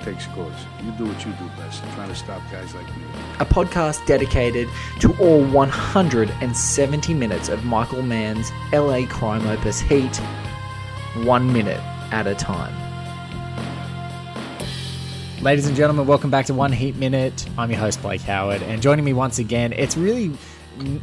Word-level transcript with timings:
I 0.00 0.04
take 0.04 0.20
scores. 0.20 0.54
You 0.84 0.92
do 0.92 1.06
what 1.06 1.24
you 1.24 1.32
do 1.32 1.48
best. 1.56 1.82
Trying 1.94 2.08
to 2.08 2.14
stop 2.14 2.42
guys 2.50 2.74
like 2.74 2.86
me. 2.96 3.04
a 3.40 3.44
podcast 3.44 4.04
dedicated 4.06 4.68
to 5.00 5.16
all 5.18 5.42
170 5.44 7.14
minutes 7.14 7.48
of 7.48 7.64
Michael 7.64 8.02
Mann's 8.02 8.50
LA 8.72 9.06
crime 9.06 9.46
opus 9.46 9.80
Heat, 9.80 10.16
one 11.24 11.52
minute 11.52 11.80
at 12.12 12.26
a 12.26 12.34
time. 12.34 12.74
Ladies 15.42 15.66
and 15.66 15.76
gentlemen, 15.76 16.06
welcome 16.06 16.30
back 16.30 16.46
to 16.46 16.54
One 16.54 16.72
Heat 16.72 16.96
Minute. 16.96 17.46
I'm 17.56 17.70
your 17.70 17.78
host 17.78 18.02
Blake 18.02 18.22
Howard, 18.22 18.62
and 18.62 18.82
joining 18.82 19.04
me 19.04 19.12
once 19.12 19.38
again, 19.38 19.72
it's 19.72 19.96
really 19.96 20.32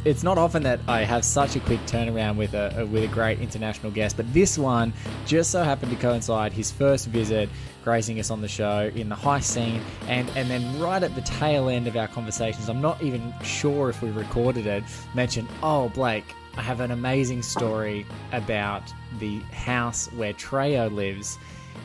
it's 0.04 0.22
not 0.22 0.38
often 0.38 0.62
that 0.64 0.80
I 0.88 1.02
have 1.02 1.24
such 1.24 1.56
a 1.56 1.60
quick 1.60 1.80
turnaround 1.86 2.36
with 2.36 2.54
a 2.54 2.86
with 2.90 3.04
a 3.04 3.08
great 3.08 3.40
international 3.40 3.92
guest, 3.92 4.16
but 4.16 4.32
this 4.32 4.58
one 4.58 4.92
just 5.26 5.50
so 5.50 5.62
happened 5.62 5.92
to 5.92 5.98
coincide 5.98 6.52
his 6.52 6.70
first 6.70 7.06
visit, 7.06 7.48
gracing 7.84 8.18
us 8.18 8.30
on 8.30 8.40
the 8.40 8.48
show 8.48 8.90
in 8.94 9.08
the 9.08 9.14
high 9.14 9.40
scene, 9.40 9.80
and 10.08 10.28
and 10.36 10.50
then 10.50 10.80
right 10.80 11.02
at 11.02 11.14
the 11.14 11.20
tail 11.22 11.68
end 11.68 11.86
of 11.86 11.96
our 11.96 12.08
conversations, 12.08 12.68
I'm 12.68 12.80
not 12.80 13.02
even 13.02 13.32
sure 13.42 13.90
if 13.90 14.02
we 14.02 14.10
recorded 14.10 14.66
it, 14.66 14.84
mentioned, 15.14 15.48
oh 15.62 15.88
Blake, 15.90 16.24
I 16.56 16.62
have 16.62 16.80
an 16.80 16.90
amazing 16.90 17.42
story 17.42 18.06
about 18.32 18.82
the 19.18 19.40
house 19.52 20.10
where 20.12 20.32
Trejo 20.32 20.92
lives 20.92 21.38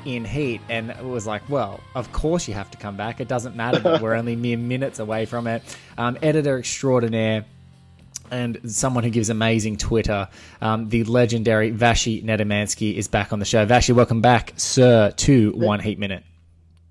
in 0.05 0.25
Heat, 0.25 0.61
and 0.69 0.89
it 0.91 1.03
was 1.03 1.27
like, 1.27 1.47
well, 1.49 1.79
of 1.95 2.11
course 2.11 2.47
you 2.47 2.53
have 2.53 2.71
to 2.71 2.77
come 2.77 2.97
back. 2.97 3.19
It 3.19 3.27
doesn't 3.27 3.55
matter 3.55 3.79
that 3.79 4.01
we're 4.01 4.15
only 4.15 4.35
mere 4.35 4.57
minutes 4.57 4.99
away 4.99 5.25
from 5.25 5.47
it. 5.47 5.61
Um, 5.97 6.17
editor 6.21 6.57
extraordinaire 6.57 7.45
and 8.31 8.59
someone 8.65 9.03
who 9.03 9.09
gives 9.09 9.29
amazing 9.29 9.77
Twitter, 9.77 10.27
um, 10.61 10.89
the 10.89 11.03
legendary 11.03 11.71
Vashi 11.71 12.23
Nedomansky 12.23 12.95
is 12.95 13.07
back 13.07 13.31
on 13.33 13.39
the 13.39 13.45
show. 13.45 13.65
Vashi, 13.65 13.93
welcome 13.93 14.21
back, 14.21 14.53
sir, 14.55 15.11
to 15.17 15.51
One 15.51 15.79
Heat 15.79 15.99
Minute. 15.99 16.23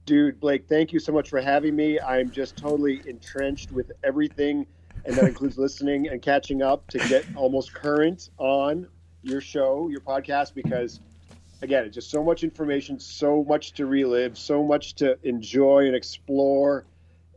Dude, 0.04 0.38
Blake, 0.38 0.66
thank 0.68 0.92
you 0.92 1.00
so 1.00 1.12
much 1.12 1.28
for 1.28 1.40
having 1.40 1.74
me. 1.74 1.98
I'm 1.98 2.30
just 2.30 2.56
totally 2.56 3.02
entrenched 3.06 3.72
with 3.72 3.90
everything, 4.04 4.66
and 5.04 5.16
that 5.16 5.24
includes 5.24 5.58
listening 5.58 6.08
and 6.08 6.20
catching 6.20 6.62
up 6.62 6.86
to 6.88 6.98
get 7.08 7.24
almost 7.34 7.72
current 7.74 8.30
on 8.38 8.86
your 9.22 9.40
show, 9.40 9.88
your 9.88 10.00
podcast, 10.00 10.54
because 10.54 11.00
again, 11.62 11.84
it's 11.84 11.94
just 11.94 12.10
so 12.10 12.22
much 12.22 12.44
information, 12.44 12.98
so 12.98 13.44
much 13.44 13.72
to 13.72 13.86
relive, 13.86 14.36
so 14.36 14.62
much 14.62 14.94
to 14.94 15.18
enjoy 15.26 15.86
and 15.86 15.94
explore. 15.94 16.86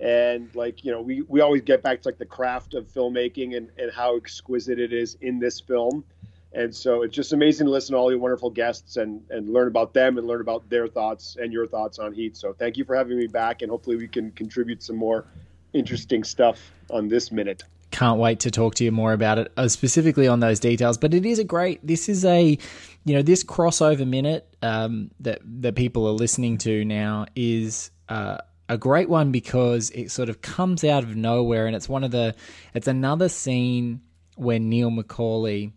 And 0.03 0.53
like, 0.53 0.83
you 0.83 0.91
know, 0.91 1.01
we, 1.01 1.21
we 1.21 1.39
always 1.39 1.61
get 1.61 1.81
back 1.81 2.01
to 2.01 2.09
like 2.09 2.17
the 2.17 2.25
craft 2.25 2.73
of 2.73 2.91
filmmaking 2.91 3.55
and, 3.55 3.69
and 3.77 3.89
how 3.89 4.17
exquisite 4.17 4.77
it 4.77 4.91
is 4.91 5.17
in 5.21 5.39
this 5.39 5.61
film. 5.61 6.03
And 6.51 6.75
so 6.75 7.03
it's 7.03 7.15
just 7.15 7.31
amazing 7.31 7.67
to 7.67 7.71
listen 7.71 7.93
to 7.93 7.99
all 7.99 8.11
your 8.11 8.19
wonderful 8.19 8.49
guests 8.49 8.97
and, 8.97 9.23
and 9.29 9.53
learn 9.53 9.69
about 9.69 9.93
them 9.93 10.17
and 10.17 10.27
learn 10.27 10.41
about 10.41 10.69
their 10.69 10.87
thoughts 10.87 11.37
and 11.41 11.53
your 11.53 11.65
thoughts 11.67 11.99
on 11.99 12.11
Heat. 12.11 12.35
So 12.35 12.51
thank 12.51 12.75
you 12.75 12.83
for 12.83 12.97
having 12.97 13.17
me 13.17 13.27
back. 13.27 13.61
And 13.61 13.71
hopefully 13.71 13.95
we 13.95 14.09
can 14.09 14.31
contribute 14.31 14.83
some 14.83 14.97
more 14.97 15.25
interesting 15.71 16.25
stuff 16.25 16.59
on 16.89 17.07
this 17.07 17.31
minute. 17.31 17.63
Can't 17.91 18.19
wait 18.19 18.41
to 18.41 18.51
talk 18.51 18.75
to 18.75 18.83
you 18.83 18.91
more 18.91 19.13
about 19.13 19.39
it, 19.39 19.53
uh, 19.55 19.69
specifically 19.69 20.27
on 20.27 20.41
those 20.41 20.59
details. 20.59 20.97
But 20.97 21.13
it 21.13 21.25
is 21.25 21.39
a 21.39 21.43
great. 21.45 21.85
This 21.85 22.09
is 22.09 22.25
a, 22.25 22.57
you 23.05 23.15
know, 23.15 23.21
this 23.21 23.43
crossover 23.43 24.05
minute 24.05 24.53
um, 24.61 25.11
that 25.21 25.39
that 25.61 25.75
people 25.75 26.05
are 26.07 26.11
listening 26.11 26.57
to 26.59 26.83
now 26.83 27.27
is 27.35 27.91
uh, 28.09 28.39
a 28.73 28.77
great 28.77 29.07
one 29.07 29.31
because 29.31 29.89
it 29.91 30.11
sort 30.11 30.29
of 30.29 30.41
comes 30.41 30.83
out 30.83 31.03
of 31.03 31.15
nowhere, 31.15 31.67
and 31.67 31.75
it's 31.75 31.87
one 31.87 32.03
of 32.03 32.11
the. 32.11 32.35
It's 32.73 32.87
another 32.87 33.29
scene 33.29 34.01
where 34.35 34.59
Neil 34.59 34.89
McCauley 34.89 35.71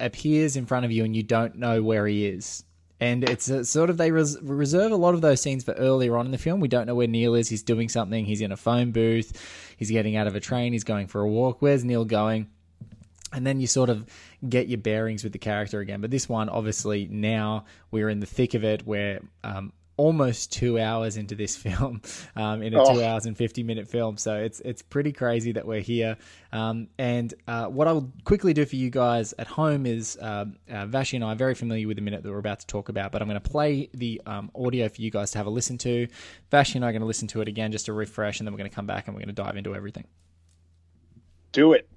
appears 0.00 0.56
in 0.56 0.66
front 0.66 0.84
of 0.84 0.90
you, 0.90 1.04
and 1.04 1.14
you 1.14 1.22
don't 1.22 1.56
know 1.56 1.82
where 1.82 2.06
he 2.06 2.26
is. 2.26 2.64
And 2.98 3.28
it's 3.28 3.48
a, 3.48 3.64
sort 3.64 3.90
of 3.90 3.96
they 3.96 4.12
res- 4.12 4.40
reserve 4.40 4.92
a 4.92 4.96
lot 4.96 5.14
of 5.14 5.20
those 5.20 5.40
scenes 5.40 5.64
for 5.64 5.72
earlier 5.72 6.16
on 6.16 6.24
in 6.24 6.32
the 6.32 6.38
film. 6.38 6.60
We 6.60 6.68
don't 6.68 6.86
know 6.86 6.94
where 6.94 7.08
Neil 7.08 7.34
is. 7.34 7.48
He's 7.48 7.64
doing 7.64 7.88
something. 7.88 8.24
He's 8.24 8.40
in 8.40 8.52
a 8.52 8.56
phone 8.56 8.92
booth. 8.92 9.74
He's 9.76 9.90
getting 9.90 10.16
out 10.16 10.28
of 10.28 10.36
a 10.36 10.40
train. 10.40 10.72
He's 10.72 10.84
going 10.84 11.08
for 11.08 11.20
a 11.20 11.28
walk. 11.28 11.60
Where's 11.60 11.84
Neil 11.84 12.04
going? 12.04 12.48
And 13.32 13.46
then 13.46 13.60
you 13.60 13.66
sort 13.66 13.90
of 13.90 14.06
get 14.48 14.68
your 14.68 14.78
bearings 14.78 15.24
with 15.24 15.32
the 15.32 15.38
character 15.38 15.80
again. 15.80 16.00
But 16.00 16.12
this 16.12 16.28
one, 16.28 16.48
obviously, 16.48 17.08
now 17.10 17.64
we're 17.90 18.08
in 18.08 18.20
the 18.20 18.26
thick 18.26 18.54
of 18.54 18.62
it, 18.62 18.86
where 18.86 19.20
um, 19.42 19.72
almost 20.02 20.52
two 20.52 20.78
hours 20.78 21.16
into 21.16 21.34
this 21.34 21.56
film, 21.64 22.02
um, 22.36 22.62
in 22.62 22.74
a 22.74 22.82
Oh. 22.82 22.94
two 22.94 23.02
hours 23.04 23.26
and 23.26 23.36
fifty 23.36 23.62
minute 23.62 23.86
film. 23.88 24.16
So 24.16 24.36
it's 24.36 24.60
it's 24.60 24.82
pretty 24.82 25.12
crazy 25.12 25.52
that 25.52 25.66
we're 25.66 25.80
here. 25.80 26.16
Um, 26.52 26.88
and 26.98 27.32
uh, 27.46 27.66
what 27.66 27.86
I'll 27.88 28.10
quickly 28.24 28.52
do 28.52 28.64
for 28.66 28.76
you 28.76 28.90
guys 28.90 29.32
at 29.38 29.46
home 29.46 29.86
is 29.86 30.18
um 30.20 30.56
uh, 30.68 30.86
Vashi 30.86 31.14
and 31.14 31.24
I 31.24 31.32
are 31.32 31.36
very 31.36 31.54
familiar 31.54 31.86
with 31.86 31.96
the 31.96 32.02
minute 32.02 32.22
that 32.22 32.30
we're 32.30 32.38
about 32.38 32.60
to 32.60 32.66
talk 32.66 32.88
about, 32.88 33.12
but 33.12 33.22
I'm 33.22 33.28
going 33.28 33.40
to 33.40 33.50
play 33.50 33.88
the 33.94 34.20
um, 34.26 34.50
audio 34.54 34.88
for 34.88 35.00
you 35.00 35.10
guys 35.10 35.30
to 35.32 35.38
have 35.38 35.46
a 35.46 35.50
listen 35.50 35.78
to. 35.78 36.08
Vashi 36.50 36.74
and 36.76 36.84
I 36.84 36.88
are 36.88 36.92
going 36.92 37.00
to 37.00 37.06
listen 37.06 37.28
to 37.28 37.40
it 37.40 37.48
again 37.48 37.70
just 37.72 37.86
to 37.86 37.92
refresh, 37.92 38.40
and 38.40 38.46
then 38.46 38.52
we're 38.52 38.58
going 38.58 38.70
to 38.70 38.74
come 38.74 38.86
back 38.86 39.06
and 39.06 39.14
we're 39.14 39.20
going 39.20 39.34
to 39.34 39.42
dive 39.42 39.56
into 39.56 39.74
everything. 39.74 40.04
Do 41.52 41.72
it. 41.74 41.88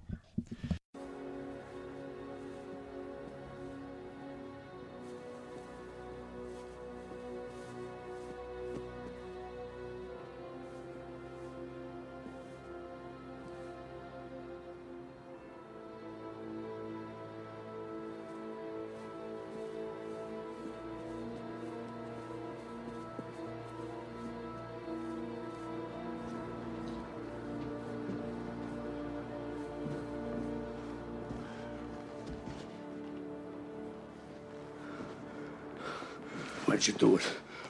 Why'd 36.76 36.88
you 36.88 36.94
do 36.96 37.16
it? 37.16 37.24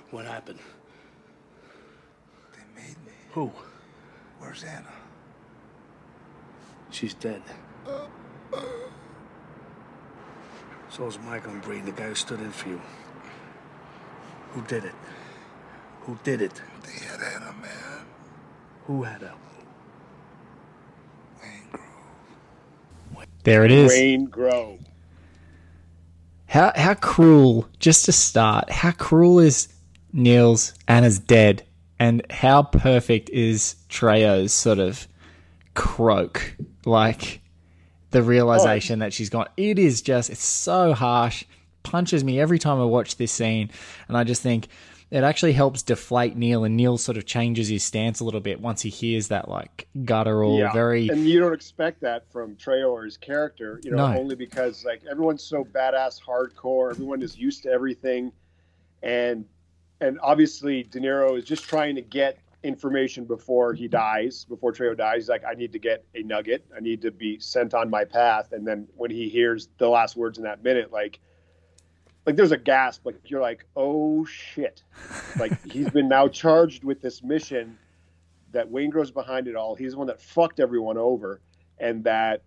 What 0.10 0.26
happened? 0.26 0.58
They 2.54 2.82
made 2.82 2.98
me. 3.06 3.12
Who? 3.34 3.52
Where's 4.40 4.64
Anna? 4.64 4.92
She's 6.90 7.14
dead. 7.14 7.44
So 7.86 8.64
So's 10.90 11.20
Michael 11.20 11.54
Breen, 11.62 11.86
the 11.86 11.92
guy 11.92 12.08
who 12.08 12.16
stood 12.16 12.40
in 12.40 12.50
for 12.50 12.70
you. 12.70 12.82
Who 14.54 14.64
did 14.64 14.86
it? 14.86 14.96
Who 16.02 16.18
did 16.24 16.42
it? 16.42 16.60
They 16.82 17.06
had 17.06 17.22
Anna, 17.22 17.54
man. 17.62 18.06
Who 18.88 19.04
had 19.04 19.22
her? 19.22 19.36
Waingro. 21.44 23.26
There 23.44 23.66
it 23.66 23.72
is. 23.72 23.92
Rain 23.92 24.26
grow. 24.26 24.80
How 26.56 26.72
how 26.74 26.94
cruel? 26.94 27.68
Just 27.80 28.06
to 28.06 28.14
start, 28.14 28.70
how 28.70 28.92
cruel 28.92 29.40
is 29.40 29.68
Neil's 30.14 30.74
Anna's 30.88 31.20
dead, 31.20 31.66
and 32.00 32.26
how 32.30 32.64
perfect 32.64 33.30
is 33.30 33.76
Trejo's 33.90 34.54
sort 34.54 34.80
of 34.80 35.06
croak, 35.74 36.56
like 36.86 37.42
the 38.12 38.24
realization 38.24 39.00
that 39.00 39.12
she's 39.12 39.30
gone. 39.30 39.48
It 39.58 39.78
is 39.78 40.02
just 40.02 40.30
it's 40.30 40.46
so 40.46 40.94
harsh, 40.94 41.44
punches 41.84 42.24
me 42.24 42.40
every 42.40 42.58
time 42.58 42.80
I 42.80 42.86
watch 42.86 43.18
this 43.18 43.34
scene, 43.34 43.70
and 44.08 44.16
I 44.16 44.24
just 44.24 44.42
think 44.42 44.70
it 45.12 45.24
actually 45.24 45.54
helps 45.54 45.84
deflate 45.84 46.36
Neil, 46.36 46.64
and 46.64 46.76
Neil 46.76 46.98
sort 46.98 47.18
of 47.18 47.26
changes 47.26 47.68
his 47.68 47.84
stance 47.84 48.20
a 48.20 48.24
little 48.26 48.40
bit 48.40 48.60
once 48.60 48.82
he 48.82 48.90
hears 48.90 49.28
that 49.28 49.48
like 49.48 49.88
guttural, 50.04 50.58
yeah. 50.58 50.74
very 50.74 51.08
and 51.10 51.28
you 51.28 51.40
don't 51.40 51.54
expect 51.54 52.02
that 52.02 52.30
from 52.32 52.56
Trejo 52.56 52.92
or 52.92 53.06
his 53.06 53.18
character, 53.18 53.80
you 53.84 53.92
know, 53.92 54.12
No. 54.12 54.18
only 54.20 54.36
because 54.36 54.84
like 54.84 55.02
everyone's 55.10 55.44
so 55.44 55.64
badass 55.64 56.20
hardcore, 56.22 56.92
everyone 56.92 57.22
is 57.22 57.38
used 57.38 57.64
to 57.64 57.70
everything, 57.70 58.32
and 59.04 59.46
and 60.02 60.20
obviously 60.22 60.84
De 60.84 61.00
Niro 61.00 61.38
is 61.38 61.46
just 61.46 61.66
trying 61.66 61.96
to 61.96 62.02
get 62.02 62.40
information 62.64 63.26
before 63.26 63.74
he 63.74 63.88
dies, 63.88 64.44
before 64.46 64.74
Trejo 64.74 64.98
dies. 64.98 65.18
He's 65.18 65.30
like, 65.30 65.44
I 65.46 65.54
need 65.54 65.72
to 65.74 65.80
get 65.80 66.04
a 66.16 66.24
nugget, 66.24 66.66
I 66.76 66.80
need 66.80 67.02
to 67.04 67.12
be 67.12 67.40
sent 67.40 67.76
on 67.76 67.92
my 67.92 68.06
path, 68.06 68.54
and 68.54 68.68
then 68.68 68.88
when 68.96 69.12
he 69.12 69.30
hears 69.30 69.70
the 69.78 69.88
last 69.88 70.18
words 70.18 70.38
in 70.40 70.44
that 70.46 70.64
minute, 70.64 70.92
like. 70.92 71.20
Like 72.26 72.36
there's 72.36 72.52
a 72.52 72.58
gasp, 72.58 73.06
like 73.06 73.20
you're 73.26 73.42
like, 73.42 73.66
oh 73.76 74.26
shit! 74.26 74.84
Like 75.40 75.64
he's 75.72 75.90
been 75.90 76.08
now 76.08 76.28
charged 76.28 76.84
with 76.84 77.02
this 77.02 77.22
mission 77.22 77.78
that 78.52 78.72
Waingro's 78.72 79.12
behind 79.12 79.48
it 79.48 79.56
all. 79.56 79.76
He's 79.76 79.92
the 79.92 79.98
one 79.98 80.08
that 80.08 80.22
fucked 80.22 80.60
everyone 80.60 80.98
over, 80.98 81.42
and 81.78 82.04
that 82.06 82.44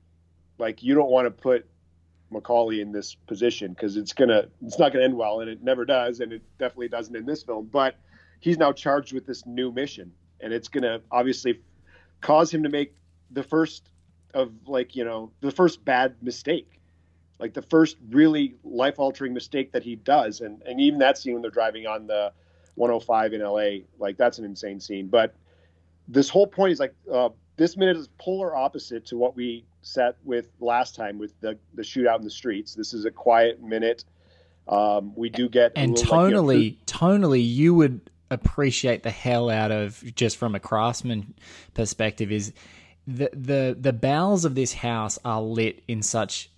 like 0.59 0.83
you 0.83 0.95
don't 0.95 1.11
want 1.11 1.27
to 1.27 1.31
put 1.31 1.67
McCauley 2.33 2.81
in 2.81 2.93
this 2.93 3.15
position 3.15 3.73
because 3.73 3.97
it's 3.97 4.13
gonna 4.13 4.49
it's 4.65 4.79
not 4.79 4.93
gonna 4.93 5.05
end 5.05 5.17
well, 5.17 5.41
and 5.41 5.51
it 5.51 5.63
never 5.63 5.85
does, 5.85 6.21
and 6.21 6.33
it 6.33 6.43
definitely 6.59 6.89
doesn't 6.89 7.15
in 7.15 7.27
this 7.27 7.43
film. 7.43 7.69
But 7.71 7.97
he's 8.41 8.59
now 8.59 8.73
charged 8.73 9.13
with 9.13 9.27
this 9.27 9.47
new 9.47 9.71
mission, 9.73 10.13
and 10.41 10.53
it's 10.53 10.69
gonna 10.69 11.01
obviously 11.11 11.61
cause 12.21 12.53
him 12.53 12.63
to 12.65 12.69
make 12.69 12.95
the 13.31 13.43
first 13.43 13.91
of 14.35 14.53
like 14.67 14.95
you 14.95 15.05
know 15.05 15.31
the 15.41 15.51
first 15.51 15.85
bad 15.85 16.17
mistake, 16.23 16.81
like 17.39 17.55
the 17.55 17.63
first 17.63 17.97
really 18.11 18.55
life 18.65 18.99
altering 18.99 19.35
mistake 19.35 19.73
that 19.73 19.83
he 19.83 19.97
does, 19.97 20.41
and 20.41 20.63
and 20.63 20.81
even 20.81 20.99
that 21.01 21.19
scene 21.19 21.35
when 21.35 21.43
they're 21.43 21.51
driving 21.51 21.87
on 21.87 22.07
the 22.07 22.33
105 22.75 23.33
in 23.33 23.43
LA, 23.43 23.85
like 23.99 24.17
that's 24.17 24.39
an 24.39 24.45
insane 24.45 24.81
scene. 24.81 25.09
But 25.09 25.35
this 26.07 26.29
whole 26.29 26.47
point 26.47 26.73
is 26.73 26.81
like 26.81 26.95
uh, 27.13 27.31
this 27.57 27.77
minute 27.77 27.97
is 27.97 28.09
polar 28.19 28.55
opposite 28.57 29.07
to 29.07 29.17
what 29.17 29.37
we 29.37 29.65
set 29.83 30.17
with 30.25 30.49
last 30.61 30.95
time 30.95 31.19
with 31.19 31.39
the 31.41 31.59
the 31.75 31.83
shootout 31.83 32.19
in 32.19 32.25
the 32.25 32.31
streets. 32.31 32.75
This 32.75 32.95
is 32.95 33.05
a 33.05 33.11
quiet 33.11 33.63
minute. 33.63 34.05
Um, 34.67 35.15
we 35.17 35.31
do 35.31 35.49
get 35.49 35.73
and 35.77 35.93
little, 35.93 36.17
like, 36.17 36.29
you 36.29 36.35
know, 36.35 36.43
tonally, 36.43 36.77
tonally, 36.85 37.47
you 37.55 37.75
would 37.75 38.11
appreciate 38.31 39.03
the 39.03 39.11
hell 39.11 39.49
out 39.49 39.71
of 39.71 40.03
just 40.15 40.37
from 40.37 40.55
a 40.55 40.61
craftsman 40.61 41.35
perspective 41.75 42.31
is 42.31 42.53
the 43.07 43.31
the 43.33 43.77
the 43.79 43.93
bowels 43.93 44.45
of 44.45 44.55
this 44.55 44.75
house 44.75 45.19
are 45.25 45.41
lit 45.41 45.83
in 45.89 46.03
such 46.03 46.51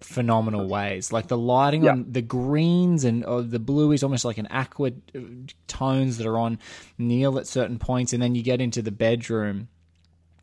phenomenal 0.00 0.68
ways. 0.68 1.12
Like 1.12 1.28
the 1.28 1.38
lighting 1.38 1.84
Yeah. 1.84 1.92
on 1.92 2.06
the 2.12 2.22
greens 2.22 3.04
and 3.04 3.24
uh, 3.24 3.40
the 3.40 3.58
blue 3.58 3.92
is 3.92 4.02
almost 4.02 4.24
like 4.24 4.38
an 4.38 4.48
aqua 4.50 4.90
uh, 5.14 5.18
tones 5.66 6.18
that 6.18 6.26
are 6.26 6.38
on 6.38 6.58
Neil 6.98 7.38
at 7.38 7.46
certain 7.46 7.78
points, 7.78 8.12
and 8.12 8.22
then 8.22 8.34
you 8.34 8.42
get 8.42 8.60
into 8.60 8.82
the 8.82 8.90
bedroom 8.92 9.68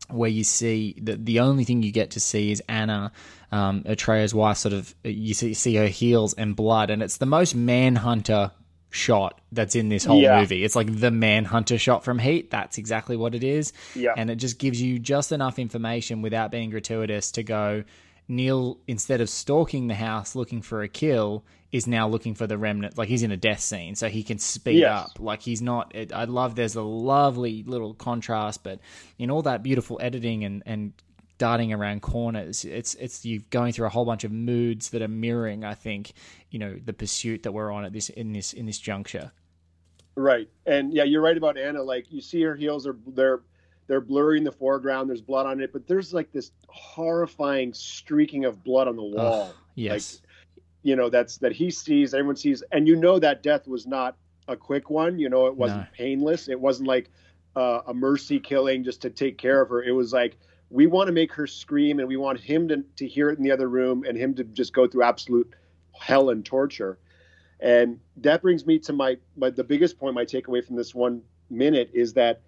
where 0.10 0.30
you 0.30 0.44
see 0.44 0.96
that 1.02 1.26
the 1.26 1.40
only 1.40 1.64
thing 1.64 1.82
you 1.82 1.92
get 1.92 2.12
to 2.12 2.20
see 2.20 2.52
is 2.52 2.62
Anna, 2.68 3.12
um, 3.52 3.84
Atreya's 3.86 4.34
wife. 4.36 4.58
Sort 4.58 4.74
of 4.74 4.94
you 5.04 5.34
see, 5.34 5.54
see 5.54 5.76
her 5.76 5.88
heels 5.88 6.34
and 6.34 6.56
blood, 6.56 6.90
and 6.90 7.02
it's 7.02 7.18
the 7.18 7.26
most 7.26 7.56
manhunter 7.56 8.52
shot 8.90 9.40
that's 9.52 9.76
in 9.76 9.90
this 9.90 10.06
whole 10.06 10.22
Yeah. 10.22 10.40
movie. 10.40 10.64
It's 10.64 10.76
like 10.76 11.00
the 11.00 11.10
manhunter 11.10 11.80
shot 11.80 12.04
from 12.04 12.20
Heat. 12.20 12.52
That's 12.52 12.78
exactly 12.78 13.18
what 13.18 13.34
it 13.34 13.44
is. 13.44 13.74
Yeah. 13.96 14.14
and 14.16 14.30
it 14.30 14.36
just 14.36 14.60
gives 14.60 14.80
you 14.82 15.00
just 15.00 15.32
enough 15.32 15.58
information 15.58 16.22
without 16.22 16.52
being 16.52 16.70
gratuitous 16.70 17.32
to 17.32 17.44
go. 17.44 17.84
Neil, 18.28 18.80
instead 18.88 19.22
of 19.22 19.30
stalking 19.30 19.88
the 19.88 19.96
house 19.96 20.36
looking 20.36 20.62
for 20.62 20.82
a 20.82 20.88
kill, 20.88 21.44
is 21.72 21.88
now 21.88 22.08
looking 22.08 22.36
for 22.36 22.48
the 22.48 22.58
remnant. 22.58 22.98
Like 22.98 23.10
he's 23.10 23.24
in 23.24 23.32
a 23.32 23.38
death 23.38 23.60
scene, 23.60 23.96
so 23.96 24.08
he 24.10 24.24
can 24.24 24.40
speed 24.40 24.80
Yes. 24.80 25.06
up. 25.06 25.20
Like 25.20 25.42
he's 25.42 25.62
not. 25.62 25.94
It, 25.96 26.14
I 26.14 26.26
love. 26.26 26.56
There's 26.56 26.76
a 26.76 26.82
lovely 26.82 27.64
little 27.64 27.94
contrast, 27.94 28.64
but 28.64 28.80
in 29.18 29.30
all 29.32 29.42
that 29.44 29.64
beautiful 29.64 29.98
editing 30.02 30.44
and 30.44 30.64
and 30.66 30.94
darting 31.40 31.74
around 31.74 32.02
corners, 32.02 32.64
it's 32.64 32.94
it's 32.96 33.26
you 33.26 33.40
going 33.50 33.74
through 33.74 33.88
a 33.88 33.90
whole 33.90 34.06
bunch 34.06 34.24
of 34.24 34.32
moods 34.32 34.92
that 34.92 35.02
are 35.02 35.08
mirroring. 35.08 35.64
I 35.66 35.74
think 35.74 36.14
you 36.52 36.60
know 36.60 36.76
the 36.84 36.94
pursuit 36.94 37.44
that 37.44 37.52
we're 37.52 37.72
on 37.72 37.86
at 37.86 37.92
this 37.94 38.10
in 38.10 38.32
this 38.34 38.54
in 38.54 38.66
this 38.66 38.80
juncture. 38.80 39.32
Right, 40.16 40.48
and 40.68 40.94
yeah, 40.94 41.04
you're 41.06 41.24
right 41.24 41.36
about 41.36 41.58
Anna. 41.58 41.82
Like 41.82 42.12
you 42.12 42.22
see 42.22 42.42
her 42.44 42.56
heels 42.56 42.86
are 42.86 42.96
they're 43.08 43.42
they're 43.88 44.02
blurry 44.02 44.38
in 44.38 44.44
the 44.44 44.52
foreground. 44.52 45.10
There's 45.10 45.22
blood 45.22 45.46
on 45.46 45.62
it, 45.62 45.74
but 45.74 45.88
there's 45.88 46.14
like 46.14 46.32
this 46.32 46.52
horrifying 46.68 47.74
streaking 47.74 48.46
of 48.46 48.64
blood 48.64 48.88
on 48.88 48.96
the 48.96 49.04
wall. 49.04 49.54
Yes. 49.76 50.22
you 50.84 50.96
know 50.96 51.10
that's 51.10 51.38
that 51.38 51.52
he 51.54 51.72
sees, 51.72 52.14
everyone 52.14 52.36
sees, 52.36 52.64
and 52.72 52.88
you 52.88 52.96
know 52.96 53.20
that 53.20 53.42
death 53.44 53.68
was 53.68 53.88
not 53.88 54.16
a 54.48 54.56
quick 54.56 54.90
one. 54.90 55.18
You 55.20 55.30
know, 55.30 55.48
it 55.48 55.56
wasn't 55.56 55.82
No. 55.82 55.88
painless. 55.94 56.50
It 56.50 56.60
wasn't 56.60 56.88
like 56.88 57.10
uh, 57.56 57.82
a 57.88 57.94
mercy 57.94 58.40
killing 58.40 58.84
just 58.84 59.02
to 59.04 59.10
take 59.10 59.38
care 59.38 59.62
of 59.62 59.70
her. 59.70 59.84
It 59.84 59.92
was 59.92 60.12
like 60.14 60.38
we 60.70 60.88
want 60.88 61.08
to 61.08 61.14
make 61.14 61.32
her 61.34 61.48
scream, 61.48 62.00
and 62.00 62.08
we 62.08 62.18
want 62.18 62.40
him 62.40 62.68
to 62.70 62.84
to 62.98 63.08
hear 63.08 63.30
it 63.30 63.38
in 63.38 63.44
the 63.44 63.52
other 63.52 63.70
room, 63.70 64.04
and 64.08 64.18
him 64.18 64.34
to 64.36 64.44
just 64.44 64.74
go 64.74 64.88
through 64.88 65.04
absolute 65.04 65.54
hell 66.00 66.30
and 66.30 66.44
torture. 66.46 66.98
And 67.60 68.00
that 68.18 68.42
brings 68.42 68.66
me 68.66 68.78
to 68.80 68.92
my, 68.94 69.16
my 69.38 69.50
the 69.50 69.64
biggest 69.64 69.98
point, 69.98 70.16
my 70.16 70.26
takeaway 70.26 70.66
from 70.66 70.76
this 70.76 70.94
one 70.94 71.22
minute 71.50 71.90
is 71.94 72.12
that 72.14 72.42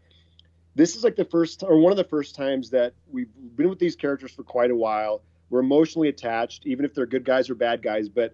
this 0.75 0.95
is 0.95 1.04
like 1.04 1.16
the 1.16 1.25
first 1.25 1.63
or 1.63 1.80
one 1.80 1.92
of 1.92 1.98
the 1.98 2.04
first 2.04 2.36
times 2.36 2.69
that 2.72 2.94
we've 3.10 3.30
been 3.56 3.69
with 3.69 3.80
these 3.80 3.95
characters 3.95 4.31
for 4.31 4.44
quite 4.44 4.72
a 4.72 4.75
while. 4.75 5.22
We're 5.50 5.62
emotionally 5.62 6.10
attached, 6.10 6.66
even 6.66 6.86
if 6.86 6.94
they're 6.94 7.06
good 7.06 7.24
guys 7.24 7.50
or 7.50 7.56
bad 7.56 7.81
guys. 7.81 8.10
But 8.10 8.33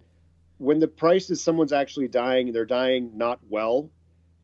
when 0.58 0.80
the 0.80 0.88
price 0.88 1.30
is 1.30 1.44
someone's 1.44 1.74
actually 1.74 2.08
dying 2.08 2.48
and 2.48 2.56
they're 2.56 2.66
dying 2.66 3.12
not 3.16 3.40
well, 3.48 3.90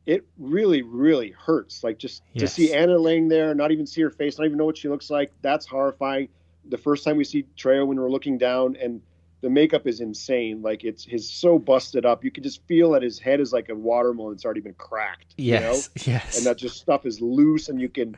it 0.06 0.26
really, 0.38 0.84
really 0.84 1.32
hurts. 1.32 1.84
Like 1.84 1.98
just 1.98 2.22
to 2.38 2.48
see 2.48 2.74
Anna 2.74 2.98
laying 2.98 3.28
there, 3.28 3.54
not 3.56 3.72
even 3.72 3.88
see 3.88 4.02
her 4.02 4.10
face, 4.10 4.38
not 4.38 4.46
even 4.46 4.58
know 4.58 4.66
what 4.66 4.78
she 4.78 4.90
looks 4.90 5.10
like. 5.10 5.32
That's 5.42 5.66
horrifying. 5.66 6.30
The 6.70 6.78
first 6.78 7.04
time 7.04 7.18
we 7.18 7.24
see 7.24 7.46
Trejo 7.58 7.88
when 7.88 8.00
we're 8.00 8.12
looking 8.12 8.38
down 8.38 8.76
and 8.76 9.02
the 9.42 9.50
makeup 9.50 9.86
is 9.88 10.00
insane. 10.00 10.62
Like 10.62 10.84
it's 10.84 11.04
his 11.04 11.30
so 11.30 11.60
busted 11.60 12.06
up. 12.06 12.24
You 12.24 12.32
can 12.32 12.44
just 12.44 12.66
feel 12.68 12.92
that 12.92 13.04
his 13.04 13.20
head 13.20 13.40
is 13.40 13.54
like 13.54 13.70
a 13.70 13.76
watermelon 13.76 14.34
that's 14.34 14.46
already 14.46 14.62
been 14.62 14.74
cracked. 14.74 15.36
you 15.38 15.54
know? 15.54 15.60
Yes. 15.74 15.90
Yes. 16.08 16.38
and 16.38 16.46
that 16.46 16.58
just 16.58 16.78
stuff 16.78 17.06
is 17.06 17.22
loose 17.22 17.70
and 17.70 17.80
you 17.80 17.90
can 17.90 18.16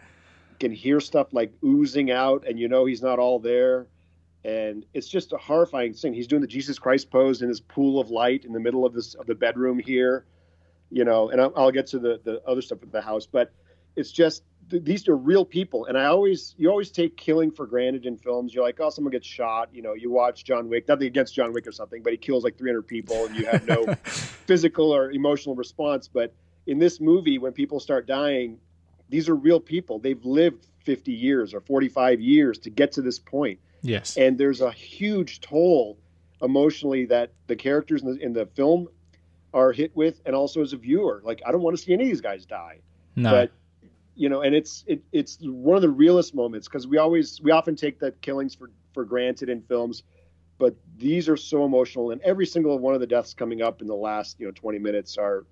can 0.60 0.72
hear 0.72 1.00
stuff 1.00 1.28
like 1.32 1.54
oozing 1.64 2.12
out 2.12 2.46
and 2.48 2.60
you 2.60 2.68
know 2.68 2.84
he's 2.86 3.02
not 3.02 3.18
all 3.18 3.40
there 3.40 3.88
and 4.44 4.86
it's 4.94 5.08
just 5.08 5.32
a 5.32 5.38
horrifying 5.38 5.94
thing 5.94 6.14
he's 6.14 6.28
doing 6.28 6.42
the 6.42 6.48
jesus 6.48 6.78
christ 6.78 7.10
pose 7.10 7.42
in 7.42 7.48
this 7.48 7.62
pool 7.62 7.98
of 8.00 8.10
light 8.10 8.44
in 8.44 8.52
the 8.52 8.60
middle 8.60 8.86
of 8.86 8.94
this 8.94 9.14
of 9.16 9.26
the 9.26 9.36
bedroom 9.36 9.80
here 9.80 10.26
you 10.92 11.06
know 11.06 11.30
and 11.30 11.40
i'll, 11.40 11.54
I'll 11.56 11.72
get 11.72 11.88
to 11.88 12.00
the 12.00 12.20
the 12.26 12.42
other 12.46 12.62
stuff 12.62 12.82
with 12.82 12.92
the 12.92 13.02
house 13.02 13.26
but 13.26 13.54
it's 13.96 14.12
just 14.12 14.44
these 14.72 15.08
are 15.08 15.18
real 15.18 15.46
people. 15.46 15.86
And 15.86 15.98
i 15.98 16.06
always 16.06 16.56
you 16.58 16.70
always 16.70 16.92
take 16.92 17.18
killing 17.18 17.52
for 17.52 17.66
granted 17.66 18.06
in 18.06 18.18
films. 18.18 18.54
You're 18.54 18.64
like 18.64 18.80
oh 18.80 18.90
someone 18.90 19.12
gets 19.12 19.28
shot 19.28 19.70
you 19.74 19.82
know 19.82 19.94
you 19.94 20.12
watch 20.12 20.44
john 20.44 20.70
wick 20.70 20.88
nothing 20.88 21.08
against 21.08 21.34
john 21.34 21.54
wick 21.54 21.66
or 21.68 21.72
something 21.72 22.04
but 22.04 22.12
he 22.12 22.18
kills 22.18 22.44
like 22.44 22.58
300 22.58 22.84
people 22.84 23.26
and 23.26 23.36
you 23.36 23.46
have 23.46 23.68
no 23.68 23.94
physical 24.04 24.92
or 24.94 25.12
emotional 25.12 25.56
response. 25.56 26.08
But 26.08 26.34
in 26.68 26.80
this 26.80 27.00
movie 27.00 27.38
when 27.40 27.54
people 27.54 27.80
start 27.80 28.08
dying 28.08 28.60
these 29.10 29.28
are 29.28 29.36
real 29.36 29.60
people. 29.60 29.98
They've 29.98 30.24
lived 30.24 30.68
50 30.86 31.12
years 31.12 31.54
or 31.56 31.62
45 31.62 32.22
years 32.22 32.60
to 32.60 32.70
get 32.70 32.92
to 32.94 33.02
this 33.02 33.20
point. 33.20 33.60
Yes. 33.82 34.18
and 34.18 34.38
there's 34.38 34.60
a 34.60 34.74
huge 34.74 35.40
toll 35.40 35.98
emotionally 36.42 37.06
that 37.06 37.32
the 37.48 37.56
characters 37.56 38.02
in 38.02 38.14
the, 38.14 38.22
in 38.22 38.34
the 38.34 38.46
film 38.46 38.90
are 39.54 39.72
hit 39.72 39.96
with 39.96 40.20
and 40.26 40.36
also 40.36 40.62
as 40.62 40.74
a 40.74 40.78
viewer. 40.78 41.22
Like 41.24 41.42
i 41.46 41.52
don't 41.52 41.62
want 41.62 41.78
to 41.78 41.82
see 41.82 41.94
any 41.94 42.04
of 42.04 42.10
these 42.10 42.22
guys 42.22 42.46
die. 42.46 42.80
No. 43.16 43.32
but 43.32 43.52
you 44.16 44.30
know 44.30 44.42
and 44.42 44.56
it's 44.56 44.84
it, 44.88 45.02
it's 45.12 45.38
one 45.42 45.76
of 45.76 45.82
the 45.82 45.90
realest 45.90 46.36
moments 46.36 46.68
because 46.68 46.88
we 46.88 46.98
always 46.98 47.40
we 47.42 47.52
often 47.52 47.76
take 47.76 48.00
the 48.00 48.12
killings 48.22 48.56
for 48.56 48.72
for 48.94 49.06
granted 49.06 49.50
in 49.50 49.62
films 49.62 50.04
but 50.58 50.76
these 50.98 51.30
are 51.30 51.38
so 51.38 51.64
emotional 51.66 52.12
and 52.12 52.22
every 52.22 52.46
single 52.46 52.78
one 52.80 52.94
of 52.94 53.00
the 53.00 53.08
deaths 53.08 53.34
coming 53.34 53.62
up 53.62 53.82
in 53.82 53.88
the 53.88 53.96
last 53.96 54.40
you 54.40 54.46
know 54.46 54.52
20 54.52 54.80
minutes 54.80 55.18
are 55.18 55.46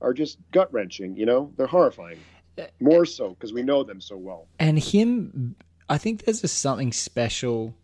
are 0.00 0.12
just 0.12 0.38
gut 0.52 0.72
wrenching 0.72 1.16
you 1.16 1.26
know? 1.26 1.52
They're 1.56 1.66
horrifying. 1.66 2.18
Uh, 2.58 2.64
More 2.80 3.04
so 3.04 3.30
because 3.30 3.52
we 3.52 3.62
know 3.62 3.82
them 3.82 4.00
so 4.00 4.16
well. 4.16 4.46
And 4.58 4.78
him 4.78 5.56
i 5.88 5.98
think 5.98 6.24
there's 6.24 6.40
just 6.40 6.58
something 6.58 6.92
special 6.92 7.74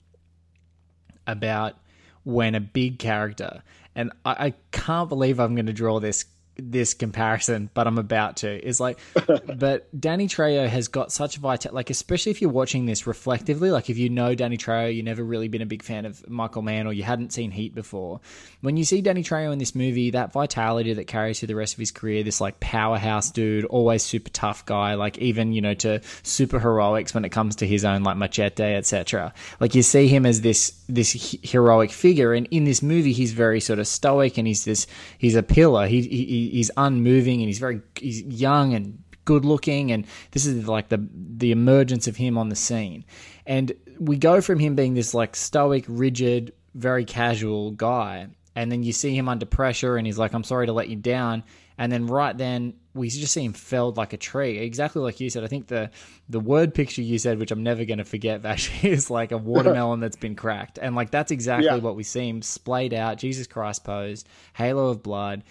about 1.27 1.77
when 2.25 2.55
a 2.55 2.61
big 2.61 2.99
character 2.99 3.62
and 3.95 4.12
i, 4.25 4.47
I 4.47 4.55
can't 4.73 5.09
believe 5.09 5.39
i'm 5.39 5.55
going 5.55 5.67
to 5.67 5.73
draw 5.73 6.00
this 6.00 6.25
this 6.61 6.95
comparison 6.95 7.71
but 7.75 7.87
i'm 7.87 7.99
about 7.99 8.37
to 8.37 8.67
is 8.67 8.81
like 8.81 8.99
but 9.57 9.88
danny 9.99 10.26
trejo 10.26 10.69
has 10.69 10.88
got 10.88 11.12
such 11.12 11.37
vital 11.37 11.73
like 11.75 11.90
especially 11.90 12.31
if 12.31 12.40
you're 12.40 12.50
watching 12.50 12.87
this 12.87 13.07
reflectively 13.07 13.71
like 13.71 13.90
if 13.90 13.99
you 13.99 14.09
know 14.09 14.35
danny 14.35 14.57
trejo 14.57 14.95
you've 14.95 15.05
never 15.05 15.23
really 15.23 15.49
been 15.49 15.62
a 15.62 15.67
big 15.67 15.83
fan 15.83 16.05
of 16.05 16.29
michael 16.29 16.62
mann 16.62 16.87
or 16.87 16.93
you 16.93 17.02
hadn't 17.02 17.33
seen 17.33 17.50
heat 17.50 17.75
before. 17.75 18.21
When 18.61 18.76
you 18.76 18.85
see 18.85 19.00
danny 19.00 19.23
trejo 19.23 19.52
in 19.52 19.59
this 19.59 19.75
movie 19.75 20.11
that 20.11 20.33
vitality 20.33 20.93
that 20.95 21.07
carries 21.07 21.38
through 21.38 21.49
the 21.49 21.57
rest 21.57 21.75
of 21.75 21.79
his 21.79 21.90
career 21.90 22.23
this 22.23 22.40
like 22.40 22.61
powerhouse 22.61 23.31
dude 23.31 23.64
always 23.67 24.02
super 24.02 24.31
tough 24.31 24.67
guy 24.67 24.95
like 24.95 25.19
even 25.19 25.52
you 25.52 25.61
know 25.61 25.75
to 25.75 26.00
super 26.23 26.59
heroics 26.59 27.14
when 27.14 27.25
it 27.25 27.31
comes 27.31 27.57
to 27.57 27.67
his 27.67 27.85
own 27.85 28.02
like 28.02 28.17
machete 28.17 28.75
etc 28.75 29.33
like 29.61 29.75
you 29.75 29.83
see 29.83 30.09
him 30.09 30.26
as 30.26 30.40
this 30.43 30.75
this 30.88 31.12
heroic 31.43 31.90
figure 31.90 32.35
and 32.35 32.47
in 32.50 32.64
this 32.64 32.83
movie 32.83 33.12
he's 33.12 33.33
very 33.33 33.61
sort 33.61 33.79
of 33.79 33.87
stoic 33.87 34.37
and 34.38 34.47
he's 34.47 34.64
this 34.64 34.87
he's 35.19 35.37
a 35.37 35.43
pillar. 35.43 35.87
He, 35.87 36.02
he 36.02 36.50
he's 36.50 36.71
unmoving 36.76 37.40
and 37.40 37.49
he's 37.49 37.59
very 37.59 37.80
he's 37.97 38.23
young 38.23 38.75
and 38.75 39.02
good 39.25 39.45
looking 39.45 39.92
and 39.92 40.07
this 40.33 40.47
is 40.47 40.66
like 40.66 40.88
the 40.88 41.07
the 41.12 41.52
emergence 41.52 42.07
of 42.09 42.16
him 42.16 42.37
on 42.38 42.49
the 42.49 42.57
scene. 42.57 43.04
And 43.47 43.73
we 43.99 44.16
go 44.16 44.40
from 44.40 44.59
him 44.59 44.75
being 44.75 44.95
this 44.95 45.14
like 45.14 45.37
stoic 45.37 45.85
rigid 45.88 46.52
very 46.75 47.04
casual 47.04 47.73
guy 47.73 48.28
and 48.57 48.71
then 48.71 48.83
you 48.83 48.92
see 48.92 49.14
him 49.16 49.28
under 49.28 49.47
pressure 49.47 49.97
and 49.97 50.07
he's 50.07 50.19
like 50.19 50.33
i'm 50.33 50.45
sorry 50.45 50.66
to 50.66 50.73
let 50.73 50.88
you 50.88 50.97
down. 50.97 51.42
And 51.78 51.90
then 51.90 52.07
right 52.07 52.37
then 52.37 52.75
we 52.92 53.09
just 53.09 53.33
see 53.33 53.42
him 53.45 53.52
felled 53.54 53.97
like 53.97 54.12
a 54.12 54.16
tree. 54.19 54.59
Exactly 54.59 55.00
like 55.02 55.21
you 55.21 55.30
said 55.30 55.45
i 55.45 55.47
think 55.47 55.66
the 55.69 55.90
the 56.28 56.40
word 56.40 56.75
picture 56.75 57.02
you 57.02 57.19
said 57.19 57.38
which 57.38 57.50
i'm 57.52 57.62
never 57.62 57.85
going 57.85 57.99
to 57.99 58.04
forget 58.04 58.45
actually 58.54 58.90
is 58.90 59.11
like 59.11 59.33
a 59.33 59.38
watermelon 59.38 60.00
that's 60.00 60.16
been 60.16 60.35
cracked. 60.35 60.78
And 60.80 60.95
like 60.97 61.11
that's 61.11 61.30
exactly 61.30 61.66
Yeah. 61.66 61.76
what 61.76 61.95
we 61.97 62.02
see 62.02 62.28
him 62.28 62.42
splayed 62.42 62.95
out 62.95 63.19
jesus 63.19 63.47
christ 63.47 63.85
pose 63.85 64.25
halo 64.54 64.88
of 64.88 65.02
blood 65.02 65.42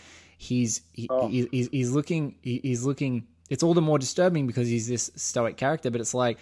he's 0.41 0.81
he, 0.93 1.05
Oh. 1.10 1.27
he, 1.27 1.48
he's, 1.51 1.67
he's 1.69 1.91
looking 1.91 2.36
he, 2.41 2.62
he's 2.63 2.86
looking 2.86 3.27
it's 3.50 3.62
all 3.62 3.74
the 3.74 3.81
more 3.81 4.00
disturbing 4.00 4.48
because 4.48 4.67
he's 4.69 4.88
this 4.88 5.12
stoic 5.15 5.58
character 5.58 5.91
but 5.91 6.00
it's 6.00 6.13
like 6.13 6.38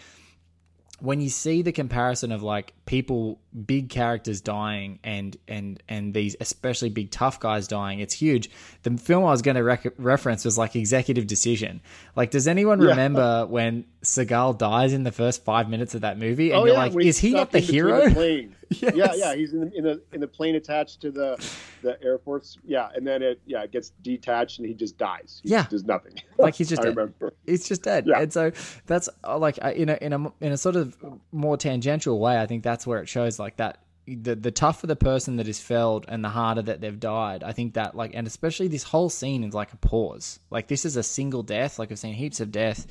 when 0.99 1.21
you 1.21 1.29
see 1.29 1.61
the 1.63 1.71
comparison 1.71 2.31
of 2.31 2.41
like 2.43 2.73
people 2.85 3.39
big 3.65 3.89
characters 3.89 4.39
dying 4.41 4.99
and 5.03 5.35
and 5.47 5.81
and 5.89 6.13
these 6.13 6.35
especially 6.39 6.89
big 6.89 7.09
tough 7.11 7.39
guys 7.39 7.67
dying 7.67 7.99
it's 7.99 8.13
huge 8.13 8.49
the 8.83 8.91
film 8.97 9.23
i 9.25 9.31
was 9.31 9.41
going 9.41 9.55
to 9.55 9.63
rec- 9.63 9.93
reference 9.97 10.45
was 10.45 10.57
like 10.59 10.75
executive 10.75 11.25
decision 11.25 11.81
like 12.15 12.29
does 12.31 12.47
anyone 12.47 12.79
Yeah. 12.81 12.89
remember 12.89 13.47
when 13.47 13.85
seagal 14.03 14.59
dies 14.59 14.93
in 14.93 15.03
the 15.03 15.11
first 15.11 15.43
five 15.43 15.69
minutes 15.69 15.95
of 15.95 16.01
that 16.01 16.19
movie 16.19 16.51
and 16.51 16.61
oh 16.61 16.65
you're 16.65 16.73
yeah, 16.75 16.85
like 16.85 17.05
is 17.05 17.17
he 17.17 17.31
not 17.31 17.51
the 17.51 17.59
hero 17.59 18.09
The. 18.09 18.49
Yes. 18.81 18.93
Yeah, 18.95 19.13
yeah, 19.15 19.35
he's 19.35 19.53
in 19.53 19.61
the, 19.61 19.71
in 19.77 19.83
the 19.83 20.01
in 20.13 20.19
the 20.21 20.27
plane 20.27 20.55
attached 20.55 21.01
to 21.01 21.11
the 21.11 21.37
the 21.81 22.01
Air 22.03 22.17
Force. 22.19 22.57
Yeah, 22.65 22.89
and 22.93 23.05
then 23.07 23.21
it 23.21 23.39
yeah 23.45 23.63
it 23.63 23.71
gets 23.71 23.91
detached 24.01 24.59
and 24.59 24.67
he 24.67 24.73
just 24.73 24.97
dies. 24.97 25.39
He 25.43 25.49
Yeah. 25.51 25.65
does 25.69 25.83
nothing. 25.85 26.13
like 26.37 26.55
he's 26.55 26.69
just 26.69 26.81
I 26.81 26.85
dead. 26.85 26.97
remember. 26.97 27.33
It's 27.45 27.67
just 27.67 27.83
dead. 27.83 28.05
Yeah. 28.07 28.19
And 28.19 28.31
so 28.33 28.51
that's 28.85 29.07
uh, 29.23 29.37
like 29.37 29.57
uh, 29.63 29.71
in 29.71 29.89
a 29.89 29.97
in 30.01 30.13
a 30.13 30.31
in 30.41 30.51
a 30.51 30.57
sort 30.57 30.75
of 30.75 30.97
more 31.31 31.55
tangential 31.57 32.19
way. 32.19 32.39
I 32.39 32.45
think 32.45 32.63
that's 32.63 32.85
where 32.85 33.01
it 33.01 33.07
shows 33.07 33.39
like 33.39 33.57
that. 33.57 33.79
The 34.05 34.35
the 34.35 34.51
tougher 34.51 34.87
the 34.87 34.95
person 34.95 35.35
that 35.37 35.47
is 35.47 35.59
felled 35.59 36.05
and 36.07 36.23
the 36.23 36.29
harder 36.29 36.61
that 36.63 36.81
they've 36.81 36.99
died. 36.99 37.43
I 37.43 37.51
think 37.53 37.73
that 37.75 37.95
like 37.95 38.11
and 38.13 38.27
especially 38.27 38.67
this 38.67 38.83
whole 38.83 39.09
scene 39.09 39.43
is 39.43 39.53
like 39.53 39.71
a 39.73 39.77
pause. 39.77 40.39
Like 40.49 40.67
this 40.67 40.83
is 40.85 40.95
a 40.97 41.03
single 41.03 41.43
death. 41.43 41.77
Like 41.79 41.91
I've 41.91 41.99
seen 41.99 42.13
heaps 42.13 42.39
of 42.41 42.51
death 42.51 42.85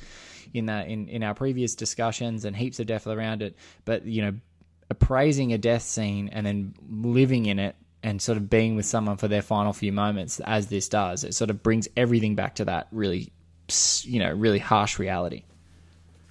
in 0.53 0.67
that 0.67 0.87
in 0.87 1.07
in 1.07 1.23
our 1.23 1.33
previous 1.35 1.75
discussions 1.75 2.45
and 2.45 2.55
heaps 2.55 2.79
of 2.79 2.87
death 2.87 3.05
around 3.07 3.41
it. 3.41 3.55
But 3.85 4.05
you 4.05 4.21
know, 4.23 4.33
appraising 4.89 5.53
a 5.53 5.57
death 5.57 5.81
scene 5.83 6.29
and 6.29 6.45
then 6.45 6.73
living 6.89 7.45
in 7.45 7.59
it 7.59 7.75
and 8.03 8.21
sort 8.21 8.37
of 8.37 8.49
being 8.49 8.75
with 8.75 8.85
someone 8.85 9.17
for 9.17 9.27
their 9.27 9.41
final 9.41 9.73
few 9.73 9.91
moments 9.91 10.39
as 10.41 10.67
this 10.67 10.87
does 10.87 11.23
it 11.23 11.33
sort 11.33 11.49
of 11.49 11.61
brings 11.63 11.87
everything 11.97 12.35
back 12.35 12.55
to 12.55 12.65
that 12.65 12.87
really 12.91 13.31
you 14.03 14.19
know 14.19 14.31
really 14.31 14.59
harsh 14.59 14.97
reality 14.99 15.43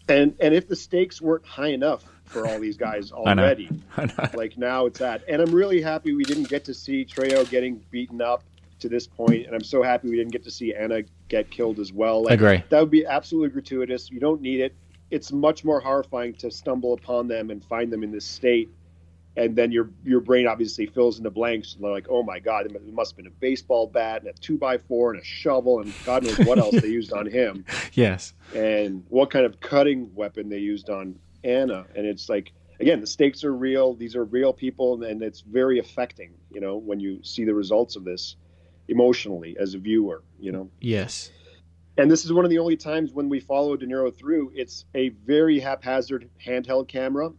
And 0.09 0.35
and 0.41 0.55
if 0.55 0.69
the 0.69 0.77
stakes 0.77 1.21
weren't 1.21 1.45
high 1.45 1.69
enough 1.69 2.05
for 2.25 2.47
all 2.47 2.59
these 2.61 2.77
guys 2.77 3.13
already, 3.13 3.69
I 3.97 4.07
know. 4.07 4.29
like 4.35 4.57
now 4.59 4.87
it's 4.87 5.01
at. 5.01 5.23
And 5.29 5.41
I'm 5.43 5.53
really 5.55 5.81
happy 5.81 6.13
we 6.15 6.25
didn't 6.25 6.49
get 6.49 6.65
to 6.65 6.75
see 6.75 7.05
Trejo 7.05 7.49
getting 7.51 7.83
beaten 7.91 8.21
up 8.21 8.43
to 8.81 8.89
this 8.89 9.07
point, 9.07 9.47
and 9.47 9.55
I'm 9.55 9.65
so 9.65 9.83
happy 9.83 10.09
we 10.09 10.17
didn't 10.17 10.33
get 10.33 10.45
to 10.45 10.51
see 10.51 10.75
Anna 10.75 11.03
get 11.29 11.51
killed 11.51 11.79
as 11.79 11.93
well. 11.93 12.25
Like, 12.25 12.35
Agree. 12.35 12.63
That 12.69 12.81
would 12.81 12.91
be 12.91 13.07
absolutely 13.07 13.51
gratuitous. 13.51 14.11
You 14.11 14.21
don't 14.21 14.41
need 14.43 14.61
it. 14.61 14.75
It's 15.11 15.33
much 15.33 15.65
more 15.65 15.81
horrifying 15.81 16.35
to 16.35 16.51
stumble 16.51 16.95
upon 16.95 17.29
them 17.29 17.51
and 17.51 17.65
find 17.65 17.93
them 17.93 18.03
in 18.03 18.11
this 18.11 18.25
state, 18.25 18.71
and 19.37 19.55
then 19.55 19.71
your 19.71 19.91
your 20.05 20.21
brain 20.21 20.47
obviously 20.47 20.87
fills 20.87 21.19
in 21.19 21.25
the 21.25 21.31
blanks. 21.31 21.75
And 21.75 21.85
they're 21.85 21.93
like, 21.93 22.07
"Oh 22.09 22.23
my 22.23 22.39
god, 22.39 22.67
it 22.67 22.93
must 22.93 23.13
have 23.13 23.17
been 23.17 23.27
a 23.27 23.37
baseball 23.41 23.87
bat 23.87 24.23
and 24.23 24.31
a 24.31 24.33
two 24.33 24.59
by 24.59 24.79
four 24.79 25.13
and 25.13 25.21
a 25.21 25.25
shovel 25.25 25.81
and 25.81 25.93
God 26.05 26.25
knows 26.25 26.39
what 26.41 26.59
else 26.59 26.81
they 26.81 26.89
used 26.89 27.13
on 27.13 27.27
him." 27.27 27.65
yes 27.93 28.35
and 28.55 29.05
what 29.09 29.31
kind 29.31 29.47
of 29.47 29.61
cutting 29.61 30.13
weapon 30.15 30.49
they 30.49 30.59
used 30.59 30.91
on 30.91 31.19
Anna. 31.45 31.87
And 31.95 32.07
it's 32.07 32.29
like, 32.29 32.53
again, 32.81 33.01
the 33.01 33.07
stakes 33.07 33.45
are 33.45 33.55
real. 33.55 33.95
These 33.95 34.17
are 34.17 34.25
real 34.25 34.53
people, 34.53 35.03
and 35.03 35.23
it's 35.23 35.41
very 35.41 35.79
affecting, 35.79 36.33
you 36.51 36.61
know, 36.61 36.77
when 36.77 37.01
you 37.01 37.23
see 37.23 37.45
the 37.45 37.55
results 37.55 37.97
of 37.97 38.05
this 38.05 38.37
emotionally 38.89 39.57
as 39.59 39.75
a 39.75 39.79
viewer, 39.79 40.23
you 40.39 40.53
know. 40.53 40.71
yes 40.81 41.31
And 41.99 42.11
this 42.11 42.25
is 42.25 42.33
one 42.33 42.45
of 42.45 42.51
the 42.51 42.59
only 42.59 42.77
times 42.77 43.13
when 43.13 43.29
we 43.29 43.41
follow 43.41 43.77
De 43.77 43.87
Niro 43.87 44.15
through. 44.15 44.53
It's 44.55 44.85
a 44.95 45.11
very 45.25 45.59
haphazard 45.59 46.29
handheld 46.45 46.89
camera. 46.89 47.31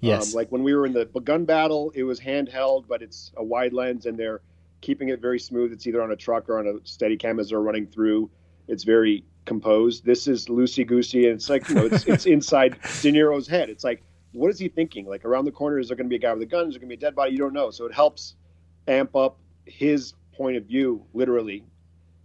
yes 0.00 0.32
Um, 0.32 0.36
like 0.36 0.52
when 0.52 0.62
we 0.62 0.74
were 0.74 0.86
in 0.86 0.92
the 0.92 1.06
gun 1.06 1.44
battle, 1.44 1.90
it 1.94 2.04
was 2.04 2.20
handheld, 2.20 2.86
but 2.86 3.02
it's 3.02 3.32
a 3.36 3.44
wide 3.44 3.72
lens, 3.72 4.06
and 4.06 4.16
they're 4.16 4.40
keeping 4.80 5.08
it 5.08 5.20
very 5.20 5.40
smooth. 5.40 5.72
It's 5.72 5.86
either 5.86 6.02
on 6.02 6.12
a 6.12 6.16
truck 6.16 6.48
or 6.48 6.58
on 6.58 6.66
a 6.66 6.74
Steadicam 6.80 7.40
as 7.40 7.50
they're 7.50 7.60
running 7.60 7.86
through. 7.86 8.30
It's 8.68 8.84
very 8.84 9.24
composed. 9.46 10.04
This 10.04 10.28
is 10.28 10.46
loosey 10.46 10.86
goosey, 10.86 11.26
and 11.26 11.34
it's 11.34 11.50
like 11.50 11.68
you 11.68 11.74
know, 11.74 11.86
it's, 11.86 12.04
it's 12.06 12.26
inside 12.26 12.72
De 12.72 13.10
Niro's 13.10 13.48
head. 13.48 13.68
It's 13.68 13.82
like, 13.82 14.02
what 14.32 14.50
is 14.50 14.58
he 14.58 14.68
thinking? 14.68 15.06
Like 15.06 15.24
around 15.24 15.44
the 15.44 15.52
corner, 15.52 15.78
is 15.78 15.88
there 15.88 15.96
going 15.96 16.06
to 16.06 16.10
be 16.10 16.16
a 16.16 16.20
guy 16.20 16.32
with 16.32 16.42
a 16.42 16.46
gun? 16.46 16.68
Is 16.68 16.74
there 16.74 16.80
going 16.80 16.90
to 16.90 16.96
be 16.96 16.98
a 16.98 17.06
dead 17.08 17.14
body? 17.16 17.32
You 17.32 17.38
don't 17.38 17.52
know. 17.52 17.70
So 17.70 17.86
it 17.86 17.94
helps 17.94 18.36
amp 18.86 19.16
up 19.16 19.38
his 19.64 20.14
point 20.36 20.56
of 20.56 20.64
view, 20.64 21.04
literally, 21.14 21.64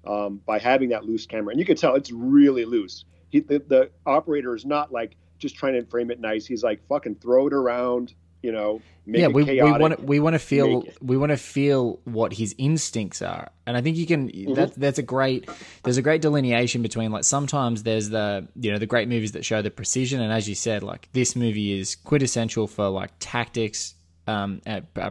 um, 0.06 0.42
by 0.46 0.60
having 0.60 0.90
that 0.90 1.06
loose 1.06 1.26
camera. 1.26 1.52
And 1.52 1.60
you 1.60 1.66
can 1.66 1.76
tell 1.76 1.96
it's 1.96 2.12
really 2.12 2.66
loose. 2.66 3.06
He, 3.30 3.40
the, 3.42 3.60
the 3.60 3.92
operator 4.06 4.56
is 4.56 4.66
not 4.66 4.92
like 4.92 5.16
just 5.38 5.56
trying 5.56 5.74
to 5.74 5.86
frame 5.86 6.12
it 6.12 6.20
nice. 6.20 6.46
He's 6.46 6.64
like, 6.64 6.86
fucking 6.88 7.16
throw 7.16 7.48
it 7.48 7.54
around, 7.54 8.14
you 8.42 8.52
know, 8.52 8.82
make 9.10 9.20
yeah 9.20 9.26
it 9.26 9.34
we, 9.34 9.44
we 9.44 9.72
want 9.72 9.98
to 9.98 10.06
we 10.06 10.20
want 10.20 10.34
to 10.34 10.40
feel 10.40 10.84
we 11.02 11.18
want 11.18 11.32
to 11.32 11.38
feel 11.38 12.00
what 12.06 12.34
his 12.34 12.54
instincts 12.58 13.22
are 13.22 13.50
and 13.66 13.76
i 13.76 13.82
think 13.82 13.98
you 13.98 14.06
can 14.06 14.30
Mm-hmm. 14.30 14.54
that, 14.54 14.76
that's 14.76 15.00
a 15.00 15.04
great 15.04 15.50
there's 15.84 15.98
a 15.98 16.02
great 16.02 16.22
delineation 16.22 16.82
between 16.82 17.12
like 17.12 17.24
sometimes 17.24 17.84
there's 17.84 18.10
the 18.10 18.48
you 18.56 18.72
know 18.72 18.78
the 18.78 18.86
great 18.86 19.10
movies 19.10 19.32
that 19.32 19.44
show 19.44 19.62
the 19.62 19.72
precision 19.72 20.22
and 20.22 20.32
as 20.32 20.48
you 20.48 20.56
said 20.56 20.84
like 20.84 21.10
this 21.14 21.36
movie 21.36 21.78
is 21.78 21.96
quintessential 21.96 22.68
for 22.68 22.90
like 22.90 23.12
tactics 23.20 23.96
um 24.28 24.62
uh, 24.68 24.82
uh, 24.98 25.10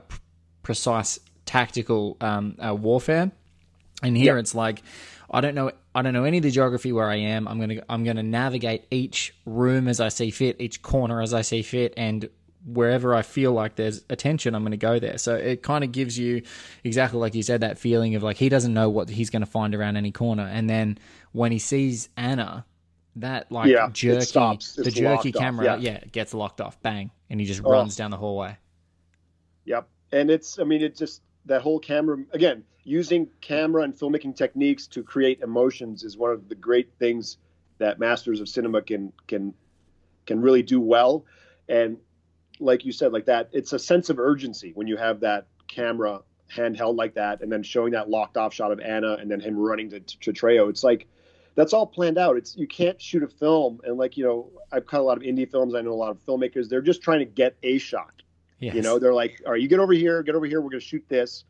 precise 0.63 1.19
tactical 1.47 2.17
um 2.21 2.57
uh, 2.61 2.75
warfare 2.75 3.33
and 4.03 4.17
here 4.17 4.35
Yeah. 4.35 4.41
it's 4.41 4.55
like 4.55 4.83
I 5.31 5.41
don't 5.41 5.55
know 5.55 5.73
I 5.95 6.03
don't 6.03 6.13
know 6.13 6.25
any 6.25 6.39
of 6.39 6.43
the 6.43 6.51
geography 6.51 6.93
where 6.93 7.09
I 7.09 7.17
am. 7.17 7.47
I'm 7.49 7.59
gonna 7.61 7.83
I'm 7.89 8.05
gonna 8.05 8.23
navigate 8.23 8.85
each 8.91 9.35
room 9.45 9.89
as 9.89 10.01
I 10.01 10.09
see 10.09 10.31
fit, 10.31 10.57
each 10.61 10.81
corner 10.83 11.21
as 11.21 11.35
I 11.35 11.43
see 11.43 11.63
fit, 11.63 11.95
and 11.97 12.29
wherever 12.67 13.15
I 13.15 13.23
feel 13.23 13.53
like 13.53 13.77
there's 13.77 14.05
attention, 14.11 14.55
I'm 14.55 14.63
gonna 14.63 14.77
go 14.77 14.99
there. 14.99 15.19
So 15.19 15.35
it 15.35 15.63
kind 15.63 15.85
of 15.85 15.93
gives 15.93 16.19
you 16.19 16.43
exactly 16.85 17.19
like 17.19 17.35
you 17.35 17.43
said 17.43 17.61
that 17.63 17.79
feeling 17.79 18.15
of 18.15 18.23
like 18.23 18.37
he 18.37 18.49
doesn't 18.49 18.73
know 18.75 18.89
what 18.89 19.09
he's 19.09 19.31
gonna 19.31 19.47
find 19.47 19.75
around 19.75 19.97
any 19.97 20.13
corner, 20.13 20.45
and 20.45 20.69
then 20.69 20.99
when 21.33 21.53
he 21.53 21.59
sees 21.59 22.09
Anna. 22.17 22.65
That 23.17 23.51
like 23.51 23.69
Yeah, 23.69 23.89
it 23.89 23.95
jerky, 23.95 24.25
stops. 24.27 24.75
the 24.77 24.93
jerky 24.93 25.35
off, 25.35 25.41
camera, 25.41 25.65
yeah. 25.65 25.77
yeah, 25.77 26.05
gets 26.13 26.33
locked 26.35 26.61
off, 26.61 26.81
bang, 26.83 27.11
and 27.29 27.41
he 27.41 27.47
just 27.47 27.63
Oh. 27.65 27.71
runs 27.73 27.97
down 27.97 28.13
the 28.13 28.17
hallway. 28.17 28.57
Yep. 29.65 29.89
And 30.13 30.31
it's, 30.31 30.61
I 30.61 30.63
mean, 30.65 30.83
it 30.83 30.97
just, 30.97 31.23
that 31.47 31.63
whole 31.63 31.81
camera, 31.81 32.19
again, 32.33 32.63
using 32.89 33.29
camera 33.41 33.83
and 33.83 33.95
filmmaking 33.95 34.35
techniques 34.35 34.87
to 34.89 35.03
create 35.03 35.41
emotions 35.41 36.05
is 36.05 36.17
one 36.17 36.33
of 36.33 36.49
the 36.49 36.55
great 36.55 36.91
things 36.99 37.37
that 37.79 37.99
masters 37.99 38.41
of 38.41 38.49
cinema 38.49 38.83
can, 38.83 39.13
can, 39.27 39.55
can 40.27 40.41
really 40.41 40.63
do 40.63 40.81
well. 40.81 41.25
And 41.69 41.99
like 42.59 42.85
you 42.85 42.93
said, 42.93 43.13
like 43.13 43.27
that, 43.27 43.51
it's 43.53 43.73
a 43.73 43.79
sense 43.79 44.11
of 44.11 44.19
urgency 44.19 44.73
when 44.75 44.87
you 44.87 44.97
have 44.97 45.21
that 45.21 45.47
camera 45.69 46.23
handheld 46.51 46.97
like 46.97 47.15
that 47.15 47.43
and 47.43 47.53
then 47.53 47.63
showing 47.63 47.93
that 47.93 48.09
locked 48.09 48.37
off 48.37 48.55
shot 48.55 48.73
of 48.73 48.81
Anna 48.81 49.15
and 49.21 49.31
then 49.31 49.41
him 49.41 49.57
running 49.57 49.91
to, 49.91 50.01
to 50.01 50.33
Trejo. 50.33 50.71
It's 50.71 50.83
like, 50.83 51.07
that's 51.55 51.73
all 51.73 51.87
planned 51.87 52.19
out. 52.19 52.37
It's 52.37 52.57
you 52.57 52.69
can't 52.69 53.03
shoot 53.03 53.25
a 53.25 53.27
film 53.27 53.81
and 53.83 53.99
like 53.99 54.17
you 54.17 54.25
know 54.25 54.49
I've 54.71 54.87
cut 54.87 55.01
a 55.01 55.03
lot 55.03 55.17
of 55.17 55.25
indie 55.25 55.51
films. 55.51 55.75
I 55.75 55.81
know 55.81 55.91
a 55.91 55.95
lot 55.95 56.11
of 56.13 56.25
filmmakers. 56.25 56.69
They're 56.69 56.81
just 56.81 57.03
trying 57.03 57.19
to 57.19 57.25
get 57.25 57.57
a 57.65 57.79
shot. 57.79 58.23
Yes. 58.61 58.77
You 58.77 58.83
know, 58.83 59.01
they're 59.01 59.15
like, 59.15 59.43
all 59.45 59.53
right, 59.53 59.61
you 59.61 59.67
get 59.67 59.81
over 59.81 59.93
here, 59.93 60.23
get 60.23 60.37
over 60.37 60.47
here, 60.47 60.61
we're 60.61 60.71
going 60.71 60.81
to 60.81 60.87
shoot 60.87 61.05
this. 61.09 61.45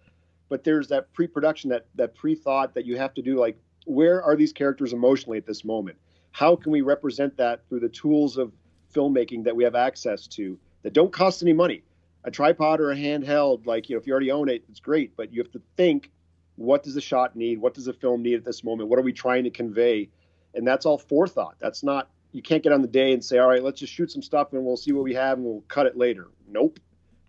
But 0.49 0.65
there's 0.65 0.89
that 0.89 1.13
pre-production, 1.13 1.71
that 1.71 1.87
that 1.97 2.15
pre-thought 2.15 2.75
that 2.75 2.87
you 2.87 2.97
have 2.97 3.15
to 3.15 3.23
do. 3.23 3.39
Like, 3.39 3.59
where 3.85 4.23
are 4.23 4.37
these 4.37 4.53
characters 4.53 4.93
emotionally 4.93 5.39
at 5.39 5.47
this 5.47 5.65
moment? 5.65 5.99
How 6.31 6.57
can 6.57 6.73
we 6.73 6.81
represent 6.81 7.37
that 7.37 7.67
through 7.69 7.81
the 7.81 7.89
tools 7.89 8.37
of 8.37 8.53
filmmaking 8.95 9.45
that 9.45 9.55
we 9.55 9.65
have 9.65 9.75
access 9.75 10.27
to 10.29 10.59
that 10.83 10.93
don't 10.93 11.13
cost 11.13 11.43
any 11.43 11.53
money? 11.53 11.83
A 12.25 12.31
tripod 12.31 12.81
or 12.81 12.91
a 12.91 12.97
handheld, 12.97 13.67
like 13.67 13.89
you 13.89 13.97
know, 13.97 14.01
if 14.01 14.07
you 14.07 14.13
already 14.13 14.31
own 14.31 14.49
it, 14.49 14.65
it's 14.69 14.81
great. 14.81 15.17
But 15.17 15.33
you 15.33 15.43
have 15.43 15.53
to 15.53 15.63
think, 15.77 16.11
what 16.57 16.83
does 16.83 16.95
the 16.95 17.01
shot 17.01 17.37
need? 17.37 17.59
What 17.59 17.75
does 17.75 17.85
the 17.85 17.93
film 17.93 18.23
need 18.23 18.35
at 18.35 18.45
this 18.45 18.65
moment? 18.65 18.89
What 18.89 18.99
are 18.99 19.03
we 19.03 19.13
trying 19.13 19.45
to 19.45 19.51
convey? 19.51 20.09
And 20.55 20.67
that's 20.67 20.87
all 20.87 20.99
forethought. 20.99 21.57
That's 21.59 21.83
not 21.83 22.11
you 22.33 22.43
can't 22.43 22.63
get 22.63 22.73
on 22.73 22.83
the 22.83 22.89
day 22.89 23.13
and 23.13 23.25
say, 23.25 23.39
all 23.39 23.49
right, 23.49 23.63
let's 23.63 23.81
just 23.81 23.93
shoot 23.93 24.11
some 24.11 24.23
stuff 24.23 24.53
and 24.53 24.65
we'll 24.65 24.77
see 24.77 24.93
what 24.93 25.05
we 25.05 25.15
have 25.15 25.39
and 25.39 25.47
we'll 25.47 25.63
cut 25.69 25.87
it 25.87 25.97
later. 25.97 26.29
Nope. 26.47 26.79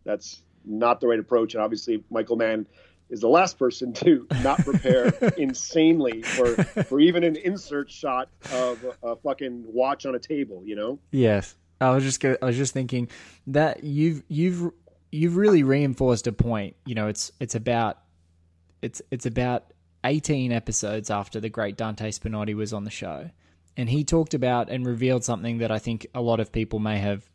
That's 0.04 0.42
not 0.66 1.00
the 1.00 1.08
right 1.08 1.20
approach. 1.20 1.54
And 1.54 1.64
obviously, 1.64 2.04
Michael 2.10 2.36
Mann 2.36 2.68
is 3.10 3.22
the 3.22 3.28
last 3.28 3.58
person 3.58 3.94
to 3.94 4.28
not 4.44 4.60
prepare 4.60 5.08
insanely 5.38 6.22
for, 6.22 6.64
for 6.84 7.00
even 7.00 7.24
an 7.24 7.36
insert 7.38 7.90
shot 7.90 8.30
of 8.52 8.84
a, 9.04 9.08
a 9.08 9.16
fucking 9.18 9.64
watch 9.66 10.06
on 10.06 10.16
a 10.16 10.20
table, 10.20 10.62
you 10.66 10.76
know? 10.76 11.00
Yes, 11.12 11.56
I 11.82 11.92
was 11.92 12.04
just 12.04 12.24
I 12.24 12.38
was 12.42 12.58
just 12.58 12.74
thinking 12.74 13.10
that 13.48 13.84
you've 13.84 14.24
you've 14.28 14.72
you've 15.12 15.38
really 15.38 15.64
reinforced 15.64 16.28
a 16.28 16.32
point. 16.32 16.76
You 16.86 16.96
know, 16.96 17.08
it's 17.08 17.32
it's 17.40 17.56
about 17.56 18.00
it's 18.82 19.02
it's 19.12 19.26
about 19.26 19.74
eighteen 20.04 20.52
episodes 20.52 21.10
after 21.10 21.40
the 21.40 21.50
great 21.50 21.78
Dante 21.78 22.12
Spinotti 22.12 22.54
was 22.54 22.74
on 22.74 22.84
the 22.84 22.92
show, 22.92 23.30
and 23.78 23.90
he 23.90 24.04
talked 24.04 24.34
about 24.34 24.70
and 24.70 24.86
revealed 24.86 25.24
something 25.24 25.60
that 25.60 25.72
I 25.72 25.80
think 25.80 26.08
a 26.14 26.22
lot 26.22 26.40
of 26.40 26.52
people 26.52 26.80
may 26.80 26.98
have 26.98 27.30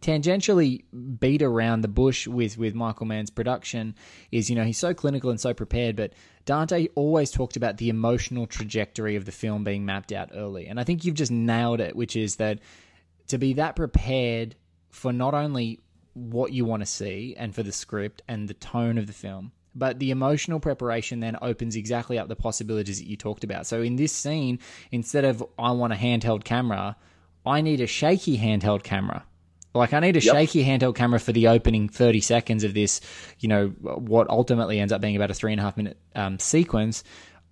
tangentially 0.00 0.84
beat 1.18 1.42
around 1.42 1.80
the 1.80 1.88
bush 1.88 2.26
with 2.26 2.58
with 2.58 2.74
Michael 2.74 3.06
Mann's 3.06 3.30
production 3.30 3.94
is 4.30 4.50
you 4.50 4.56
know 4.56 4.64
he's 4.64 4.78
so 4.78 4.94
clinical 4.94 5.30
and 5.30 5.40
so 5.40 5.54
prepared 5.54 5.96
but 5.96 6.12
Dante 6.44 6.88
always 6.94 7.30
talked 7.30 7.56
about 7.56 7.78
the 7.78 7.88
emotional 7.88 8.46
trajectory 8.46 9.16
of 9.16 9.24
the 9.24 9.32
film 9.32 9.64
being 9.64 9.84
mapped 9.84 10.12
out 10.12 10.30
early 10.34 10.66
and 10.66 10.78
I 10.78 10.84
think 10.84 11.04
you've 11.04 11.14
just 11.14 11.32
nailed 11.32 11.80
it 11.80 11.96
which 11.96 12.14
is 12.14 12.36
that 12.36 12.60
to 13.28 13.38
be 13.38 13.54
that 13.54 13.74
prepared 13.74 14.54
for 14.90 15.12
not 15.12 15.34
only 15.34 15.80
what 16.12 16.52
you 16.52 16.64
want 16.64 16.82
to 16.82 16.86
see 16.86 17.34
and 17.36 17.54
for 17.54 17.62
the 17.62 17.72
script 17.72 18.22
and 18.28 18.48
the 18.48 18.54
tone 18.54 18.98
of 18.98 19.06
the 19.06 19.12
film 19.12 19.52
but 19.74 19.98
the 19.98 20.10
emotional 20.10 20.60
preparation 20.60 21.20
then 21.20 21.36
opens 21.42 21.76
exactly 21.76 22.18
up 22.18 22.28
the 22.28 22.36
possibilities 22.36 22.98
that 22.98 23.08
you 23.08 23.16
talked 23.16 23.44
about 23.44 23.66
so 23.66 23.82
in 23.82 23.96
this 23.96 24.12
scene 24.12 24.58
instead 24.92 25.24
of 25.24 25.44
I 25.58 25.72
want 25.72 25.92
a 25.92 25.96
handheld 25.96 26.44
camera 26.44 26.96
I 27.46 27.60
need 27.60 27.80
a 27.80 27.86
shaky 27.86 28.38
handheld 28.38 28.82
camera. 28.82 29.24
Like 29.76 29.92
I 29.92 30.00
need 30.00 30.16
a 30.16 30.20
Yep. 30.20 30.34
shaky 30.34 30.64
handheld 30.64 30.94
camera 30.94 31.20
for 31.20 31.32
the 31.32 31.48
opening 31.48 31.88
30 31.88 32.20
seconds 32.20 32.64
of 32.64 32.74
this, 32.74 33.00
you 33.40 33.48
know, 33.48 33.68
what 33.80 34.28
ultimately 34.30 34.80
ends 34.80 34.92
up 34.92 35.00
being 35.00 35.16
about 35.16 35.30
a 35.30 35.34
three 35.34 35.52
and 35.52 35.60
a 35.60 35.64
half 35.64 35.76
minute 35.76 35.96
um, 36.14 36.38
sequence. 36.38 37.04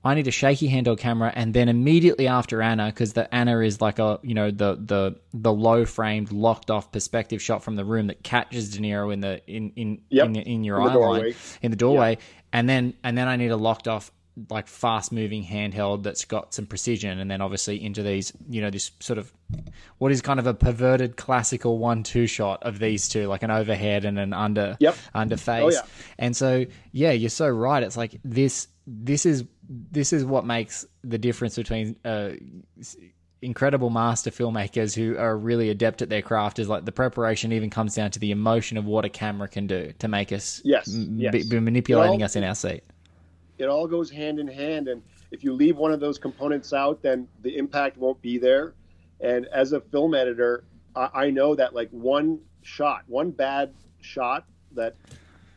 I 0.06 0.14
need 0.14 0.28
a 0.28 0.30
shaky 0.30 0.68
handheld 0.68 0.98
camera, 0.98 1.32
and 1.34 1.54
then 1.54 1.70
immediately 1.70 2.28
after 2.28 2.60
Anna, 2.60 2.86
because 2.86 3.14
the 3.14 3.32
Anna 3.34 3.60
is 3.60 3.80
like 3.80 3.98
a 3.98 4.20
you 4.22 4.34
know 4.34 4.50
the 4.50 4.74
the 4.78 5.16
the 5.32 5.50
low 5.50 5.86
framed, 5.86 6.30
locked 6.30 6.70
off 6.70 6.92
perspective 6.92 7.40
shot 7.40 7.64
from 7.64 7.76
the 7.76 7.86
room 7.86 8.08
that 8.08 8.22
catches 8.22 8.68
De 8.76 8.80
Niro 8.82 9.10
in 9.12 9.20
the 9.20 9.40
in 9.46 9.70
in 9.76 10.02
Yep. 10.10 10.26
in, 10.26 10.36
in 10.36 10.64
your 10.64 10.78
In 10.82 10.88
eye 10.88 10.94
line 10.94 11.34
in 11.62 11.70
the 11.70 11.76
doorway, 11.78 12.18
and 12.52 12.68
then 12.68 12.92
and 13.02 13.16
then 13.16 13.28
I 13.28 13.36
need 13.36 13.50
a 13.50 13.56
locked 13.56 13.88
off 13.88 14.12
like 14.50 14.66
fast 14.66 15.12
moving 15.12 15.44
handheld 15.44 16.02
that's 16.02 16.24
got 16.24 16.52
some 16.54 16.66
precision, 16.66 17.18
and 17.20 17.30
then 17.30 17.40
obviously 17.40 17.82
into 17.84 18.02
these 18.02 18.32
you 18.48 18.60
know 18.60 18.70
this 18.70 18.90
sort 19.00 19.18
of 19.18 19.32
what 19.98 20.10
is 20.10 20.20
kind 20.22 20.40
of 20.40 20.46
a 20.46 20.54
perverted 20.54 21.16
classical 21.16 21.78
one 21.78 22.02
two 22.02 22.26
shot 22.26 22.62
of 22.62 22.78
these 22.78 23.08
two, 23.08 23.26
like 23.28 23.42
an 23.42 23.50
overhead 23.50 24.04
and 24.04 24.18
an 24.18 24.32
under 24.32 24.76
Yep. 24.80 24.96
under 25.14 25.36
face. 25.36 25.62
Oh, 25.62 25.68
yeah. 25.70 25.82
And 26.18 26.36
so 26.36 26.64
yeah, 26.92 27.12
you're 27.12 27.30
so 27.30 27.48
right. 27.48 27.82
It's 27.82 27.96
like 27.96 28.18
this 28.24 28.68
this 28.86 29.24
is 29.24 29.44
this 29.68 30.12
is 30.12 30.24
what 30.24 30.44
makes 30.44 30.84
the 31.02 31.16
difference 31.18 31.56
between 31.56 31.96
uh, 32.04 32.30
incredible 33.40 33.90
master 33.90 34.30
filmmakers 34.30 34.94
who 34.94 35.18
are 35.18 35.36
really 35.36 35.68
adept 35.68 36.00
at 36.02 36.08
their 36.08 36.22
craft 36.22 36.58
is 36.58 36.68
like 36.68 36.84
the 36.86 36.92
preparation 36.92 37.52
even 37.52 37.68
comes 37.68 37.94
down 37.94 38.10
to 38.10 38.18
the 38.18 38.30
emotion 38.30 38.78
of 38.78 38.86
what 38.86 39.04
a 39.04 39.08
camera 39.08 39.46
can 39.46 39.66
do 39.66 39.92
to 39.98 40.08
make 40.08 40.32
us 40.32 40.62
Yes, 40.64 40.92
m- 40.94 41.18
yes. 41.18 41.32
Be, 41.32 41.42
be 41.48 41.60
manipulating 41.60 42.20
Well, 42.20 42.24
us 42.24 42.36
in 42.36 42.44
our 42.44 42.54
seat. 42.54 42.82
It 43.58 43.66
all 43.66 43.86
goes 43.86 44.10
hand 44.10 44.38
in 44.38 44.48
hand. 44.48 44.88
And 44.88 45.02
if 45.30 45.44
you 45.44 45.52
leave 45.52 45.76
one 45.76 45.92
of 45.92 46.00
those 46.00 46.18
components 46.18 46.72
out 46.72 47.02
then 47.02 47.28
the 47.42 47.56
impact 47.56 47.96
won't 47.96 48.20
be 48.20 48.38
there. 48.38 48.74
And 49.20 49.46
as 49.46 49.72
a 49.72 49.80
film 49.80 50.14
editor 50.14 50.64
i, 50.94 51.08
I 51.14 51.30
know 51.30 51.54
that 51.54 51.74
like 51.74 51.90
one 51.90 52.40
shot 52.62 53.02
one 53.06 53.30
bad 53.30 53.74
shot 54.00 54.46
that 54.72 54.94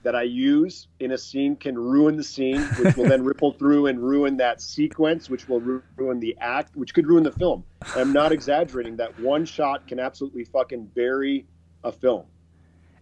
that 0.04 0.16
i 0.16 0.22
use 0.22 0.88
in 1.00 1.12
a 1.12 1.18
scene 1.18 1.56
can 1.56 1.78
ruin 1.78 2.16
the 2.16 2.24
scene 2.24 2.62
which 2.62 2.96
will 2.96 3.08
then 3.08 3.24
ripple 3.32 3.52
through 3.52 3.88
and 3.88 4.00
ruin 4.00 4.38
that 4.38 4.62
sequence 4.62 5.30
which 5.30 5.48
will 5.48 5.60
ru- 5.60 5.84
ruin 5.96 6.20
the 6.20 6.38
act 6.40 6.76
which 6.76 6.94
could 6.94 7.08
ruin 7.08 7.24
the 7.24 7.32
film. 7.32 7.64
I'm 7.96 8.14
not 8.14 8.32
exaggerating 8.32 8.98
that 8.98 9.18
one 9.20 9.46
shot 9.46 9.88
can 9.88 10.00
absolutely 10.00 10.46
fucking 10.46 10.86
bury 10.88 11.46
a 11.84 11.92
film. 11.92 12.26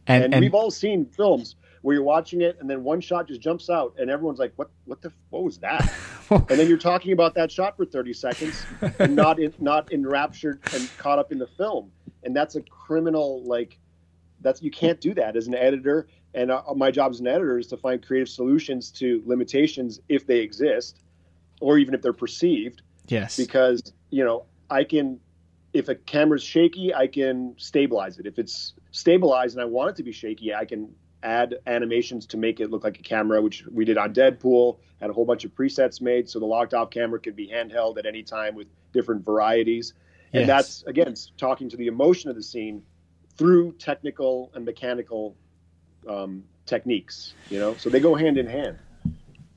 And, 0.08 0.26
and, 0.26 0.34
and, 0.36 0.44
we've 0.44 0.54
all 0.54 0.70
seen 0.70 1.06
films 1.06 1.56
where 1.86 1.94
you're 1.94 2.04
watching 2.04 2.42
it 2.42 2.58
and 2.60 2.68
then 2.68 2.84
one 2.84 3.00
shot 3.00 3.28
just 3.28 3.40
jumps 3.40 3.70
out 3.70 3.94
and 4.00 4.10
everyone's 4.10 4.40
like 4.40 4.52
what 4.56 4.72
what 4.86 5.04
the 5.04 5.14
what 5.30 5.44
was 5.44 5.60
that? 5.60 5.94
And 6.32 6.48
then 6.48 6.68
you're 6.68 6.80
talking 6.80 7.12
about 7.12 7.36
that 7.36 7.52
shot 7.52 7.78
for 7.78 7.86
30 7.86 8.12
seconds 8.12 8.66
and 8.98 9.16
not 9.24 9.40
in, 9.40 9.54
not 9.60 9.94
enraptured 9.94 10.60
and 10.74 10.90
caught 10.98 11.20
up 11.20 11.32
in 11.32 11.38
the 11.38 11.46
film. 11.46 11.92
And 12.24 12.36
that's 12.36 12.56
a 12.56 12.62
criminal 12.62 13.44
like 13.44 13.78
that's 14.42 14.64
you 14.64 14.72
can't 14.72 15.00
do 15.00 15.14
that 15.14 15.36
as 15.36 15.46
an 15.46 15.54
editor. 15.54 16.08
And 16.34 16.50
uh, 16.50 16.64
my 16.76 16.90
job 16.90 17.12
as 17.12 17.20
an 17.20 17.28
editor 17.28 17.60
is 17.60 17.68
to 17.68 17.78
find 17.78 18.04
creative 18.04 18.30
solutions 18.30 18.90
to 18.94 19.22
limitations 19.28 20.00
if 20.10 20.26
they 20.26 20.40
exist 20.40 21.04
or 21.62 21.78
even 21.78 21.94
if 21.94 22.02
they're 22.02 22.12
perceived. 22.12 22.82
Yes, 23.08 23.38
because 23.38 23.94
you 24.10 24.26
know 24.26 24.46
I 24.72 24.84
can 24.84 25.20
if 25.74 25.90
a 25.90 25.94
camera's 25.94 26.42
shaky, 26.42 26.92
I 26.92 27.06
can 27.06 27.54
stabilize 27.58 28.18
it. 28.18 28.26
If 28.26 28.40
it's 28.40 28.74
stabilized 28.90 29.56
and 29.56 29.62
I 29.62 29.66
want 29.66 29.92
it 29.92 29.96
to 29.98 30.04
be 30.04 30.12
shaky, 30.12 30.56
I 30.56 30.66
can 30.66 30.90
add 31.26 31.56
animations 31.66 32.28
to 32.28 32.38
make 32.38 32.60
it 32.60 32.70
look 32.70 32.84
like 32.84 33.00
a 33.00 33.04
camera, 33.04 33.42
which 33.42 33.66
we 33.72 33.84
did 33.84 33.98
on 33.98 34.14
Deadpool. 34.14 34.78
Had 35.02 35.10
a 35.10 35.14
whole 35.14 35.26
bunch 35.26 35.44
of 35.44 35.54
presets 35.54 36.00
made, 36.00 36.30
so 36.30 36.40
the 36.40 36.46
locked 36.46 36.74
off 36.74 36.90
camera 36.90 37.20
could 37.20 37.36
be 37.36 37.48
handheld 37.50 37.98
at 37.98 38.06
any 38.06 38.24
time 38.24 38.56
with 38.56 38.68
different 38.94 39.26
varieties. 39.26 39.94
Yes. 40.32 40.42
And 40.42 40.50
that's 40.50 40.84
again 40.84 41.16
talking 41.38 41.70
to 41.70 41.78
the 41.78 41.88
emotion 41.88 42.30
of 42.30 42.36
the 42.36 42.44
scene 42.44 42.84
through 43.38 43.74
technical 43.74 44.52
and 44.54 44.64
mechanical 44.64 45.36
um, 46.08 46.44
techniques. 46.66 47.34
You 47.50 47.60
know, 47.60 47.76
so 47.76 47.90
they 47.90 48.00
go 48.00 48.16
hand 48.16 48.38
in 48.38 48.48
hand. 48.48 48.78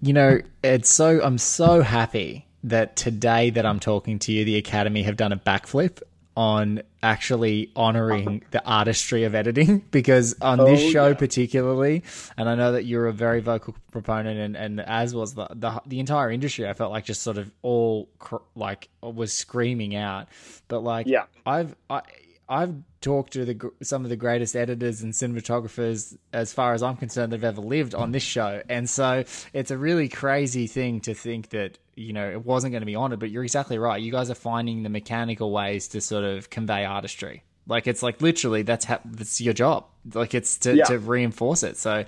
you 0.01 0.13
know, 0.13 0.41
it's 0.65 0.91
so 0.91 1.21
I'm 1.23 1.39
so 1.39 1.83
happy 1.83 2.47
that 2.65 2.97
today 2.97 3.51
that 3.51 3.65
I'm 3.65 3.79
talking 3.79 4.19
to 4.21 4.33
you, 4.33 4.45
the 4.45 4.57
Academy 4.57 5.03
have 5.05 5.17
done 5.17 5.33
a 5.33 5.37
backflip 5.37 6.03
on 6.39 6.81
actually 7.03 7.69
honoring 7.75 8.43
oh. 8.45 8.47
the 8.53 8.65
artistry 8.65 9.25
of 9.25 9.35
editing 9.35 9.79
because 9.91 10.37
on 10.41 10.57
this 10.59 10.81
Oh, 10.85 10.91
show 10.91 11.09
yeah. 11.09 11.15
particularly 11.15 12.05
and 12.37 12.49
I 12.49 12.55
know 12.55 12.71
that 12.73 12.85
you're 12.85 13.09
a 13.09 13.13
very 13.13 13.41
vocal 13.41 13.75
proponent 13.91 14.39
and, 14.39 14.57
and 14.57 14.81
as 14.81 15.17
was 15.17 15.35
the, 15.35 15.49
the 15.53 15.83
the 15.87 15.99
entire 15.99 16.31
industry 16.31 16.69
I 16.69 16.75
felt 16.75 16.93
like 16.93 17.05
just 17.05 17.23
sort 17.23 17.39
of 17.39 17.51
all 17.63 18.09
cr- 18.21 18.37
like 18.55 18.89
was 19.03 19.33
screaming 19.33 19.97
out 19.97 20.29
but 20.69 20.85
like 20.85 21.09
Yeah. 21.09 21.25
I've 21.45 21.75
I 21.91 22.03
I've 22.49 22.75
talked 23.01 23.35
to 23.35 23.45
the 23.45 23.71
some 23.83 24.05
of 24.05 24.09
the 24.11 24.17
greatest 24.17 24.57
editors 24.57 25.03
and 25.03 25.13
cinematographers 25.13 26.17
as 26.33 26.53
far 26.53 26.73
as 26.75 26.83
I'm 26.83 26.97
concerned 26.97 27.33
that 27.33 27.43
have 27.43 27.59
ever 27.59 27.61
lived 27.67 27.95
on 27.95 28.13
this 28.13 28.23
show, 28.23 28.63
and 28.69 28.89
so 28.89 29.25
it's 29.53 29.71
a 29.71 29.77
really 29.79 30.09
crazy 30.09 30.67
thing 30.67 31.01
to 31.03 31.15
think 31.15 31.51
that 31.51 31.79
you 31.95 32.13
know 32.13 32.29
it 32.31 32.45
wasn't 32.45 32.73
going 32.73 32.81
to 32.83 32.87
be 32.87 32.95
honored. 32.95 33.21
But 33.21 33.31
you're 33.31 33.45
exactly 33.45 33.79
right. 33.79 34.01
You 34.01 34.11
guys 34.13 34.31
are 34.31 34.35
finding 34.35 34.83
the 34.83 34.89
mechanical 34.89 35.51
ways 35.53 35.89
to 35.89 36.01
sort 36.01 36.25
of 36.25 36.49
convey 36.51 36.85
artistry. 36.85 37.43
Like 37.67 37.87
it's 37.87 38.03
like 38.03 38.23
literally 38.23 38.63
that's 38.63 38.87
how 38.87 39.01
that's 39.05 39.41
your 39.43 39.53
job. 39.53 39.85
Like 40.15 40.35
it's 40.35 40.57
to, 40.59 40.75
Yeah. 40.75 40.85
to 40.85 40.99
reinforce 40.99 41.63
it. 41.63 41.77
So, 41.77 42.05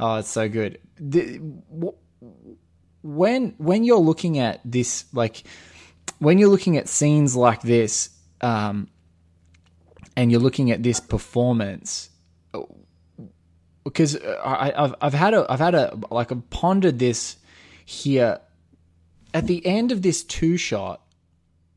oh, 0.00 0.16
it's 0.16 0.30
so 0.30 0.48
good. 0.48 0.78
The, 0.98 1.40
wh- 1.68 2.24
when 3.04 3.54
when 3.58 3.84
you're 3.84 3.98
looking 3.98 4.38
at 4.38 4.60
this, 4.64 5.04
like 5.12 5.44
when 6.20 6.38
you're 6.38 6.48
looking 6.48 6.78
at 6.78 6.88
scenes 6.88 7.36
like 7.36 7.60
this, 7.60 8.08
um, 8.40 8.88
and 10.16 10.30
you're 10.30 10.40
looking 10.40 10.70
at 10.70 10.82
this 10.82 11.00
performance, 11.00 12.10
because 13.84 14.16
I, 14.16 14.72
I've 14.76 14.94
I've 15.00 15.14
had 15.14 15.34
a 15.34 15.50
I've 15.50 15.60
had 15.60 15.74
a 15.74 15.98
like 16.10 16.32
I've 16.32 16.48
pondered 16.50 16.98
this 16.98 17.36
here. 17.84 18.40
At 19.32 19.48
the 19.48 19.66
end 19.66 19.90
of 19.90 20.02
this 20.02 20.22
two 20.22 20.56
shot, 20.56 21.02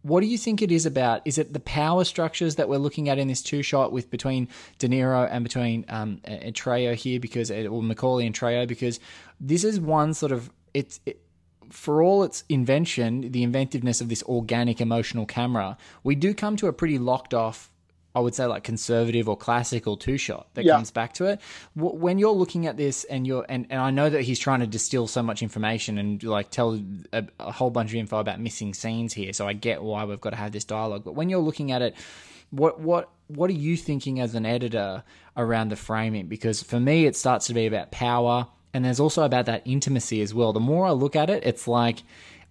what 0.04 0.22
do 0.22 0.28
you 0.28 0.38
think 0.38 0.62
it 0.62 0.72
is 0.72 0.86
about? 0.86 1.22
Is 1.26 1.38
it 1.38 1.54
the 1.54 1.60
power 1.60 2.04
structures 2.04 2.56
that 2.56 2.70
we're 2.70 2.78
looking 2.78 3.10
at 3.10 3.18
in 3.18 3.28
this 3.28 3.42
two 3.42 3.64
shot 3.64 3.92
with 3.92 4.10
between 4.12 4.48
De 4.78 4.88
Niro 4.88 5.28
and 5.30 5.44
between 5.44 5.84
um, 5.90 6.22
and 6.24 6.54
Trejo 6.54 6.94
here 6.94 7.20
because 7.20 7.50
or 7.50 7.82
McCauley 7.82 8.26
and 8.26 8.36
Trejo 8.36 8.68
because 8.68 9.00
this 9.40 9.64
is 9.64 9.80
one 9.80 10.14
sort 10.14 10.32
of 10.32 10.52
it's 10.74 11.00
it, 11.06 11.22
for 11.70 12.02
all 12.02 12.24
its 12.24 12.44
invention, 12.48 13.32
the 13.32 13.44
inventiveness 13.44 14.00
of 14.00 14.10
this 14.10 14.24
organic 14.24 14.80
emotional 14.80 15.26
camera, 15.26 15.78
we 16.04 16.16
do 16.16 16.34
come 16.34 16.56
to 16.58 16.68
a 16.68 16.74
pretty 16.74 16.98
locked 16.98 17.34
off. 17.34 17.70
I 18.16 18.20
would 18.20 18.34
say 18.34 18.46
like 18.48 18.64
conservative 18.64 19.30
or 19.30 19.38
classical 19.38 19.96
two 19.96 20.18
shot 20.18 20.48
that 20.56 20.66
Yeah. 20.66 20.74
comes 20.74 20.90
back 20.90 21.14
to 21.16 21.26
it. 21.26 21.40
When 21.76 22.18
you're 22.18 22.32
looking 22.32 22.66
at 22.66 22.76
this 22.76 23.04
and 23.04 23.28
you're 23.28 23.46
and, 23.48 23.68
and 23.70 23.80
I 23.80 23.92
know 23.92 24.10
that 24.10 24.22
he's 24.24 24.40
trying 24.40 24.62
to 24.62 24.68
distill 24.68 25.08
so 25.08 25.22
much 25.22 25.44
information 25.44 25.98
and 26.00 26.24
like 26.24 26.50
tell 26.50 26.80
a, 27.14 27.26
a 27.40 27.52
whole 27.52 27.70
bunch 27.70 27.92
of 27.92 27.96
info 27.96 28.18
about 28.20 28.40
missing 28.40 28.74
scenes 28.74 29.14
here, 29.14 29.34
so 29.34 29.48
I 29.48 29.54
get 29.54 29.84
why 29.84 30.04
we've 30.06 30.22
got 30.22 30.32
to 30.32 30.36
have 30.38 30.52
this 30.52 30.64
dialogue. 30.66 31.04
But 31.04 31.14
when 31.14 31.30
you're 31.30 31.40
looking 31.42 31.72
at 31.72 31.82
it, 31.84 31.96
what 32.50 32.80
what 32.80 33.10
what 33.28 33.50
are 33.50 33.54
you 33.54 33.76
thinking 33.78 34.20
as 34.20 34.34
an 34.36 34.46
editor 34.46 35.04
around 35.36 35.70
the 35.70 35.76
framing? 35.76 36.28
Because 36.28 36.64
for 36.64 36.80
me, 36.80 37.06
it 37.06 37.16
starts 37.16 37.46
to 37.48 37.54
be 37.54 37.68
about 37.68 37.92
power, 37.92 38.48
and 38.74 38.84
there's 38.86 39.00
also 39.02 39.24
about 39.24 39.46
that 39.48 39.62
intimacy 39.66 40.22
as 40.22 40.34
well. 40.34 40.54
The 40.54 40.60
more 40.60 40.88
I 40.88 40.92
look 40.92 41.16
at 41.16 41.30
it, 41.30 41.44
it's 41.46 41.68
like 41.68 42.04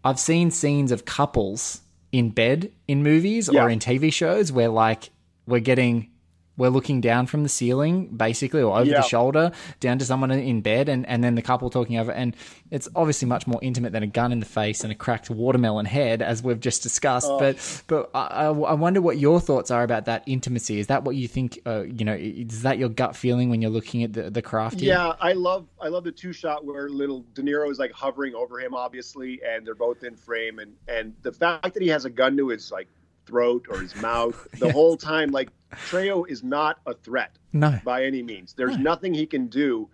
I've 0.04 0.20
seen 0.20 0.50
scenes 0.52 0.92
of 0.92 1.04
couples 1.06 1.80
in 2.12 2.30
bed 2.30 2.70
in 2.86 3.02
movies 3.02 3.48
Yeah. 3.52 3.64
or 3.64 3.70
in 3.70 3.80
TV 3.80 4.12
shows 4.12 4.52
where 4.52 4.68
like 4.68 5.10
we're 5.46 5.60
getting 5.60 6.10
we're 6.58 6.70
looking 6.70 7.02
down 7.02 7.26
from 7.26 7.42
the 7.42 7.50
ceiling 7.50 8.06
basically 8.16 8.62
or 8.62 8.78
over 8.78 8.86
Yeah. 8.90 9.02
the 9.02 9.06
shoulder 9.06 9.52
down 9.78 9.98
to 9.98 10.06
someone 10.06 10.30
in 10.30 10.62
bed 10.62 10.88
and, 10.88 11.06
and 11.06 11.22
then 11.22 11.34
the 11.34 11.42
couple 11.42 11.68
talking 11.68 11.98
over 11.98 12.10
and 12.10 12.34
it's 12.70 12.88
obviously 12.96 13.28
much 13.28 13.46
more 13.46 13.58
intimate 13.60 13.92
than 13.92 14.02
a 14.02 14.06
gun 14.06 14.32
in 14.32 14.40
the 14.40 14.46
face 14.46 14.82
and 14.82 14.90
a 14.90 14.94
cracked 14.94 15.28
watermelon 15.28 15.84
head 15.84 16.22
as 16.22 16.42
we've 16.42 16.58
just 16.58 16.82
discussed 16.82 17.26
Oh. 17.28 17.38
but 17.38 17.82
but 17.88 18.10
I, 18.14 18.46
I 18.46 18.46
I 18.46 18.72
wonder 18.72 19.02
what 19.02 19.18
your 19.18 19.38
thoughts 19.38 19.70
are 19.70 19.82
about 19.82 20.06
that 20.06 20.22
intimacy 20.24 20.78
is 20.78 20.86
that 20.86 21.04
what 21.04 21.14
you 21.14 21.28
think 21.28 21.60
uh, 21.66 21.82
you 21.82 22.06
know 22.06 22.14
is 22.18 22.62
that 22.62 22.78
your 22.78 22.88
gut 22.88 23.14
feeling 23.16 23.50
when 23.50 23.60
you're 23.60 23.70
looking 23.70 24.02
at 24.02 24.14
the, 24.14 24.30
the 24.30 24.40
craft 24.40 24.80
here? 24.80 24.94
Yeah, 24.94 25.12
I 25.20 25.34
love 25.34 25.66
I 25.78 25.88
love 25.88 26.04
the 26.04 26.12
two 26.12 26.32
shot 26.32 26.64
where 26.64 26.88
little 26.88 27.22
De 27.34 27.42
Niro 27.42 27.70
is 27.70 27.78
like 27.78 27.92
hovering 27.92 28.34
over 28.34 28.58
him, 28.60 28.72
obviously, 28.72 29.40
and 29.46 29.66
they're 29.66 29.74
both 29.74 30.04
in 30.04 30.16
frame, 30.16 30.58
and 30.58 30.72
and 30.88 31.14
the 31.20 31.32
fact 31.32 31.74
that 31.74 31.82
he 31.82 31.88
has 31.88 32.06
a 32.06 32.10
gun 32.10 32.34
to 32.38 32.48
his 32.48 32.72
like 32.72 32.88
throat 33.26 33.66
or 33.68 33.80
his 33.80 33.94
mouth 33.96 34.46
the 34.58 34.72
whole 34.72 34.96
time, 34.96 35.30
like 35.30 35.50
Trejo 35.72 36.28
is 36.28 36.42
not 36.42 36.78
a 36.86 36.94
threat 36.94 37.38
no 37.52 37.78
by 37.84 38.04
any 38.04 38.22
means. 38.22 38.54
There's 38.54 38.78
nothing 38.78 39.12
he 39.12 39.26
can 39.26 39.48
do, 39.48 39.88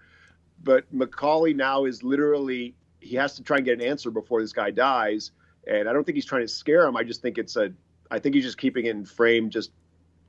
but 0.62 0.92
McCauley 0.94 1.56
now 1.56 1.84
is 1.84 2.02
literally 2.02 2.74
he 3.00 3.16
has 3.16 3.34
to 3.34 3.42
try 3.42 3.56
and 3.56 3.66
get 3.66 3.80
an 3.80 3.86
answer 3.86 4.10
before 4.10 4.40
this 4.40 4.52
guy 4.52 4.70
dies, 4.70 5.32
and 5.66 5.88
I 5.88 5.92
don't 5.92 6.04
think 6.04 6.16
he's 6.16 6.26
trying 6.26 6.42
to 6.42 6.48
scare 6.48 6.86
him. 6.86 6.96
I 6.96 7.02
just 7.02 7.22
think 7.22 7.38
it's 7.38 7.56
a 7.56 7.72
I 8.10 8.18
think 8.18 8.34
he's 8.34 8.44
just 8.44 8.58
keeping 8.58 8.86
it 8.86 8.90
in 8.90 9.04
frame 9.04 9.50
just 9.50 9.70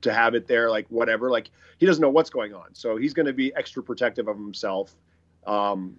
to 0.02 0.14
have 0.14 0.36
it 0.36 0.48
there, 0.48 0.70
like 0.70 0.88
whatever. 0.88 1.30
Like 1.30 1.50
he 1.78 1.86
doesn't 1.86 2.02
know 2.02 2.10
what's 2.10 2.30
going 2.30 2.54
on, 2.54 2.74
so 2.74 2.98
he's 2.98 3.14
going 3.14 3.26
to 3.26 3.34
be 3.34 3.54
extra 3.56 3.84
protective 3.84 4.28
of 4.28 4.38
himself. 4.38 4.96
Um, 5.46 5.98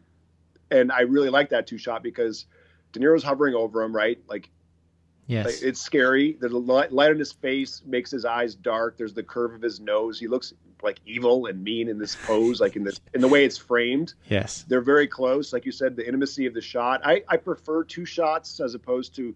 and 0.71 0.91
I 0.91 1.03
really 1.03 1.29
like 1.29 1.51
that 1.51 1.67
two 1.67 1.79
shot 1.79 2.03
because 2.03 2.47
De 2.93 3.01
Niro's 3.01 3.23
hovering 3.23 3.55
over 3.55 3.83
him, 3.83 3.95
right? 3.95 4.19
Like 4.27 4.51
Yes. 5.27 5.47
Like, 5.47 5.63
it's 5.63 5.81
scary. 5.81 6.37
The 6.39 6.49
light, 6.49 6.93
light 6.93 7.11
on 7.11 7.19
his 7.19 7.33
face 7.33 7.83
makes 7.87 8.11
his 8.11 8.25
eyes 8.25 8.55
dark. 8.55 8.99
There's 8.99 9.15
the 9.15 9.23
curve 9.23 9.55
of 9.55 9.63
his 9.63 9.81
nose. 9.81 10.19
He 10.19 10.29
looks 10.29 10.53
like 10.83 11.01
evil 11.07 11.47
and 11.47 11.65
mean 11.65 11.89
in 11.89 11.99
this 11.99 12.15
pose, 12.15 12.61
like 12.61 12.77
in 12.77 12.85
this 12.85 13.01
in 13.15 13.23
the 13.23 13.29
way 13.29 13.45
it's 13.45 13.57
framed. 13.57 14.15
yes. 14.29 14.65
They're 14.69 14.83
very 14.83 15.07
close. 15.07 15.53
Like 15.53 15.65
you 15.65 15.73
said, 15.73 15.97
the 15.97 16.07
intimacy 16.07 16.45
of 16.47 16.53
the 16.53 16.61
shot. 16.61 17.01
I, 17.05 17.23
I 17.29 17.39
prefer 17.39 17.85
two 17.85 18.05
shots 18.05 18.61
as 18.61 18.75
opposed 18.75 19.15
to 19.17 19.35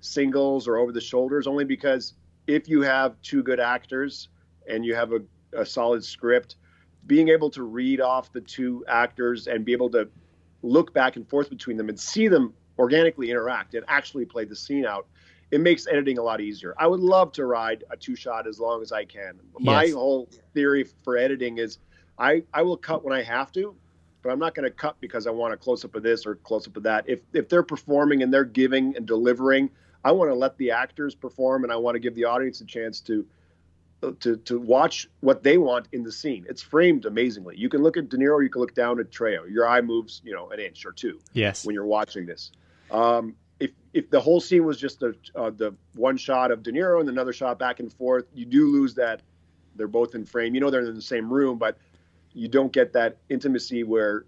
singles 0.00 0.66
or 0.66 0.76
over 0.76 0.90
the 0.90 1.00
shoulders, 1.00 1.46
only 1.46 1.64
because 1.64 2.14
if 2.48 2.68
you 2.68 2.82
have 2.82 3.20
two 3.22 3.42
good 3.42 3.60
actors 3.60 4.28
and 4.68 4.84
you 4.84 4.94
have 4.94 5.12
a, 5.12 5.20
a 5.52 5.64
solid 5.64 6.04
script, 6.04 6.56
being 7.06 7.28
able 7.28 7.50
to 7.50 7.62
read 7.62 8.00
off 8.00 8.32
the 8.32 8.40
two 8.40 8.84
actors 8.88 9.46
and 9.46 9.64
be 9.64 9.72
able 9.72 9.90
to 9.90 10.08
look 10.62 10.92
back 10.92 11.16
and 11.16 11.28
forth 11.28 11.48
between 11.48 11.76
them 11.76 11.88
and 11.88 11.98
see 11.98 12.26
them 12.28 12.52
organically 12.78 13.30
interact 13.30 13.74
and 13.74 13.84
actually 13.88 14.24
play 14.24 14.44
the 14.44 14.56
scene 14.56 14.84
out, 14.84 15.06
it 15.50 15.60
makes 15.60 15.86
editing 15.86 16.18
a 16.18 16.22
lot 16.22 16.40
easier. 16.40 16.74
I 16.78 16.86
would 16.86 17.00
love 17.00 17.32
to 17.32 17.44
ride 17.46 17.84
a 17.90 17.96
two 17.96 18.14
shot 18.16 18.46
as 18.46 18.60
long 18.60 18.82
as 18.82 18.92
I 18.92 19.04
can. 19.04 19.38
My 19.58 19.88
whole 19.88 20.28
theory 20.54 20.84
for 21.04 21.16
editing 21.16 21.58
is 21.58 21.78
I, 22.18 22.42
I 22.52 22.62
will 22.62 22.76
cut 22.76 23.04
when 23.04 23.12
I 23.14 23.22
have 23.22 23.50
to, 23.52 23.74
but 24.22 24.30
I'm 24.30 24.38
not 24.38 24.54
going 24.54 24.64
to 24.64 24.70
cut 24.74 24.96
because 25.00 25.26
I 25.26 25.30
want 25.30 25.54
a 25.54 25.56
close 25.56 25.84
up 25.84 25.94
of 25.94 26.02
this 26.02 26.26
or 26.26 26.34
close 26.36 26.66
up 26.66 26.76
of 26.76 26.82
that. 26.82 27.04
If 27.08 27.20
if 27.32 27.48
they're 27.48 27.62
performing 27.62 28.22
and 28.22 28.32
they're 28.32 28.44
giving 28.44 28.96
and 28.96 29.06
delivering, 29.06 29.70
I 30.04 30.12
want 30.12 30.30
to 30.30 30.34
let 30.34 30.56
the 30.58 30.70
actors 30.72 31.14
perform 31.14 31.64
and 31.64 31.72
I 31.72 31.76
want 31.76 31.94
to 31.94 32.00
give 32.00 32.14
the 32.14 32.24
audience 32.24 32.60
a 32.60 32.64
chance 32.66 33.00
to 33.02 33.26
to 34.20 34.36
to 34.36 34.60
watch 34.60 35.08
what 35.20 35.42
they 35.42 35.58
want 35.58 35.88
in 35.92 36.04
the 36.04 36.12
scene. 36.12 36.46
It's 36.48 36.62
framed 36.62 37.04
amazingly. 37.04 37.56
You 37.56 37.68
can 37.68 37.82
look 37.82 37.96
at 37.96 38.08
De 38.08 38.16
Niro, 38.16 38.42
you 38.42 38.48
can 38.50 38.60
look 38.60 38.74
down 38.74 39.00
at 39.00 39.10
Trejo. 39.10 39.50
Your 39.50 39.66
eye 39.66 39.80
moves, 39.80 40.20
you 40.24 40.32
know, 40.32 40.50
an 40.50 40.60
inch 40.60 40.86
or 40.86 40.92
two 40.92 41.18
Yes. 41.32 41.64
when 41.64 41.74
you're 41.74 41.86
watching 41.86 42.24
this. 42.26 42.52
Um, 42.90 43.34
if 43.60 43.70
if 43.92 44.10
the 44.10 44.20
whole 44.20 44.40
scene 44.40 44.64
was 44.64 44.78
just 44.78 45.02
a, 45.02 45.14
uh, 45.34 45.50
the 45.50 45.74
one 45.94 46.16
shot 46.16 46.50
of 46.50 46.62
De 46.62 46.72
Niro 46.72 47.00
and 47.00 47.08
another 47.08 47.32
shot 47.32 47.58
back 47.58 47.80
and 47.80 47.92
forth, 47.92 48.26
you 48.34 48.44
do 48.44 48.68
lose 48.68 48.94
that. 48.94 49.22
They're 49.76 49.88
both 49.88 50.14
in 50.14 50.24
frame. 50.24 50.54
You 50.54 50.60
know 50.60 50.70
they're 50.70 50.84
in 50.84 50.94
the 50.94 51.02
same 51.02 51.32
room, 51.32 51.58
but 51.58 51.78
you 52.32 52.48
don't 52.48 52.72
get 52.72 52.92
that 52.92 53.18
intimacy 53.28 53.84
where 53.84 54.24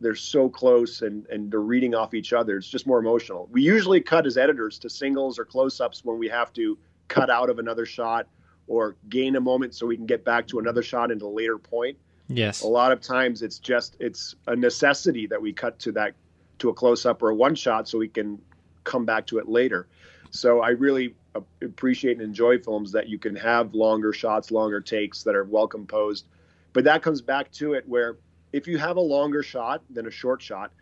they're 0.00 0.14
so 0.14 0.48
close 0.48 1.02
and 1.02 1.26
and 1.26 1.50
they're 1.50 1.60
reading 1.60 1.94
off 1.94 2.14
each 2.14 2.32
other. 2.32 2.56
It's 2.56 2.68
just 2.68 2.86
more 2.86 2.98
emotional. 2.98 3.48
We 3.50 3.62
usually 3.62 4.00
cut 4.00 4.26
as 4.26 4.36
editors 4.36 4.78
to 4.80 4.90
singles 4.90 5.38
or 5.38 5.44
close-ups 5.44 6.04
when 6.04 6.18
we 6.18 6.28
have 6.28 6.52
to 6.54 6.78
cut 7.08 7.30
out 7.30 7.50
of 7.50 7.58
another 7.58 7.86
shot 7.86 8.26
or 8.66 8.96
gain 9.08 9.36
a 9.36 9.40
moment 9.40 9.74
so 9.74 9.86
we 9.86 9.96
can 9.96 10.06
get 10.06 10.24
back 10.24 10.46
to 10.48 10.58
another 10.58 10.82
shot 10.82 11.10
into 11.10 11.26
a 11.26 11.28
later 11.28 11.58
point 11.58 11.98
Yes. 12.28 12.62
a 12.62 12.66
lot 12.66 12.92
of 12.92 13.00
times 13.02 13.42
it's 13.42 13.58
just 13.58 13.96
it's 14.00 14.34
a 14.46 14.56
necessity 14.56 15.26
that 15.26 15.40
we 15.40 15.52
cut 15.52 15.78
to 15.80 15.92
that 15.92 16.14
to 16.58 16.70
a 16.70 16.72
close 16.72 17.04
up 17.04 17.22
or 17.22 17.28
a 17.28 17.34
one 17.34 17.54
shot 17.54 17.86
so 17.86 17.98
we 17.98 18.08
can 18.08 18.40
come 18.84 19.04
back 19.04 19.26
to 19.28 19.38
it 19.38 19.48
later. 19.48 19.88
So 20.30 20.60
i 20.60 20.70
really 20.70 21.14
appreciate 21.62 22.12
and 22.12 22.22
enjoy 22.22 22.58
films 22.58 22.92
that 22.92 23.08
you 23.08 23.18
can 23.18 23.34
have 23.34 23.74
longer 23.74 24.12
shots 24.12 24.50
longer 24.52 24.80
takes 24.80 25.22
that 25.24 25.34
are 25.34 25.44
well 25.44 25.66
composed. 25.66 26.28
But 26.72 26.84
that 26.84 27.02
comes 27.02 27.20
back 27.20 27.50
to 27.52 27.72
it 27.74 27.84
where 27.88 28.18
if 28.52 28.66
you 28.68 28.78
have 28.78 28.96
a 28.96 29.00
longer 29.00 29.42
shot 29.42 29.82
than 29.90 30.06
a 30.06 30.10
short 30.10 30.40
shot 30.42 30.72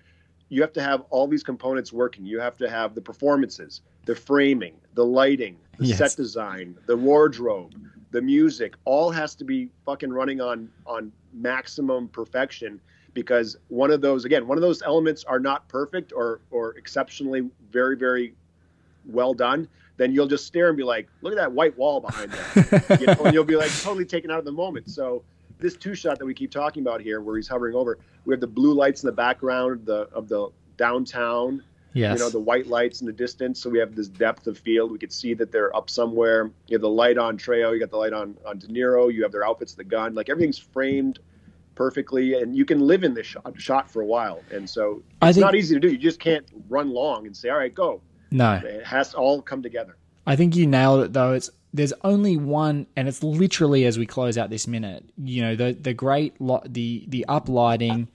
you 0.48 0.60
have 0.60 0.72
to 0.74 0.82
have 0.82 1.00
all 1.08 1.26
these 1.26 1.42
components 1.42 1.94
working. 1.94 2.26
You 2.26 2.38
have 2.38 2.58
to 2.58 2.68
have 2.68 2.94
the 2.94 3.00
performances 3.00 3.80
the 4.04 4.14
framing 4.14 4.74
the 4.94 5.04
lighting 5.04 5.56
the 5.78 5.86
Yes. 5.86 5.98
set 5.98 6.16
design 6.16 6.76
the 6.86 6.96
wardrobe 6.96 7.72
the 8.10 8.20
music 8.20 8.74
all 8.84 9.10
has 9.10 9.34
to 9.36 9.44
be 9.44 9.70
fucking 9.86 10.12
running 10.12 10.40
on 10.40 10.68
on 10.86 11.12
maximum 11.32 12.08
perfection 12.08 12.80
because 13.14 13.56
one 13.68 13.90
of 13.90 14.00
those 14.00 14.24
again 14.24 14.46
one 14.46 14.58
of 14.58 14.62
those 14.62 14.82
elements 14.82 15.24
are 15.24 15.40
not 15.40 15.68
perfect 15.68 16.12
or 16.12 16.40
or 16.50 16.76
exceptionally 16.76 17.48
very 17.70 17.96
very 17.96 18.34
well 19.06 19.34
done 19.34 19.68
then 19.96 20.12
you'll 20.12 20.26
just 20.26 20.46
stare 20.46 20.68
and 20.68 20.76
be 20.76 20.82
like 20.82 21.08
look 21.20 21.32
at 21.32 21.36
that 21.36 21.52
white 21.52 21.76
wall 21.76 22.00
behind 22.00 22.32
them 22.32 22.82
you 23.00 23.06
know, 23.06 23.24
and 23.24 23.34
you'll 23.34 23.44
be 23.44 23.56
like 23.56 23.70
totally 23.82 24.04
taken 24.04 24.30
out 24.30 24.38
of 24.38 24.44
the 24.44 24.52
moment. 24.52 24.90
So 24.90 25.22
this 25.58 25.76
two 25.76 25.94
shot 25.94 26.18
that 26.18 26.26
we 26.26 26.34
keep 26.34 26.50
talking 26.50 26.82
about 26.82 27.00
here 27.00 27.20
where 27.20 27.36
he's 27.36 27.48
hovering 27.48 27.76
over 27.76 27.98
we 28.24 28.32
have 28.32 28.40
the 28.40 28.46
blue 28.46 28.74
lights 28.74 29.02
in 29.02 29.06
the 29.06 29.12
background 29.12 29.72
of 29.72 29.84
the 29.84 30.08
of 30.12 30.28
the 30.28 30.48
downtown 30.76 31.62
yes. 31.92 32.18
you 32.18 32.24
know 32.24 32.30
the 32.30 32.40
white 32.40 32.66
lights 32.66 33.00
in 33.00 33.06
the 33.06 33.12
distance. 33.12 33.60
So 33.60 33.70
we 33.70 33.78
have 33.78 33.94
this 33.94 34.08
depth 34.08 34.46
of 34.46 34.58
field. 34.58 34.90
We 34.90 34.98
could 34.98 35.12
see 35.12 35.34
that 35.34 35.52
they're 35.52 35.74
up 35.76 35.90
somewhere. 35.90 36.50
You 36.66 36.74
have 36.74 36.82
the 36.82 36.88
light 36.88 37.18
on 37.18 37.38
Trejo 37.38 37.72
you 37.72 37.80
got 37.80 37.90
the 37.90 37.96
light 37.96 38.12
on 38.12 38.36
on 38.46 38.58
De 38.58 38.66
Niro. 38.68 39.12
You 39.12 39.22
have 39.22 39.32
their 39.32 39.46
outfits 39.46 39.74
the 39.74 39.84
gun. 39.84 40.14
Like 40.14 40.28
everything's 40.28 40.58
framed 40.58 41.18
perfectly 41.74 42.34
and 42.34 42.56
you 42.56 42.64
can 42.64 42.80
live 42.80 43.04
in 43.04 43.14
this 43.14 43.26
shot, 43.26 43.52
shot 43.58 43.90
for 43.90 44.02
a 44.02 44.06
while 44.06 44.42
and 44.50 44.68
so 44.68 45.02
it's 45.22 45.36
think- 45.36 45.44
not 45.44 45.54
easy 45.54 45.74
to 45.74 45.80
do 45.80 45.88
you 45.88 45.98
just 45.98 46.20
can't 46.20 46.46
run 46.68 46.90
long 46.90 47.26
and 47.26 47.36
say 47.36 47.48
all 47.48 47.58
right 47.58 47.74
go 47.74 48.00
no. 48.30 48.60
it 48.64 48.84
has 48.84 49.10
to 49.10 49.16
all 49.16 49.42
come 49.42 49.62
together 49.62 49.96
I 50.26 50.36
think 50.36 50.56
you 50.56 50.66
nailed 50.66 51.04
it 51.04 51.12
though. 51.12 51.32
It's 51.32 51.50
there's 51.74 51.94
only 52.04 52.36
one, 52.36 52.86
and 52.96 53.08
it's 53.08 53.22
literally 53.22 53.86
as 53.86 53.98
we 53.98 54.04
close 54.06 54.36
out 54.36 54.50
this 54.50 54.66
minute. 54.66 55.04
You 55.16 55.42
know 55.42 55.56
the 55.56 55.72
the 55.72 55.94
great 55.94 56.40
lo- 56.40 56.62
the 56.64 57.04
the 57.08 57.24
uplighting, 57.28 58.08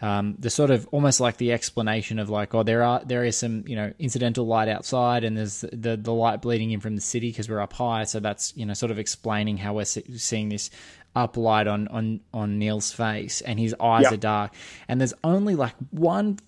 um, 0.00 0.34
the 0.38 0.50
sort 0.50 0.70
of 0.70 0.88
almost 0.90 1.20
like 1.20 1.36
the 1.36 1.52
explanation 1.52 2.18
of 2.18 2.30
like 2.30 2.54
oh 2.54 2.62
there 2.62 2.82
are 2.82 3.04
there 3.04 3.24
is 3.24 3.36
some 3.36 3.64
you 3.66 3.76
know 3.76 3.92
incidental 3.98 4.46
light 4.46 4.68
outside 4.68 5.24
and 5.24 5.36
there's 5.36 5.60
the 5.60 5.96
the 5.96 6.12
light 6.12 6.42
bleeding 6.42 6.72
in 6.72 6.80
from 6.80 6.96
the 6.96 7.02
city 7.02 7.28
because 7.28 7.48
we're 7.48 7.60
up 7.60 7.74
high, 7.74 8.04
so 8.04 8.18
that's 8.18 8.56
you 8.56 8.66
know 8.66 8.74
sort 8.74 8.90
of 8.90 8.98
explaining 8.98 9.56
how 9.58 9.74
we're 9.74 9.84
se- 9.84 10.04
seeing 10.16 10.48
this 10.48 10.70
uplight 11.14 11.70
on 11.70 11.88
on 11.88 12.20
on 12.32 12.58
Neil's 12.58 12.92
face 12.92 13.40
and 13.40 13.58
his 13.58 13.74
eyes 13.80 14.04
Yeah. 14.04 14.14
are 14.14 14.16
dark, 14.16 14.54
and 14.88 15.00
there's 15.00 15.14
only 15.24 15.54
like 15.54 15.74
one 15.90 16.38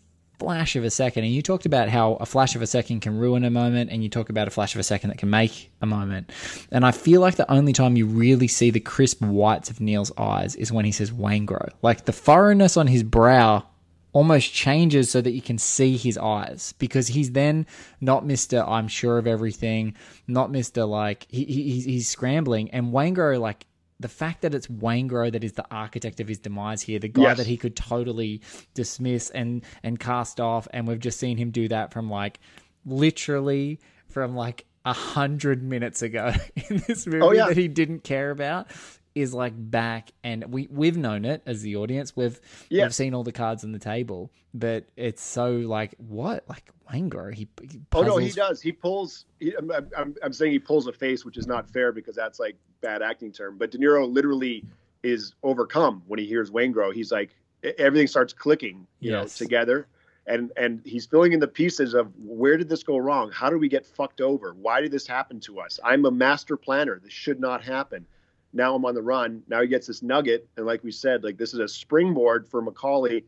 flash 0.40 0.74
of 0.74 0.82
a 0.84 0.90
second. 0.90 1.24
And 1.24 1.32
you 1.32 1.42
talked 1.42 1.64
about 1.64 1.88
how 1.88 2.14
a 2.14 2.26
flash 2.26 2.56
of 2.56 2.60
a 2.60 2.66
second 2.66 3.00
can 3.00 3.16
ruin 3.16 3.44
a 3.44 3.50
moment 3.50 3.90
and 3.92 4.02
you 4.02 4.08
talk 4.08 4.30
about 4.30 4.48
a 4.48 4.50
flash 4.50 4.74
of 4.74 4.80
a 4.80 4.84
second 4.84 5.10
that 5.10 5.18
can 5.18 5.30
make 5.30 5.70
a 5.80 5.86
moment. 5.86 6.32
And 6.72 6.84
i 6.84 6.90
feel 6.90 7.20
like 7.20 7.36
the 7.36 7.50
only 7.50 7.72
time 7.72 7.96
you 7.96 8.04
really 8.04 8.48
see 8.48 8.70
the 8.70 8.80
crisp 8.80 9.22
whites 9.22 9.70
of 9.70 9.80
neil's 9.80 10.10
eyes 10.18 10.56
is 10.56 10.72
when 10.72 10.84
he 10.84 10.90
says 10.92 11.12
Waingro 11.12 11.70
like 11.82 12.04
the 12.04 12.12
furrowness 12.12 12.76
on 12.76 12.88
his 12.88 13.04
brow 13.04 13.64
almost 14.12 14.52
changes 14.52 15.08
so 15.08 15.20
that 15.20 15.30
you 15.32 15.40
can 15.40 15.56
see 15.56 15.96
his 15.96 16.18
eyes 16.18 16.74
because 16.78 17.06
he's 17.08 17.30
then 17.30 17.64
not 18.00 18.24
mr 18.24 18.68
i'm 18.68 18.88
sure 18.88 19.18
of 19.18 19.26
everything 19.28 19.94
not 20.26 20.50
mr 20.50 20.86
like 20.88 21.26
he, 21.30 21.44
he 21.44 21.62
he's, 21.70 21.84
he's 21.84 22.08
scrambling. 22.08 22.70
And 22.70 22.92
Waingro 22.92 23.40
like 23.40 23.66
the 24.00 24.08
fact 24.08 24.42
that 24.42 24.54
it's 24.54 24.66
Waingro 24.66 25.30
that 25.32 25.44
is 25.44 25.52
the 25.52 25.64
architect 25.70 26.18
of 26.20 26.26
his 26.28 26.38
demise 26.38 26.82
here, 26.82 26.98
the 26.98 27.08
guy 27.08 27.22
Yes. 27.22 27.36
that 27.38 27.46
he 27.46 27.56
could 27.56 27.76
totally 27.76 28.40
dismiss 28.74 29.30
and 29.30 29.62
and 29.82 29.98
cast 30.00 30.40
off, 30.40 30.66
and 30.72 30.86
we've 30.88 30.98
just 30.98 31.18
seen 31.20 31.36
him 31.36 31.50
do 31.50 31.68
that 31.68 31.92
from 31.92 32.10
like 32.10 32.40
literally 32.84 33.80
from 34.08 34.34
like 34.36 34.66
a 34.84 34.92
hundred 34.92 35.62
minutes 35.62 36.02
ago 36.02 36.32
in 36.68 36.82
this 36.86 37.06
movie 37.06 37.20
Oh, 37.22 37.32
yeah. 37.32 37.48
that 37.48 37.56
he 37.56 37.68
didn't 37.68 38.04
care 38.04 38.30
about 38.30 38.68
is 39.14 39.32
like 39.32 39.52
back 39.56 40.10
and 40.24 40.44
we 40.52 40.66
we've 40.70 40.96
known 40.96 41.24
it 41.24 41.40
as 41.46 41.62
the 41.62 41.76
audience 41.76 42.14
we've 42.16 42.40
Yeah. 42.68 42.82
we've 42.84 42.94
seen 42.94 43.14
all 43.14 43.22
the 43.22 43.32
cards 43.32 43.62
on 43.64 43.70
the 43.72 43.78
table 43.78 44.32
but 44.52 44.86
it's 44.96 45.22
so 45.22 45.52
like 45.52 45.94
what 45.98 46.44
like 46.48 46.68
Waingro 46.92 47.32
he, 47.32 47.48
he 47.62 47.80
oh 47.94 48.02
no 48.02 48.16
he 48.18 48.30
does 48.30 48.60
he 48.60 48.72
pulls 48.72 49.24
he, 49.38 49.54
I'm, 49.56 49.70
I'm, 49.96 50.14
I'm 50.22 50.32
saying 50.32 50.50
he 50.52 50.58
pulls 50.58 50.86
a 50.88 50.92
face 50.92 51.24
which 51.24 51.38
is 51.38 51.46
not 51.46 51.70
fair 51.70 51.92
because 51.92 52.16
that's 52.16 52.38
like 52.40 52.56
bad 52.84 53.00
acting 53.02 53.32
term 53.32 53.56
but 53.58 53.70
De 53.70 53.78
Niro 53.78 54.02
literally 54.18 54.56
is 55.02 55.34
overcome 55.42 56.02
when 56.06 56.18
he 56.18 56.26
hears 56.26 56.50
Waingro 56.50 56.92
he's 56.92 57.10
like 57.18 57.30
everything 57.78 58.06
starts 58.06 58.32
clicking 58.32 58.86
you 59.00 59.10
Yes. 59.10 59.22
know 59.22 59.28
together. 59.44 59.78
And 60.26 60.52
and 60.56 60.80
he's 60.86 61.04
filling 61.04 61.32
in 61.36 61.40
the 61.40 61.52
pieces 61.62 61.92
of 61.92 62.10
where 62.40 62.56
did 62.56 62.68
this 62.68 62.82
go 62.82 62.96
wrong? 62.96 63.30
How 63.30 63.50
did 63.50 63.60
we 63.60 63.68
get 63.68 63.84
fucked 63.84 64.22
over? 64.22 64.54
Why 64.54 64.80
did 64.80 64.90
this 64.90 65.06
happen 65.06 65.38
to 65.40 65.60
us? 65.60 65.78
I'm 65.84 66.06
a 66.06 66.10
master 66.10 66.56
planner. 66.56 66.98
This 67.02 67.12
should 67.12 67.40
not 67.40 67.62
happen. 67.62 68.06
Now 68.54 68.74
i'm 68.74 68.84
on 68.86 68.94
the 68.94 69.02
run. 69.02 69.42
Now 69.48 69.60
he 69.60 69.68
gets 69.68 69.86
this 69.86 70.02
nugget. 70.02 70.48
And 70.56 70.64
like 70.64 70.82
we 70.82 70.92
said 70.92 71.24
like 71.24 71.36
this 71.36 71.52
is 71.52 71.60
a 71.60 71.68
springboard 71.68 72.46
for 72.48 72.62
McCauley 72.62 73.24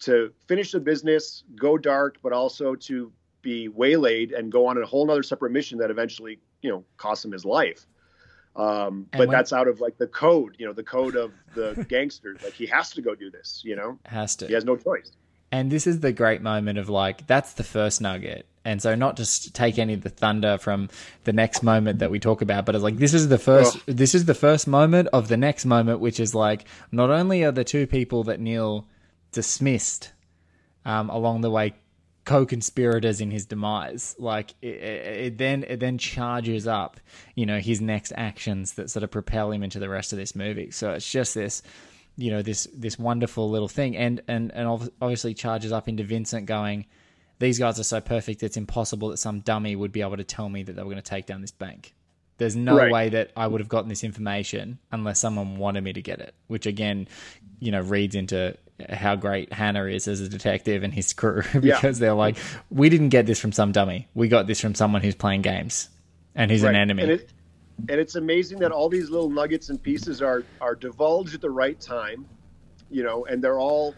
to 0.00 0.32
finish 0.48 0.72
the 0.72 0.80
business 0.80 1.44
go 1.54 1.78
dark 1.78 2.18
but 2.22 2.32
also 2.32 2.74
to 2.88 3.12
be 3.42 3.68
waylaid 3.68 4.32
and 4.32 4.50
go 4.50 4.66
on 4.66 4.76
a 4.82 4.84
whole 4.86 5.06
nother 5.06 5.22
separate 5.22 5.52
mission 5.52 5.78
that 5.78 5.90
eventually 5.90 6.40
you 6.62 6.70
know 6.70 6.84
costs 6.96 7.24
him 7.24 7.30
his 7.30 7.44
life 7.44 7.86
um, 8.56 9.06
but 9.12 9.20
when- 9.20 9.30
that's 9.30 9.52
out 9.52 9.68
of 9.68 9.80
like 9.80 9.98
the 9.98 10.06
code 10.06 10.54
you 10.58 10.66
know 10.66 10.72
the 10.72 10.82
code 10.82 11.16
of 11.16 11.32
the 11.54 11.84
gangsters. 11.88 12.42
Like 12.42 12.54
he 12.54 12.66
has 12.66 12.90
to 12.90 13.02
go 13.02 13.14
do 13.14 13.30
this 13.30 13.62
you 13.64 13.76
know? 13.76 13.98
Has 14.06 14.36
to. 14.36 14.46
He 14.46 14.54
has 14.54 14.64
no 14.64 14.76
choice. 14.76 15.10
And 15.52 15.70
this 15.70 15.86
is 15.86 16.00
the 16.00 16.10
great 16.12 16.42
moment 16.42 16.78
of 16.80 16.88
like, 16.88 17.28
that's 17.28 17.52
the 17.52 17.62
first 17.62 18.00
nugget. 18.00 18.44
And 18.64 18.82
so 18.82 18.96
not 18.96 19.16
just 19.16 19.54
take 19.54 19.78
any 19.78 19.92
of 19.94 20.00
the 20.00 20.08
thunder 20.08 20.58
from 20.58 20.88
the 21.24 21.32
next 21.32 21.62
moment 21.62 22.00
that 22.00 22.10
we 22.10 22.18
talk 22.18 22.42
about, 22.42 22.66
but 22.66 22.74
it's 22.74 22.82
like, 22.82 22.96
this 22.96 23.14
is 23.14 23.28
the 23.28 23.38
first, 23.38 23.78
this 23.86 24.16
is 24.16 24.24
the 24.24 24.34
first 24.34 24.66
moment 24.66 25.10
of 25.12 25.28
the 25.28 25.36
next 25.36 25.64
moment, 25.64 26.00
which 26.00 26.18
is 26.18 26.34
like, 26.34 26.64
not 26.90 27.08
only 27.08 27.44
are 27.44 27.52
the 27.52 27.62
two 27.62 27.86
people 27.86 28.24
that 28.24 28.40
Neil 28.40 28.88
dismissed, 29.30 30.12
um, 30.84 31.08
along 31.08 31.42
the 31.42 31.50
way 31.50 31.74
co-conspirators 32.24 33.20
in 33.20 33.30
his 33.30 33.46
demise 33.46 34.16
like 34.18 34.54
it, 34.62 34.76
it, 34.76 35.06
it 35.26 35.38
then 35.38 35.64
it 35.68 35.78
then 35.78 35.98
charges 35.98 36.66
up 36.66 36.98
you 37.34 37.44
know 37.44 37.58
his 37.58 37.80
next 37.80 38.12
actions 38.16 38.74
that 38.74 38.88
sort 38.90 39.02
of 39.02 39.10
propel 39.10 39.50
him 39.52 39.62
into 39.62 39.78
the 39.78 39.88
rest 39.88 40.12
of 40.12 40.18
this 40.18 40.34
movie 40.34 40.70
so 40.70 40.92
it's 40.92 41.10
just 41.10 41.34
this 41.34 41.62
you 42.16 42.30
know 42.30 42.40
this 42.42 42.66
this 42.74 42.98
wonderful 42.98 43.50
little 43.50 43.68
thing 43.68 43.96
and 43.96 44.22
and 44.28 44.52
and 44.52 44.90
obviously 45.02 45.34
charges 45.34 45.70
up 45.72 45.88
into 45.88 46.02
Vincent 46.02 46.46
going 46.46 46.86
these 47.40 47.58
guys 47.58 47.80
are 47.80 47.84
so 47.84 48.00
perfect, 48.00 48.42
it's 48.44 48.56
impossible 48.56 49.08
that 49.08 49.16
some 49.16 49.40
dummy 49.40 49.74
would 49.74 49.90
be 49.92 50.02
able 50.02 50.16
to 50.16 50.24
tell 50.24 50.48
me 50.48 50.62
that 50.62 50.74
they 50.74 50.82
were 50.82 50.90
going 50.90 51.02
to 51.02 51.10
take 51.10 51.26
down 51.26 51.40
this 51.40 51.50
bank. 51.50 51.92
There's 52.38 52.56
no 52.56 52.76
Right. 52.76 52.92
way 52.92 53.08
that 53.08 53.32
I 53.36 53.48
would 53.48 53.60
have 53.60 53.68
gotten 53.68 53.88
this 53.88 54.04
information 54.04 54.78
unless 54.92 55.18
someone 55.18 55.58
wanted 55.58 55.82
me 55.82 55.92
to 55.92 56.00
get 56.00 56.20
it, 56.20 56.34
which 56.46 56.64
again, 56.66 57.08
you 57.58 57.72
know, 57.72 57.80
reads 57.80 58.14
into 58.14 58.56
how 58.90 59.14
great 59.16 59.52
Hanna 59.52 59.84
is 59.84 60.08
as 60.08 60.20
a 60.20 60.28
detective 60.28 60.82
and 60.82 60.92
his 60.92 61.12
crew 61.12 61.42
Yeah. 61.62 61.76
because 61.76 61.98
they're 61.98 62.12
like, 62.14 62.36
we 62.70 62.88
didn't 62.88 63.10
get 63.10 63.24
this 63.26 63.38
from 63.38 63.52
some 63.52 63.72
dummy. 63.72 64.08
We 64.14 64.28
got 64.28 64.46
this 64.46 64.60
from 64.60 64.74
someone 64.74 65.00
who's 65.02 65.14
playing 65.14 65.42
games 65.42 65.88
and 66.34 66.50
who's 66.50 66.62
an 66.62 66.70
Right. 66.70 66.76
enemy. 66.80 67.02
And, 67.04 67.12
it, 67.12 67.30
and 67.88 68.00
it's 68.00 68.16
amazing 68.16 68.58
that 68.60 68.72
all 68.72 68.88
these 68.88 69.10
little 69.10 69.30
nuggets 69.30 69.68
and 69.68 69.80
pieces 69.82 70.20
are 70.22 70.42
are 70.60 70.74
divulged 70.74 71.34
at 71.34 71.40
the 71.40 71.50
right 71.50 71.80
time, 71.80 72.26
you 72.90 73.02
know, 73.02 73.24
and 73.26 73.42
they're 73.42 73.58
all. 73.58 73.94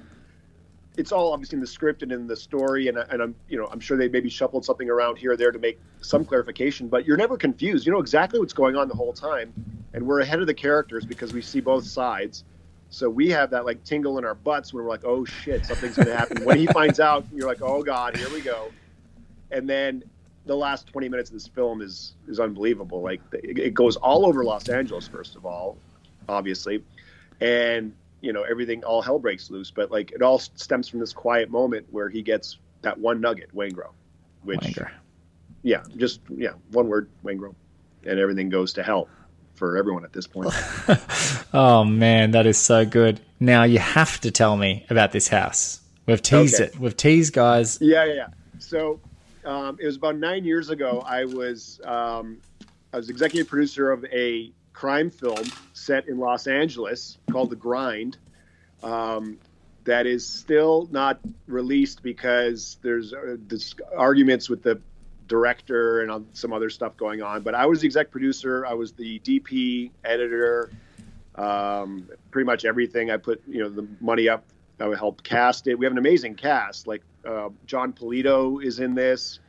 It's 0.99 1.13
all 1.13 1.35
obviously 1.35 1.57
in 1.57 1.61
the 1.61 1.67
script 1.67 2.03
and 2.03 2.11
in 2.11 2.27
the 2.27 2.35
story, 2.37 2.89
and, 2.89 2.97
and 2.97 3.21
I'm 3.23 3.35
you 3.51 3.59
know 3.59 3.67
I'm 3.71 3.81
sure 3.81 3.99
they 3.99 4.09
maybe 4.09 4.31
shuffled 4.31 4.65
something 4.65 4.89
around 4.89 5.17
here 5.19 5.33
or 5.33 5.37
there 5.37 5.53
to 5.53 5.59
make 5.59 5.79
some 6.01 6.25
clarification, 6.25 6.89
but 6.89 7.05
you're 7.05 7.19
never 7.19 7.37
confused. 7.37 7.85
You 7.85 7.93
know 7.93 8.01
exactly 8.01 8.41
what's 8.41 8.55
going 8.55 8.77
on 8.77 8.89
the 8.89 8.95
whole 8.95 9.13
time, 9.13 9.53
and 9.93 10.07
we're 10.07 10.21
ahead 10.21 10.41
of 10.41 10.47
the 10.47 10.55
characters 10.55 11.05
because 11.05 11.35
we 11.35 11.43
see 11.43 11.61
both 11.61 11.85
sides. 11.87 12.45
So 12.91 13.11
we 13.11 13.29
have 13.31 13.51
that 13.51 13.65
like 13.65 13.83
tingle 13.85 14.19
in 14.19 14.25
our 14.25 14.35
butts 14.35 14.73
when 14.73 14.85
we're 14.85 14.91
like, 14.91 15.05
oh 15.05 15.25
shit, 15.25 15.67
something's 15.67 15.97
going 15.97 16.09
to 16.09 16.17
happen. 16.17 16.45
when 16.45 16.59
he 16.59 16.67
finds 16.73 17.01
out, 17.01 17.25
you're 17.33 17.49
like, 17.49 17.63
oh 17.63 17.83
god, 17.83 18.17
here 18.17 18.31
we 18.33 18.41
go. 18.41 18.71
And 19.51 19.69
then 19.69 20.03
the 20.47 20.57
last 20.57 20.87
20 20.87 21.09
minutes 21.09 21.31
of 21.31 21.35
this 21.35 21.49
film 21.49 21.83
is 21.83 22.15
is 22.29 22.41
unbelievable. 22.41 23.03
Like 23.03 23.21
it 23.33 23.59
it 23.59 23.75
goes 23.75 23.97
all 23.97 24.25
over 24.25 24.45
Los 24.45 24.69
Angeles, 24.69 25.09
first 25.09 25.37
of 25.37 25.45
all, 25.45 25.77
obviously, 26.29 26.83
and 27.41 27.93
you 28.21 28.33
know 28.33 28.43
everything, 28.43 28.85
all 28.85 29.03
hell 29.03 29.19
breaks 29.19 29.51
loose. 29.51 29.71
But 29.71 29.91
like 29.91 30.13
it 30.13 30.23
all 30.23 30.39
stems 30.39 30.89
from 30.89 31.01
this 31.01 31.13
quiet 31.13 31.51
moment 31.51 31.87
where 31.91 32.09
he 32.09 32.23
gets 32.23 32.59
that 32.83 32.99
one 32.99 33.21
nugget, 33.21 33.55
Waingro, 33.55 33.91
which 34.45 34.61
Wanger. 34.61 34.91
yeah, 35.63 35.83
just 35.97 36.21
yeah, 36.31 36.53
one 36.71 36.89
word, 36.89 37.11
Waingro, 37.25 37.55
and 38.05 38.19
everything 38.21 38.49
goes 38.49 38.73
to 38.75 38.83
hell 38.83 39.09
for 39.57 39.77
everyone 39.77 40.05
at 40.05 40.13
this 40.13 40.27
point. 40.27 40.53
Oh 41.53 41.85
man, 41.85 42.33
that 42.33 42.47
is 42.47 42.59
so 42.59 42.85
good. 42.85 43.21
Now 43.41 43.63
you 43.63 43.79
have 43.79 44.21
to 44.21 44.31
tell 44.31 44.57
me 44.57 44.85
about 44.91 45.13
this 45.13 45.29
house. 45.29 45.81
We've 46.05 46.21
teased 46.21 46.57
Okay. 46.61 46.65
it. 46.65 46.79
We've 46.79 46.97
teased, 46.97 47.33
guys. 47.33 47.79
Yeah, 47.81 48.05
yeah, 48.05 48.15
yeah. 48.15 48.27
So 48.59 49.01
um, 49.45 49.79
it 49.81 49.87
was 49.87 49.97
about 49.97 50.17
nine 50.17 50.45
years 50.45 50.69
ago. 50.71 51.03
I 51.07 51.25
was 51.25 51.81
um, 51.85 52.39
I 52.93 52.99
was 52.99 53.09
executive 53.09 53.49
producer 53.49 53.91
of 53.91 54.05
a 54.07 54.53
crime 54.75 55.11
film 55.11 55.45
set 55.73 56.09
in 56.09 56.19
Los 56.19 56.47
Angeles 56.47 57.17
called 57.31 57.51
The 57.51 57.57
Grind. 57.57 58.19
Um, 58.83 59.39
that 59.85 60.07
is 60.07 60.27
still 60.27 60.89
not 60.91 61.21
released 61.47 62.03
because 62.03 62.77
there's 62.83 63.15
uh, 63.15 63.37
arguments 63.97 64.51
with 64.51 64.63
the 64.63 64.81
director 65.29 66.03
and 66.03 66.27
some 66.33 66.53
other 66.53 66.71
stuff 66.71 66.97
going 66.97 67.23
on. 67.23 67.43
But 67.43 67.55
I 67.55 67.67
was 67.67 67.81
the 67.81 67.87
exec 67.87 68.11
producer. 68.11 68.67
I 68.67 68.75
was 68.75 68.93
the 68.93 69.19
DP, 69.21 69.91
editor, 70.05 70.71
um, 71.35 72.09
pretty 72.31 72.47
much 72.47 72.65
everything. 72.65 73.11
I 73.11 73.17
put 73.17 73.43
you 73.47 73.61
know 73.63 73.69
the 73.69 73.87
money 74.01 74.29
up. 74.29 74.45
I 74.79 74.87
would 74.87 74.99
help 74.99 75.23
cast 75.23 75.67
it. 75.69 75.75
We 75.79 75.87
have 75.87 75.93
an 75.93 75.99
amazing 75.99 76.35
cast. 76.35 76.87
Like 76.87 77.03
uh, 77.25 77.49
Jon 77.67 77.93
Polito 77.93 78.63
is 78.63 78.79
in 78.79 78.95
this. 78.95 79.41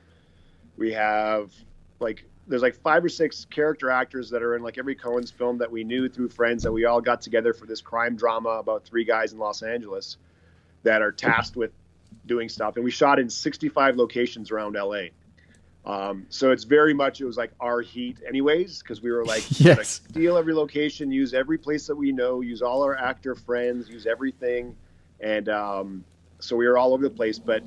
We 0.77 0.93
have 0.93 1.51
like 1.99 2.25
there's 2.47 2.61
like 2.61 2.75
five 2.75 3.03
or 3.03 3.09
six 3.09 3.45
character 3.45 3.89
actors 3.89 4.29
that 4.29 4.41
are 4.41 4.55
in 4.55 4.63
like 4.63 4.77
every 4.77 4.95
Coen's 4.95 5.31
film 5.31 5.57
that 5.57 5.69
we 5.69 5.83
knew 5.83 6.07
through 6.07 6.29
friends 6.29 6.63
that 6.63 6.71
we 6.71 6.85
all 6.85 7.01
got 7.01 7.21
together 7.21 7.53
for 7.53 7.65
this 7.65 7.81
crime 7.81 8.15
drama 8.15 8.49
about 8.49 8.85
three 8.85 9.03
guys 9.03 9.33
in 9.33 9.39
Los 9.39 9.63
Angeles 9.63 10.17
that 10.83 11.01
are 11.01 11.11
tasked 11.11 11.57
with 11.57 11.71
doing 12.25 12.47
stuff. 12.47 12.75
And 12.75 12.85
we 12.85 12.91
shot 12.91 13.19
in 13.19 13.29
65 13.29 13.97
locations 13.97 14.51
around 14.51 14.73
LA. 14.73 15.07
Um, 15.87 16.25
so 16.27 16.51
it's 16.51 16.65
very 16.65 16.93
much 16.93 17.21
it 17.21 17.25
was 17.25 17.37
like 17.37 17.51
our 17.61 17.79
heat, 17.79 18.17
anyways, 18.27 18.79
because 18.79 19.01
we 19.01 19.09
were 19.09 19.23
like, 19.23 19.43
Yes. 19.59 20.01
steal 20.09 20.37
every 20.37 20.53
location, 20.53 21.09
use 21.11 21.33
every 21.33 21.57
place 21.57 21.87
that 21.87 21.95
we 21.95 22.11
know, 22.11 22.41
use 22.41 22.61
all 22.61 22.83
our 22.83 22.97
actor 22.97 23.35
friends, 23.35 23.87
use 23.87 24.05
everything, 24.05 24.75
and 25.21 25.47
um, 25.47 26.03
so 26.39 26.57
we 26.57 26.67
were 26.67 26.77
all 26.77 26.93
over 26.93 27.03
the 27.03 27.09
place. 27.09 27.39
But 27.39 27.63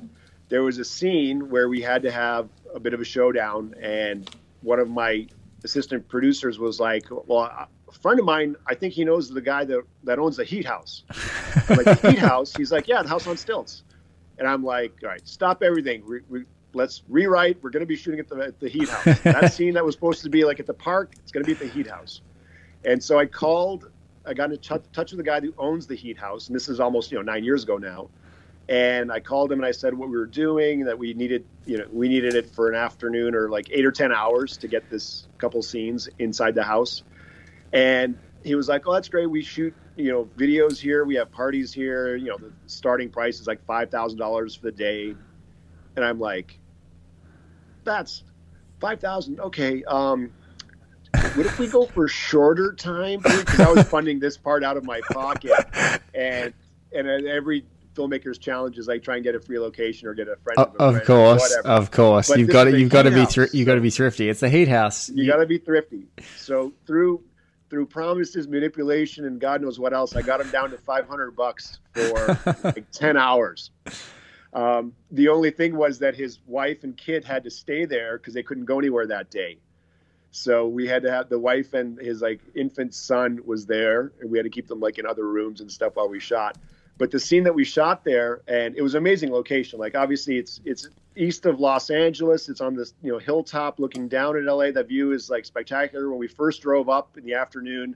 there 0.49 0.61
was 0.61 0.77
a 0.77 0.85
scene 0.85 1.49
where 1.49 1.67
we 1.67 1.81
had 1.81 2.03
to 2.03 2.11
have 2.11 2.47
a 2.75 2.79
bit 2.79 2.93
of 2.93 3.01
a 3.01 3.05
showdown, 3.05 3.73
and 3.81 4.29
one 4.61 4.79
of 4.79 4.87
my 4.87 5.25
assistant 5.63 6.07
producers 6.07 6.59
was 6.59 6.79
like, 6.79 7.05
"Well, 7.09 7.41
a 7.45 7.67
friend 8.03 8.19
of 8.19 8.25
mine, 8.25 8.55
I 8.67 8.75
think 8.75 8.93
he 8.93 9.03
knows 9.03 9.29
the 9.29 9.41
guy 9.41 9.65
that 9.65 9.81
that 10.03 10.19
owns 10.19 10.37
the 10.37 10.43
Heat 10.43 10.65
House." 10.67 11.05
I'm 11.69 11.77
like, 11.77 12.01
"The 12.01 12.11
Heat 12.11 12.19
House?" 12.29 12.55
He's 12.55 12.71
like, 12.71 12.87
"Yeah, 12.87 13.01
the 13.01 13.09
house 13.09 13.25
on 13.25 13.35
stilts." 13.35 13.81
And 14.37 14.47
I'm 14.47 14.63
like, 14.63 14.93
"All 15.01 15.09
right, 15.09 15.27
stop 15.27 15.63
everything. 15.63 16.03
Re- 16.05 16.21
re- 16.29 16.45
let's 16.73 17.03
rewrite. 17.09 17.61
We're 17.61 17.69
going 17.69 17.81
to 17.81 17.87
be 17.87 17.95
shooting 17.95 18.19
at 18.19 18.27
the 18.27 18.37
at 18.37 18.59
the 18.59 18.69
Heat 18.69 18.89
House. 18.89 19.19
that 19.23 19.53
scene 19.53 19.73
that 19.73 19.85
was 19.85 19.95
supposed 19.95 20.23
to 20.23 20.29
be 20.29 20.43
like 20.45 20.59
at 20.59 20.67
the 20.67 20.73
park, 20.73 21.13
it's 21.23 21.31
going 21.31 21.43
to 21.43 21.47
be 21.47 21.53
at 21.53 21.59
the 21.59 21.67
Heat 21.67 21.87
House." 21.87 22.21
And 22.85 23.03
so 23.03 23.19
I 23.19 23.25
called. 23.25 23.89
I 24.23 24.35
got 24.35 24.51
in 24.51 24.59
touch, 24.59 24.83
touch 24.93 25.11
with 25.11 25.17
the 25.17 25.23
guy 25.23 25.39
who 25.39 25.51
owns 25.57 25.87
the 25.87 25.95
Heat 25.95 26.17
House, 26.17 26.47
and 26.47 26.55
this 26.55 26.69
is 26.69 26.79
almost 26.79 27.11
you 27.11 27.17
know 27.17 27.23
nine 27.23 27.43
years 27.43 27.63
ago 27.63 27.77
now. 27.77 28.09
And 28.69 29.11
I 29.11 29.19
called 29.19 29.51
him 29.51 29.59
and 29.59 29.65
I 29.65 29.71
said 29.71 29.93
what 29.93 30.09
we 30.09 30.17
were 30.17 30.27
doing, 30.27 30.85
that 30.85 30.97
we 30.97 31.13
needed, 31.13 31.45
you 31.65 31.77
know, 31.77 31.85
we 31.91 32.07
needed 32.07 32.35
it 32.35 32.49
for 32.49 32.69
an 32.69 32.75
afternoon 32.75 33.35
or 33.35 33.49
like 33.49 33.69
eight 33.71 33.85
or 33.85 33.91
ten 33.91 34.13
hours 34.13 34.55
to 34.57 34.67
get 34.67 34.89
this 34.89 35.27
couple 35.39 35.61
scenes 35.61 36.07
inside 36.19 36.55
the 36.55 36.63
house. 36.63 37.03
And 37.73 38.17
he 38.43 38.55
was 38.55 38.69
like, 38.69 38.87
"Oh, 38.87 38.93
that's 38.93 39.09
great. 39.09 39.27
We 39.27 39.41
shoot, 39.41 39.73
you 39.95 40.11
know, 40.11 40.25
videos 40.37 40.77
here. 40.77 41.03
We 41.03 41.15
have 41.15 41.31
parties 41.31 41.73
here. 41.73 42.15
You 42.15 42.29
know, 42.29 42.37
the 42.37 42.51
starting 42.67 43.09
price 43.09 43.39
is 43.39 43.47
like 43.47 43.65
five 43.65 43.89
thousand 43.89 44.19
dollars 44.19 44.55
for 44.55 44.63
the 44.63 44.71
day." 44.71 45.15
And 45.95 46.05
I'm 46.05 46.19
like, 46.19 46.57
"That's 47.83 48.23
five 48.79 48.99
thousand. 48.99 49.39
Okay. 49.39 49.83
Um, 49.85 50.31
what 51.35 51.45
if 51.45 51.59
we 51.59 51.67
go 51.67 51.85
for 51.85 52.07
shorter 52.07 52.73
time? 52.73 53.19
Because 53.19 53.59
I 53.59 53.71
was 53.71 53.87
funding 53.87 54.19
this 54.19 54.37
part 54.37 54.63
out 54.63 54.77
of 54.77 54.83
my 54.83 55.01
pocket, 55.11 55.53
and 56.13 56.53
and 56.93 57.07
every 57.27 57.65
filmmaker's 57.93 58.37
challenge 58.37 58.77
is 58.77 58.87
like 58.87 59.03
try 59.03 59.15
and 59.15 59.23
get 59.23 59.35
a 59.35 59.39
free 59.39 59.59
location 59.59 60.07
or 60.07 60.13
get 60.13 60.27
a 60.27 60.35
friend. 60.37 60.57
Of, 60.57 60.75
a 60.75 60.77
of 60.77 60.93
friend 60.93 61.07
course, 61.07 61.57
of 61.65 61.91
course. 61.91 62.29
But 62.29 62.39
you've 62.39 62.49
got 62.49 62.65
to, 62.65 62.79
you've 62.79 62.89
got 62.89 63.03
to 63.03 63.11
be, 63.11 63.25
thr- 63.25 63.45
you've 63.53 63.65
got 63.67 63.75
to 63.75 63.81
be 63.81 63.89
thrifty. 63.89 64.29
It's 64.29 64.39
the 64.39 64.49
Heat 64.49 64.67
House. 64.67 65.09
you 65.09 65.29
got 65.29 65.37
to 65.37 65.45
be 65.45 65.57
thrifty. 65.57 66.07
So 66.37 66.73
through 66.85 67.23
through 67.69 67.85
promises, 67.85 68.49
manipulation, 68.49 69.25
and 69.25 69.39
God 69.39 69.61
knows 69.61 69.79
what 69.79 69.93
else, 69.93 70.13
I 70.15 70.21
got 70.21 70.41
him 70.41 70.51
down 70.51 70.71
to 70.71 70.77
500 70.77 71.31
bucks 71.31 71.79
for 71.93 72.37
like 72.65 72.91
10 72.91 73.15
hours. 73.15 73.71
Um, 74.53 74.93
the 75.11 75.29
only 75.29 75.51
thing 75.51 75.75
was 75.75 75.99
that 75.99 76.15
his 76.15 76.39
wife 76.45 76.83
and 76.83 76.95
kid 76.95 77.23
had 77.23 77.43
to 77.45 77.49
stay 77.49 77.85
there 77.85 78.17
because 78.17 78.33
they 78.33 78.43
couldn't 78.43 78.65
go 78.65 78.79
anywhere 78.79 79.07
that 79.07 79.31
day. 79.31 79.59
So 80.31 80.67
we 80.67 80.87
had 80.87 81.03
to 81.03 81.11
have 81.11 81.29
the 81.29 81.39
wife 81.39 81.73
and 81.73 81.99
his 81.99 82.21
like 82.21 82.41
infant 82.55 82.93
son 82.93 83.39
was 83.45 83.65
there, 83.65 84.13
and 84.19 84.31
we 84.31 84.37
had 84.37 84.43
to 84.43 84.49
keep 84.49 84.67
them 84.67 84.79
like 84.79 84.97
in 84.97 85.05
other 85.05 85.27
rooms 85.27 85.61
and 85.61 85.71
stuff 85.71 85.95
while 85.95 86.09
we 86.09 86.19
shot. 86.19 86.57
But 86.97 87.11
the 87.11 87.19
scene 87.19 87.43
that 87.43 87.55
we 87.55 87.65
shot 87.65 88.03
there, 88.03 88.41
and 88.47 88.75
it 88.75 88.81
was 88.81 88.95
amazing 88.95 89.31
location. 89.31 89.79
Like 89.79 89.95
obviously, 89.95 90.37
it's 90.37 90.61
it's 90.63 90.87
east 91.15 91.45
of 91.45 91.59
Los 91.59 91.89
Angeles. 91.89 92.47
It's 92.47 92.61
on 92.61 92.75
this 92.75 92.93
you 93.01 93.11
know 93.11 93.17
hilltop 93.17 93.79
looking 93.79 94.07
down 94.07 94.37
at 94.37 94.43
LA. 94.43 94.71
That 94.71 94.87
view 94.87 95.11
is 95.11 95.29
like 95.29 95.43
spectacular. 95.45 96.09
When 96.09 96.19
we 96.19 96.27
first 96.27 96.61
drove 96.61 96.87
up 96.87 97.17
in 97.17 97.25
the 97.25 97.33
afternoon, 97.33 97.95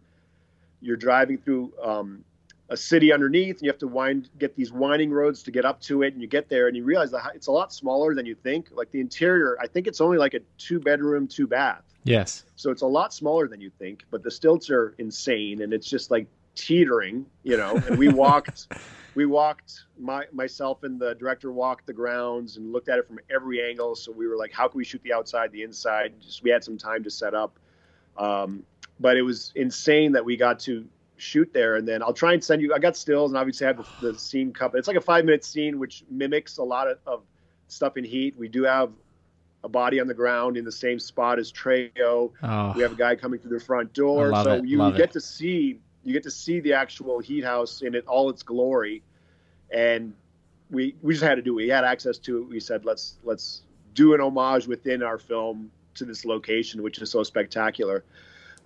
you're 0.81 0.97
driving 0.97 1.37
through 1.37 1.71
um, 1.81 2.25
a 2.69 2.77
city 2.77 3.13
underneath, 3.13 3.57
and 3.57 3.63
you 3.63 3.69
have 3.69 3.79
to 3.79 3.87
wind 3.87 4.29
get 4.39 4.55
these 4.55 4.71
winding 4.71 5.11
roads 5.11 5.43
to 5.43 5.51
get 5.51 5.65
up 5.65 5.81
to 5.81 6.01
it. 6.01 6.13
And 6.13 6.21
you 6.21 6.27
get 6.27 6.49
there, 6.49 6.67
and 6.67 6.75
you 6.75 6.83
realize 6.83 7.11
that 7.11 7.31
it's 7.35 7.47
a 7.47 7.51
lot 7.51 7.71
smaller 7.71 8.15
than 8.15 8.25
you 8.25 8.35
think. 8.35 8.69
Like 8.71 8.91
the 8.91 8.99
interior, 8.99 9.57
I 9.61 9.67
think 9.67 9.87
it's 9.87 10.01
only 10.01 10.17
like 10.17 10.33
a 10.33 10.39
two 10.57 10.79
bedroom, 10.79 11.27
two 11.27 11.47
bath. 11.47 11.83
Yes. 12.05 12.43
So 12.55 12.71
it's 12.71 12.83
a 12.83 12.87
lot 12.87 13.13
smaller 13.13 13.47
than 13.47 13.59
you 13.59 13.69
think, 13.69 14.03
but 14.11 14.23
the 14.23 14.31
stilts 14.31 14.69
are 14.69 14.95
insane 14.99 15.61
and 15.63 15.73
it's 15.73 15.89
just 15.89 16.11
like 16.11 16.27
teetering, 16.53 17.25
you 17.43 17.57
know. 17.57 17.75
And 17.87 17.97
we 17.97 18.07
walked, 18.07 18.67
we 19.15 19.25
walked, 19.25 19.85
my 19.99 20.25
myself 20.31 20.83
and 20.83 20.99
the 20.99 21.15
director 21.15 21.51
walked 21.51 21.87
the 21.87 21.93
grounds 21.93 22.57
and 22.57 22.71
looked 22.71 22.89
at 22.89 22.99
it 22.99 23.07
from 23.07 23.19
every 23.29 23.67
angle. 23.67 23.95
So 23.95 24.11
we 24.11 24.27
were 24.27 24.37
like, 24.37 24.53
how 24.53 24.67
can 24.67 24.77
we 24.77 24.85
shoot 24.85 25.01
the 25.03 25.13
outside, 25.13 25.51
the 25.51 25.63
inside? 25.63 26.13
Just 26.21 26.43
we 26.43 26.51
had 26.51 26.63
some 26.63 26.77
time 26.77 27.03
to 27.03 27.09
set 27.09 27.33
up, 27.33 27.57
um, 28.17 28.63
but 28.99 29.17
it 29.17 29.23
was 29.23 29.51
insane 29.55 30.11
that 30.11 30.23
we 30.23 30.37
got 30.37 30.59
to 30.61 30.87
shoot 31.17 31.51
there. 31.53 31.75
And 31.75 31.87
then 31.87 32.01
I'll 32.03 32.13
try 32.13 32.33
and 32.33 32.43
send 32.43 32.61
you. 32.61 32.73
I 32.73 32.79
got 32.79 32.97
stills 32.97 33.31
and 33.31 33.37
obviously 33.37 33.65
I 33.65 33.69
have 33.69 33.77
the, 34.01 34.11
the 34.11 34.19
scene 34.19 34.53
cut. 34.53 34.71
It's 34.75 34.87
like 34.87 34.97
a 34.97 35.01
five 35.01 35.25
minute 35.25 35.43
scene 35.43 35.79
which 35.79 36.03
mimics 36.09 36.57
a 36.57 36.63
lot 36.63 36.87
of, 36.87 36.99
of 37.05 37.23
stuff 37.67 37.97
in 37.97 38.03
Heat. 38.03 38.37
We 38.37 38.47
do 38.47 38.63
have 38.63 38.91
a 39.63 39.69
body 39.69 39.99
on 39.99 40.07
the 40.07 40.13
ground 40.13 40.57
in 40.57 40.63
the 40.63 40.71
same 40.71 40.99
spot 40.99 41.39
as 41.39 41.51
Trejo. 41.51 42.31
Oh, 42.43 42.73
We 42.75 42.83
have 42.83 42.93
a 42.93 42.95
guy 42.95 43.15
coming 43.15 43.39
through 43.39 43.57
the 43.57 43.65
front 43.65 43.91
door, 43.93 44.31
so 44.43 44.53
it, 44.53 44.65
you, 44.65 44.91
get 44.91 45.11
to 45.13 45.19
see 45.19 45.79
you 46.03 46.13
get 46.13 46.23
to 46.23 46.31
see 46.31 46.59
the 46.59 46.73
actual 46.73 47.19
heat 47.19 47.43
house 47.43 47.81
in 47.81 47.95
it 47.95 48.05
all 48.05 48.29
its 48.29 48.43
glory, 48.43 49.01
and 49.71 50.13
we 50.69 50.95
we 51.01 51.13
just 51.13 51.23
had 51.23 51.35
to 51.35 51.41
do 51.41 51.53
it. 51.53 51.63
We 51.63 51.69
had 51.69 51.83
access 51.83 52.19
to 52.19 52.37
it. 52.37 52.47
We 52.47 52.59
said 52.59 52.85
let's 52.85 53.17
let's 53.23 53.63
do 53.95 54.13
an 54.13 54.21
homage 54.21 54.67
within 54.67 55.01
our 55.01 55.17
film 55.17 55.71
to 55.95 56.05
this 56.05 56.25
location, 56.25 56.83
which 56.83 56.99
is 56.99 57.09
so 57.09 57.23
spectacular. 57.23 58.03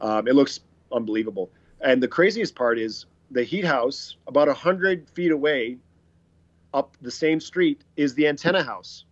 Um, 0.02 0.28
it 0.28 0.36
looks 0.36 0.60
unbelievable, 0.92 1.50
and 1.82 2.02
the 2.04 2.08
craziest 2.08 2.56
part 2.56 2.80
is 2.80 3.06
the 3.32 3.44
heat 3.44 3.66
house 3.66 4.18
about 4.28 4.48
a 4.50 4.54
hundred 4.54 5.10
feet 5.10 5.32
away, 5.32 5.78
up 6.74 6.96
the 7.02 7.12
same 7.12 7.40
street 7.40 7.84
is 7.96 8.14
the 8.16 8.28
antenna 8.28 8.64
house 8.64 9.06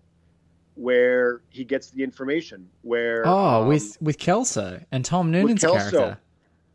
where 0.76 1.42
he 1.50 1.64
gets 1.64 1.90
the 1.90 2.04
information. 2.04 2.68
Where 2.84 3.24
Oh, 3.26 3.62
um, 3.64 3.68
with 3.68 3.98
with 4.02 4.18
Kelso 4.18 4.80
and 4.92 5.04
Tom 5.04 5.32
Noonan's 5.32 5.62
Kelso. 5.62 5.78
character. 5.98 6.20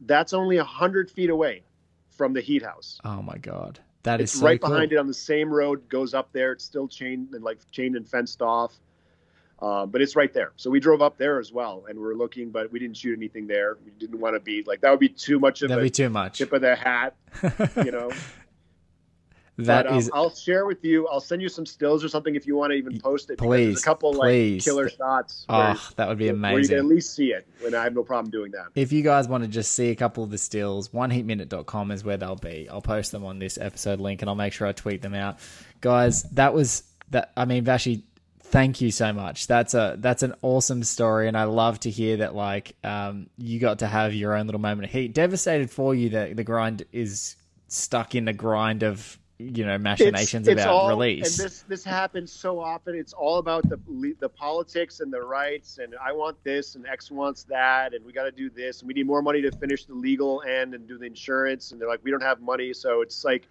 that's 0.02 0.32
only 0.32 0.56
a 0.56 0.64
hundred 0.64 1.10
feet 1.10 1.30
away 1.30 1.62
from 2.10 2.32
the 2.32 2.40
Heat 2.40 2.62
House. 2.62 2.98
Oh 3.04 3.22
my 3.22 3.38
god, 3.38 3.78
that 4.02 4.20
is 4.20 4.30
it's 4.30 4.40
so 4.40 4.46
right 4.46 4.60
cool. 4.60 4.70
behind 4.70 4.92
it 4.92 4.96
on 4.96 5.06
the 5.06 5.14
same 5.14 5.50
road. 5.52 5.88
Goes 5.88 6.14
up 6.14 6.32
there. 6.32 6.52
It's 6.52 6.64
still 6.64 6.88
chained 6.88 7.34
and 7.34 7.44
like 7.44 7.58
chained 7.70 7.96
and 7.96 8.08
fenced 8.08 8.42
off. 8.42 8.72
Um, 9.62 9.90
but 9.90 10.02
it's 10.02 10.16
right 10.16 10.32
there. 10.34 10.52
So 10.56 10.70
we 10.70 10.80
drove 10.80 11.00
up 11.02 11.16
there 11.18 11.38
as 11.38 11.52
well, 11.52 11.84
and 11.88 11.96
we 11.98 12.04
are 12.04 12.16
looking, 12.16 12.50
but 12.50 12.72
we 12.72 12.80
didn't 12.80 12.96
shoot 12.96 13.16
anything 13.16 13.46
there. 13.46 13.78
We 13.84 13.92
didn't 13.92 14.18
want 14.18 14.34
to 14.34 14.40
be 14.40 14.64
like 14.66 14.80
that 14.80 14.90
would 14.90 14.98
be 15.00 15.08
too 15.08 15.38
much 15.38 15.62
of 15.62 15.68
That'd 15.68 15.82
a 15.82 15.86
be 15.86 15.90
too 15.90 16.08
much. 16.10 16.38
tip 16.38 16.52
of 16.52 16.60
the 16.62 16.74
hat, 16.74 17.14
you 17.76 17.92
know. 17.92 18.10
That 19.58 19.84
but, 19.84 19.92
um, 19.92 20.02
I'll 20.14 20.34
share 20.34 20.64
with 20.64 20.82
you. 20.82 21.06
I'll 21.08 21.20
send 21.20 21.42
you 21.42 21.48
some 21.50 21.66
stills 21.66 22.02
or 22.02 22.08
something 22.08 22.34
if 22.34 22.46
you 22.46 22.56
want 22.56 22.70
to 22.72 22.76
even 22.76 22.98
post 22.98 23.28
it. 23.30 23.36
Please, 23.36 23.80
a 23.80 23.84
couple 23.84 24.14
please. 24.14 24.54
like 24.56 24.64
killer 24.64 24.88
shots. 24.88 25.44
where- 25.46 25.74
Oh, 25.76 25.90
that 25.96 26.08
would 26.08 26.16
be 26.16 26.24
Where 26.24 26.32
you 26.32 26.40
can 26.40 26.52
amazing. 26.54 26.78
at 26.78 26.84
least 26.86 27.14
see 27.14 27.32
it, 27.32 27.46
and 27.64 27.74
I 27.74 27.84
have 27.84 27.94
no 27.94 28.02
problem 28.02 28.30
doing 28.30 28.50
that. 28.52 28.68
If 28.74 28.92
you 28.92 29.02
guys 29.02 29.28
want 29.28 29.44
to 29.44 29.48
just 29.48 29.72
see 29.72 29.90
a 29.90 29.94
couple 29.94 30.24
of 30.24 30.30
the 30.30 30.38
stills, 30.38 30.88
oneheatminute.com 30.88 31.90
is 31.90 32.02
where 32.02 32.16
they'll 32.16 32.34
be. 32.34 32.66
I'll 32.70 32.80
post 32.80 33.12
them 33.12 33.24
on 33.26 33.38
this 33.38 33.58
episode 33.58 34.00
link 34.00 34.22
and 34.22 34.28
I'll 34.30 34.34
make 34.34 34.54
sure 34.54 34.66
I 34.66 34.72
tweet 34.72 35.02
them 35.02 35.14
out. 35.14 35.38
Guys, 35.82 36.22
that 36.32 36.54
was 36.54 36.84
that 37.10 37.30
I 37.36 37.44
mean 37.44 37.62
Vashi, 37.62 38.04
thank 38.52 38.80
you 38.80 38.92
so 38.92 39.12
much. 39.12 39.48
That's 39.48 39.74
a 39.74 39.96
that's 39.98 40.22
an 40.22 40.34
awesome 40.42 40.84
story 40.84 41.26
and 41.26 41.36
I 41.36 41.44
love 41.44 41.80
to 41.80 41.90
hear 41.90 42.18
that 42.18 42.34
like 42.34 42.76
um 42.84 43.28
you 43.36 43.58
got 43.58 43.80
to 43.80 43.88
have 43.88 44.14
your 44.14 44.34
own 44.34 44.46
little 44.46 44.60
moment 44.60 44.84
of 44.84 44.92
heat. 44.92 45.12
Devastated 45.12 45.70
for 45.70 45.94
you 45.94 46.10
that 46.10 46.36
the 46.36 46.44
grind 46.44 46.84
is 46.92 47.34
stuck 47.66 48.14
in 48.14 48.26
the 48.26 48.32
grind 48.34 48.82
of 48.82 49.18
you 49.38 49.64
know 49.64 49.78
machinations 49.78 50.46
about 50.46 50.68
all, 50.68 50.88
release. 50.88 51.38
And 51.38 51.46
this 51.46 51.62
this 51.62 51.82
happens 51.82 52.30
so 52.30 52.60
often. 52.60 52.94
It's 52.94 53.12
all 53.12 53.38
about 53.38 53.68
the 53.68 53.80
the 54.20 54.28
politics 54.28 55.00
and 55.00 55.12
the 55.12 55.22
rights, 55.22 55.78
and 55.78 55.94
I 56.04 56.12
want 56.12 56.36
this, 56.44 56.74
and 56.74 56.86
X 56.86 57.10
wants 57.10 57.44
that, 57.44 57.94
and 57.94 58.04
we 58.04 58.12
got 58.12 58.24
to 58.24 58.30
do 58.30 58.50
this, 58.50 58.80
and 58.80 58.88
we 58.88 58.94
need 58.94 59.06
more 59.06 59.22
money 59.22 59.42
to 59.42 59.50
finish 59.50 59.84
the 59.86 59.94
legal 59.94 60.42
end 60.42 60.74
and 60.74 60.86
do 60.86 60.98
the 60.98 61.06
insurance, 61.06 61.72
and 61.72 61.80
they're 61.80 61.88
like, 61.88 62.04
we 62.04 62.10
don't 62.10 62.22
have 62.22 62.40
money, 62.40 62.72
so 62.72 63.00
it's 63.00 63.24
like. 63.24 63.48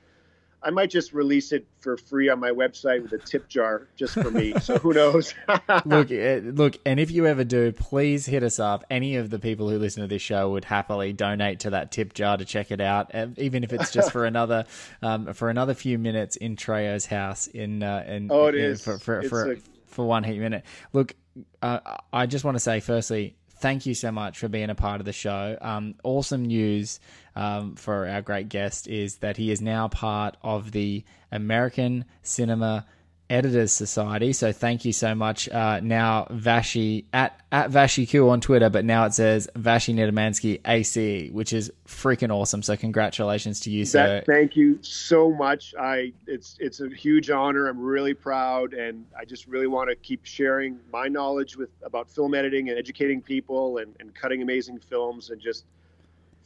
I 0.64 0.70
might 0.70 0.92
just 0.92 1.12
release 1.14 1.52
it 1.52 1.66
for 1.80 1.98
free 1.98 2.30
on 2.30 2.40
my 2.40 2.52
website 2.52 3.02
with 3.02 3.12
a 3.14 3.18
tip 3.18 3.48
jar 3.50 3.88
just 3.96 4.14
for 4.14 4.30
me. 4.30 4.54
So 4.62 4.78
who 4.78 4.94
knows? 4.94 5.34
look, 5.86 6.12
uh, 6.12 6.42
look, 6.54 6.78
and 6.86 7.00
if 7.00 7.10
you 7.10 7.26
ever 7.26 7.44
do, 7.44 7.72
please 7.72 8.28
hit 8.28 8.44
us 8.44 8.60
up. 8.60 8.84
Any 8.92 9.16
of 9.16 9.32
the 9.32 9.40
people 9.40 9.70
who 9.70 9.80
listen 9.80 10.02
to 10.02 10.08
this 10.08 10.22
show 10.22 10.52
would 10.52 10.66
happily 10.66 11.14
donate 11.14 11.62
to 11.62 11.72
that 11.72 11.92
tip 11.92 12.14
jar 12.14 12.38
to 12.38 12.46
check 12.46 12.70
it 12.70 12.80
out, 12.80 13.14
uh, 13.16 13.28
even 13.38 13.64
if 13.64 13.74
it's 13.74 13.92
just 13.92 14.12
for 14.12 14.26
another 14.26 14.66
um, 15.02 15.34
for 15.34 15.50
another 15.50 15.74
few 15.74 15.98
minutes 15.98 16.36
in 16.36 16.56
Trejo's 16.56 17.08
house. 17.08 17.48
In 17.48 17.82
uh, 17.82 18.04
in 18.08 18.28
Oh, 18.32 18.46
it 18.46 18.56
in- 18.56 18.64
is. 18.66 18.84
for 18.84 19.00
for 19.00 19.24
for, 19.24 19.52
a- 19.54 19.58
for 19.88 20.06
one 20.06 20.24
heat 20.24 20.38
minute. 20.40 20.64
Look, 20.94 21.16
uh, 21.64 21.80
I 22.14 22.28
just 22.28 22.46
want 22.46 22.56
to 22.56 22.60
say 22.60 22.80
firstly. 22.82 23.36
Thank 23.62 23.86
you 23.86 23.94
so 23.94 24.12
much 24.12 24.40
for 24.40 24.48
being 24.48 24.72
a 24.72 24.76
part 24.76 25.02
of 25.02 25.06
the 25.06 25.14
show. 25.14 25.56
Um, 25.62 25.94
awesome 26.04 26.46
news 26.46 27.00
um, 27.36 27.76
for 27.76 28.08
our 28.08 28.24
great 28.24 28.50
guest 28.50 28.88
is 28.88 29.18
that 29.18 29.38
he 29.38 29.52
is 29.52 29.62
now 29.62 29.88
part 29.88 30.36
of 30.42 30.72
the 30.72 31.04
American 31.32 32.06
Cinema 32.24 32.88
Editors 33.32 33.72
Society. 33.72 34.34
So 34.34 34.52
thank 34.52 34.84
you 34.84 34.92
so 34.92 35.16
much. 35.16 35.48
Uh, 35.48 35.80
now 35.82 36.26
Vashi 36.30 37.06
at 37.14 37.40
at 37.52 37.72
Vashi 37.72 38.08
Q 38.08 38.30
on 38.30 38.42
Twitter, 38.42 38.70
but 38.70 38.84
now 38.84 39.06
it 39.06 39.14
says 39.14 39.48
Vashi 39.56 39.96
Nedomansky 39.96 40.60
AC, 40.66 41.30
which 41.32 41.54
is 41.54 41.72
freaking 41.88 42.30
awesome. 42.30 42.62
So 42.62 42.76
congratulations 42.76 43.62
to 43.62 43.72
you, 43.72 43.86
sir. 43.86 44.18
That, 44.18 44.26
thank 44.26 44.58
you 44.58 44.80
so 44.82 45.32
much. 45.32 45.74
I 45.80 46.12
it's 46.28 46.58
it's 46.60 46.82
a 46.82 46.90
huge 46.90 47.30
honor. 47.30 47.68
I'm 47.68 47.80
really 47.80 48.14
proud, 48.14 48.74
and 48.74 49.06
I 49.18 49.24
just 49.24 49.48
really 49.48 49.68
want 49.68 49.90
to 49.90 49.96
keep 49.96 50.26
sharing 50.26 50.78
my 50.92 51.08
knowledge 51.08 51.56
with 51.56 51.70
about 51.84 52.10
film 52.10 52.34
editing 52.34 52.70
and 52.70 52.78
educating 52.78 53.22
people 53.22 53.78
and, 53.78 53.96
and 54.02 54.14
cutting 54.14 54.42
amazing 54.42 54.80
films 54.80 55.30
and 55.30 55.40
just 55.40 55.66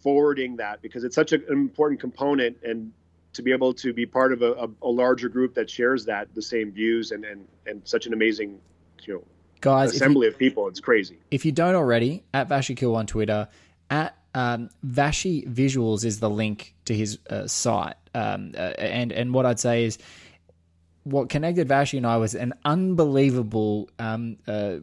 forwarding 0.03 0.55
that 0.57 0.83
because 0.83 1.03
it's 1.03 1.15
such 1.15 1.31
an 1.31 1.43
important 1.49 1.99
component 1.99 2.55
and 2.63 2.91
to 3.35 3.41
be 3.41 3.51
able 3.51 3.73
to 3.73 3.93
be 3.93 4.05
part 4.05 4.33
of 4.33 4.41
a, 4.41 4.51
a, 4.53 4.67
a 4.81 4.89
larger 4.89 5.29
group 5.29 5.53
that 5.55 5.69
shares 5.69 6.05
that 6.05 6.33
the 6.33 6.41
same 6.41 6.71
views 6.71 7.11
and 7.11 7.23
and, 7.25 7.47
and 7.67 7.81
such 7.85 8.05
an 8.07 8.13
amazing 8.13 8.59
you 9.03 9.13
know 9.13 9.23
Guys, 9.61 9.89
if 9.89 9.93
you- 9.93 9.97
assembly 9.97 10.27
of 10.27 10.37
people. 10.37 10.67
It's 10.67 10.79
crazy. 10.79 11.17
if 11.31 11.45
you 11.45 11.51
don't 11.51 11.75
already, 11.75 12.23
at 12.33 12.49
Vashikill 12.49 12.95
on 12.95 13.07
Twitter, 13.07 13.47
at 13.89 14.15
um, 14.35 14.69
Vashi 14.85 15.47
Visuals 15.47 16.03
is 16.05 16.19
the 16.19 16.29
link 16.29 16.75
to 16.85 16.93
his 16.93 17.17
uh, 17.29 17.47
site. 17.47 17.95
Um, 18.13 18.51
uh, 18.55 18.73
and 18.77 19.11
and 19.11 19.33
what 19.33 19.45
I'd 19.45 19.59
say 19.59 19.85
is, 19.85 19.97
what 21.03 21.29
connected 21.29 21.67
Vashi 21.67 21.97
and 21.97 22.05
I 22.05 22.17
was 22.17 22.35
an 22.35 22.53
unbelievable 22.65 23.89
um, 23.99 24.37
uh, 24.47 24.77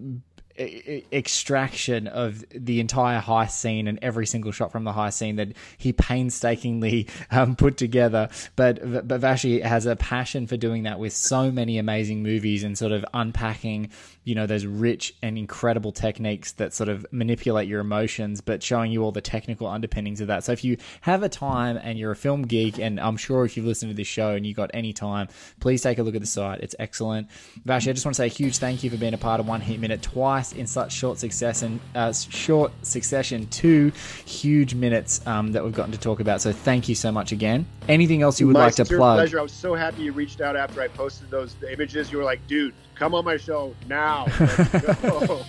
extraction 0.59 2.07
of 2.07 2.45
the 2.51 2.81
entire 2.81 3.21
high 3.21 3.47
scene 3.47 3.89
and 3.89 3.99
every 4.03 4.27
single 4.27 4.53
shot 4.53 4.71
from 4.71 4.85
the 4.85 4.93
high 4.93 5.11
scene 5.11 5.37
that 5.37 5.49
he 5.79 5.93
painstakingly 5.93 7.09
um, 7.31 7.57
put 7.57 7.77
together. 7.77 8.29
But 8.57 9.09
but 9.09 9.21
Vashi 9.21 9.63
has 9.63 9.87
a 9.87 9.97
passion 9.97 10.47
for 10.47 10.57
doing 10.57 10.83
that 10.83 10.99
with 10.99 11.13
so 11.13 11.51
many 11.51 11.79
amazing 11.79 12.23
movies 12.23 12.65
and 12.65 12.77
sort 12.77 12.93
of 12.93 13.05
unpacking, 13.15 13.91
you 14.25 14.35
know, 14.35 14.47
those 14.47 14.67
rich 14.67 15.15
and 15.23 15.39
incredible 15.39 15.93
techniques 15.93 16.53
that 16.53 16.75
sort 16.75 16.89
of 16.89 17.07
manipulate 17.13 17.69
your 17.69 17.81
emotions, 17.81 18.41
but 18.41 18.63
showing 18.63 18.93
you 18.93 19.03
all 19.03 19.13
the 19.13 19.21
technical 19.21 19.67
underpinnings 19.67 20.21
of 20.21 20.27
that. 20.27 20.45
So 20.45 20.53
if 20.53 20.65
you 20.65 20.77
have 21.01 21.23
a 21.23 21.29
time 21.29 21.79
and 21.83 21.99
you're 21.99 22.13
a 22.13 22.17
film 22.17 22.43
geek, 22.43 22.79
and 22.79 23.01
I'm 23.01 23.17
sure 23.17 23.45
if 23.45 23.57
you've 23.57 23.67
listened 23.67 23.91
to 23.91 23.97
this 23.97 24.07
show 24.07 24.35
and 24.35 24.47
you 24.47 24.55
got 24.55 24.71
any 24.75 24.93
time, 24.93 25.29
please 25.61 25.83
take 25.83 25.99
a 25.99 26.03
look 26.03 26.15
at 26.15 26.21
the 26.21 26.27
site. 26.27 26.61
It's 26.61 26.75
excellent. 26.79 27.29
Vashi, 27.67 27.89
I 27.89 27.93
just 27.93 28.05
want 28.05 28.15
to 28.15 28.21
say 28.21 28.27
a 28.27 28.29
huge 28.29 28.59
thank 28.59 28.85
you 28.85 28.91
for 28.91 28.97
being 28.97 29.15
a 29.15 29.19
part 29.19 29.41
of 29.41 29.49
One 29.49 29.61
Heat 29.61 29.81
Minute 29.81 30.03
twice 30.03 30.42
in 30.51 30.67
such 30.67 30.93
short 30.93 31.19
success 31.19 31.63
and 31.63 31.79
uh, 31.95 32.13
short 32.13 32.73
succession. 32.83 33.47
Two 33.49 33.93
huge 34.27 34.75
minutes 34.75 35.25
um, 35.27 35.53
that 35.53 35.63
we've 35.63 35.73
gotten 35.75 35.93
to 35.93 35.99
talk 35.99 36.19
about. 36.19 36.41
So 36.41 36.51
thank 36.51 36.89
you 36.89 36.97
so 36.97 37.13
much 37.13 37.31
again. 37.31 37.67
Anything 37.89 38.23
else 38.23 38.41
you 38.41 38.49
would 38.49 38.55
My 38.55 38.65
like 38.65 38.75
to 38.77 38.85
plug? 38.85 39.19
pleasure. 39.19 39.39
I 39.39 39.43
was 39.43 39.53
so 39.53 39.75
happy 39.75 40.03
you 40.03 40.13
reached 40.13 40.41
out 40.41 40.57
after 40.57 40.81
I 40.83 40.89
posted 40.89 41.31
those 41.31 41.55
images. 41.71 42.11
You 42.11 42.19
were 42.19 42.25
like, 42.25 42.45
dude, 42.49 42.75
come 42.97 43.15
on 43.15 43.25
my 43.25 43.37
show 43.37 43.75
now. 43.87 44.27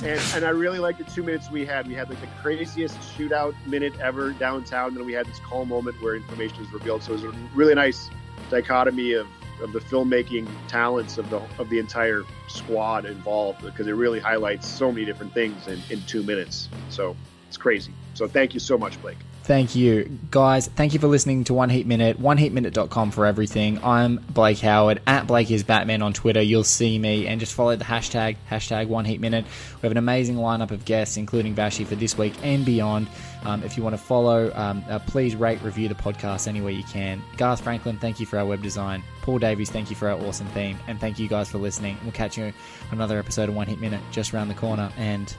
And, 0.00 0.20
and 0.32 0.44
I 0.44 0.50
really 0.50 0.78
liked 0.78 0.98
the 0.98 1.04
two 1.12 1.24
minutes 1.24 1.50
we 1.50 1.66
had. 1.66 1.88
We 1.88 1.94
had 1.94 2.08
like 2.08 2.20
the 2.20 2.28
craziest 2.40 2.96
shootout 3.16 3.54
minute 3.66 3.92
ever 4.00 4.30
downtown. 4.30 4.94
Then 4.94 5.04
we 5.04 5.12
had 5.12 5.26
this 5.26 5.40
calm 5.40 5.68
moment 5.68 6.00
where 6.00 6.14
information 6.14 6.60
was 6.60 6.72
revealed. 6.72 7.02
So 7.02 7.14
it 7.14 7.22
was 7.22 7.24
a 7.24 7.32
really 7.52 7.74
nice 7.74 8.08
dichotomy 8.48 9.14
of, 9.14 9.26
of 9.60 9.72
the 9.72 9.80
filmmaking 9.80 10.48
talents 10.68 11.18
of 11.18 11.28
the 11.30 11.40
of 11.58 11.68
the 11.70 11.78
entire 11.78 12.24
squad 12.48 13.04
involved 13.04 13.62
because 13.62 13.86
it 13.86 13.92
really 13.92 14.20
highlights 14.20 14.66
so 14.66 14.90
many 14.90 15.04
different 15.04 15.32
things 15.32 15.66
in, 15.68 15.80
in 15.90 16.00
two 16.02 16.22
minutes. 16.22 16.68
So 16.90 17.16
it's 17.48 17.56
crazy. 17.56 17.92
So 18.14 18.28
thank 18.28 18.54
you 18.54 18.60
so 18.60 18.76
much, 18.76 19.00
Blake. 19.00 19.18
Thank 19.48 19.74
you. 19.74 20.18
Guys, 20.30 20.68
thank 20.68 20.92
you 20.92 21.00
for 21.00 21.06
listening 21.06 21.44
to 21.44 21.54
One 21.54 21.70
Heat 21.70 21.86
Minute, 21.86 22.20
oneheatminute.com 22.20 23.12
for 23.12 23.24
everything. 23.24 23.82
I'm 23.82 24.16
Blake 24.16 24.58
Howard, 24.58 25.00
at 25.06 25.26
Blake 25.26 25.50
is 25.50 25.62
Batman 25.62 26.02
on 26.02 26.12
Twitter. 26.12 26.42
You'll 26.42 26.64
see 26.64 26.98
me 26.98 27.26
and 27.26 27.40
just 27.40 27.54
follow 27.54 27.74
the 27.74 27.84
hashtag, 27.86 28.36
hashtag 28.50 28.88
One 28.88 29.06
Heat 29.06 29.22
Minute. 29.22 29.46
We 29.76 29.86
have 29.86 29.92
an 29.92 29.96
amazing 29.96 30.36
lineup 30.36 30.70
of 30.70 30.84
guests, 30.84 31.16
including 31.16 31.54
Vashi 31.54 31.86
for 31.86 31.94
this 31.94 32.18
week 32.18 32.34
and 32.42 32.66
beyond. 32.66 33.08
Um, 33.44 33.62
if 33.62 33.76
you 33.76 33.82
want 33.82 33.94
to 33.94 34.02
follow, 34.02 34.52
um, 34.54 34.84
uh, 34.88 34.98
please 34.98 35.36
rate, 35.36 35.62
review 35.62 35.88
the 35.88 35.94
podcast 35.94 36.48
anywhere 36.48 36.72
you 36.72 36.84
can. 36.84 37.22
Garth 37.36 37.60
Franklin, 37.60 37.98
thank 37.98 38.18
you 38.20 38.26
for 38.26 38.38
our 38.38 38.44
web 38.44 38.62
design. 38.62 39.02
Paul 39.22 39.38
Davies, 39.38 39.70
thank 39.70 39.90
you 39.90 39.96
for 39.96 40.08
our 40.08 40.18
awesome 40.18 40.46
theme. 40.48 40.78
And 40.86 41.00
thank 41.00 41.18
you 41.18 41.28
guys 41.28 41.48
for 41.50 41.58
listening. 41.58 41.98
We'll 42.02 42.12
catch 42.12 42.36
you 42.36 42.44
on 42.44 42.52
another 42.92 43.18
episode 43.18 43.48
of 43.48 43.54
One 43.54 43.66
Heat 43.66 43.80
Minute 43.80 44.02
just 44.10 44.34
around 44.34 44.48
the 44.48 44.54
corner. 44.54 44.90
And 44.96 45.34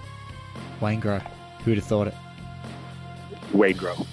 Waingro, 0.80 1.22
who'd 1.64 1.78
have 1.78 1.86
thought 1.86 2.08
it? 2.08 2.16
Waingro. 3.52 4.06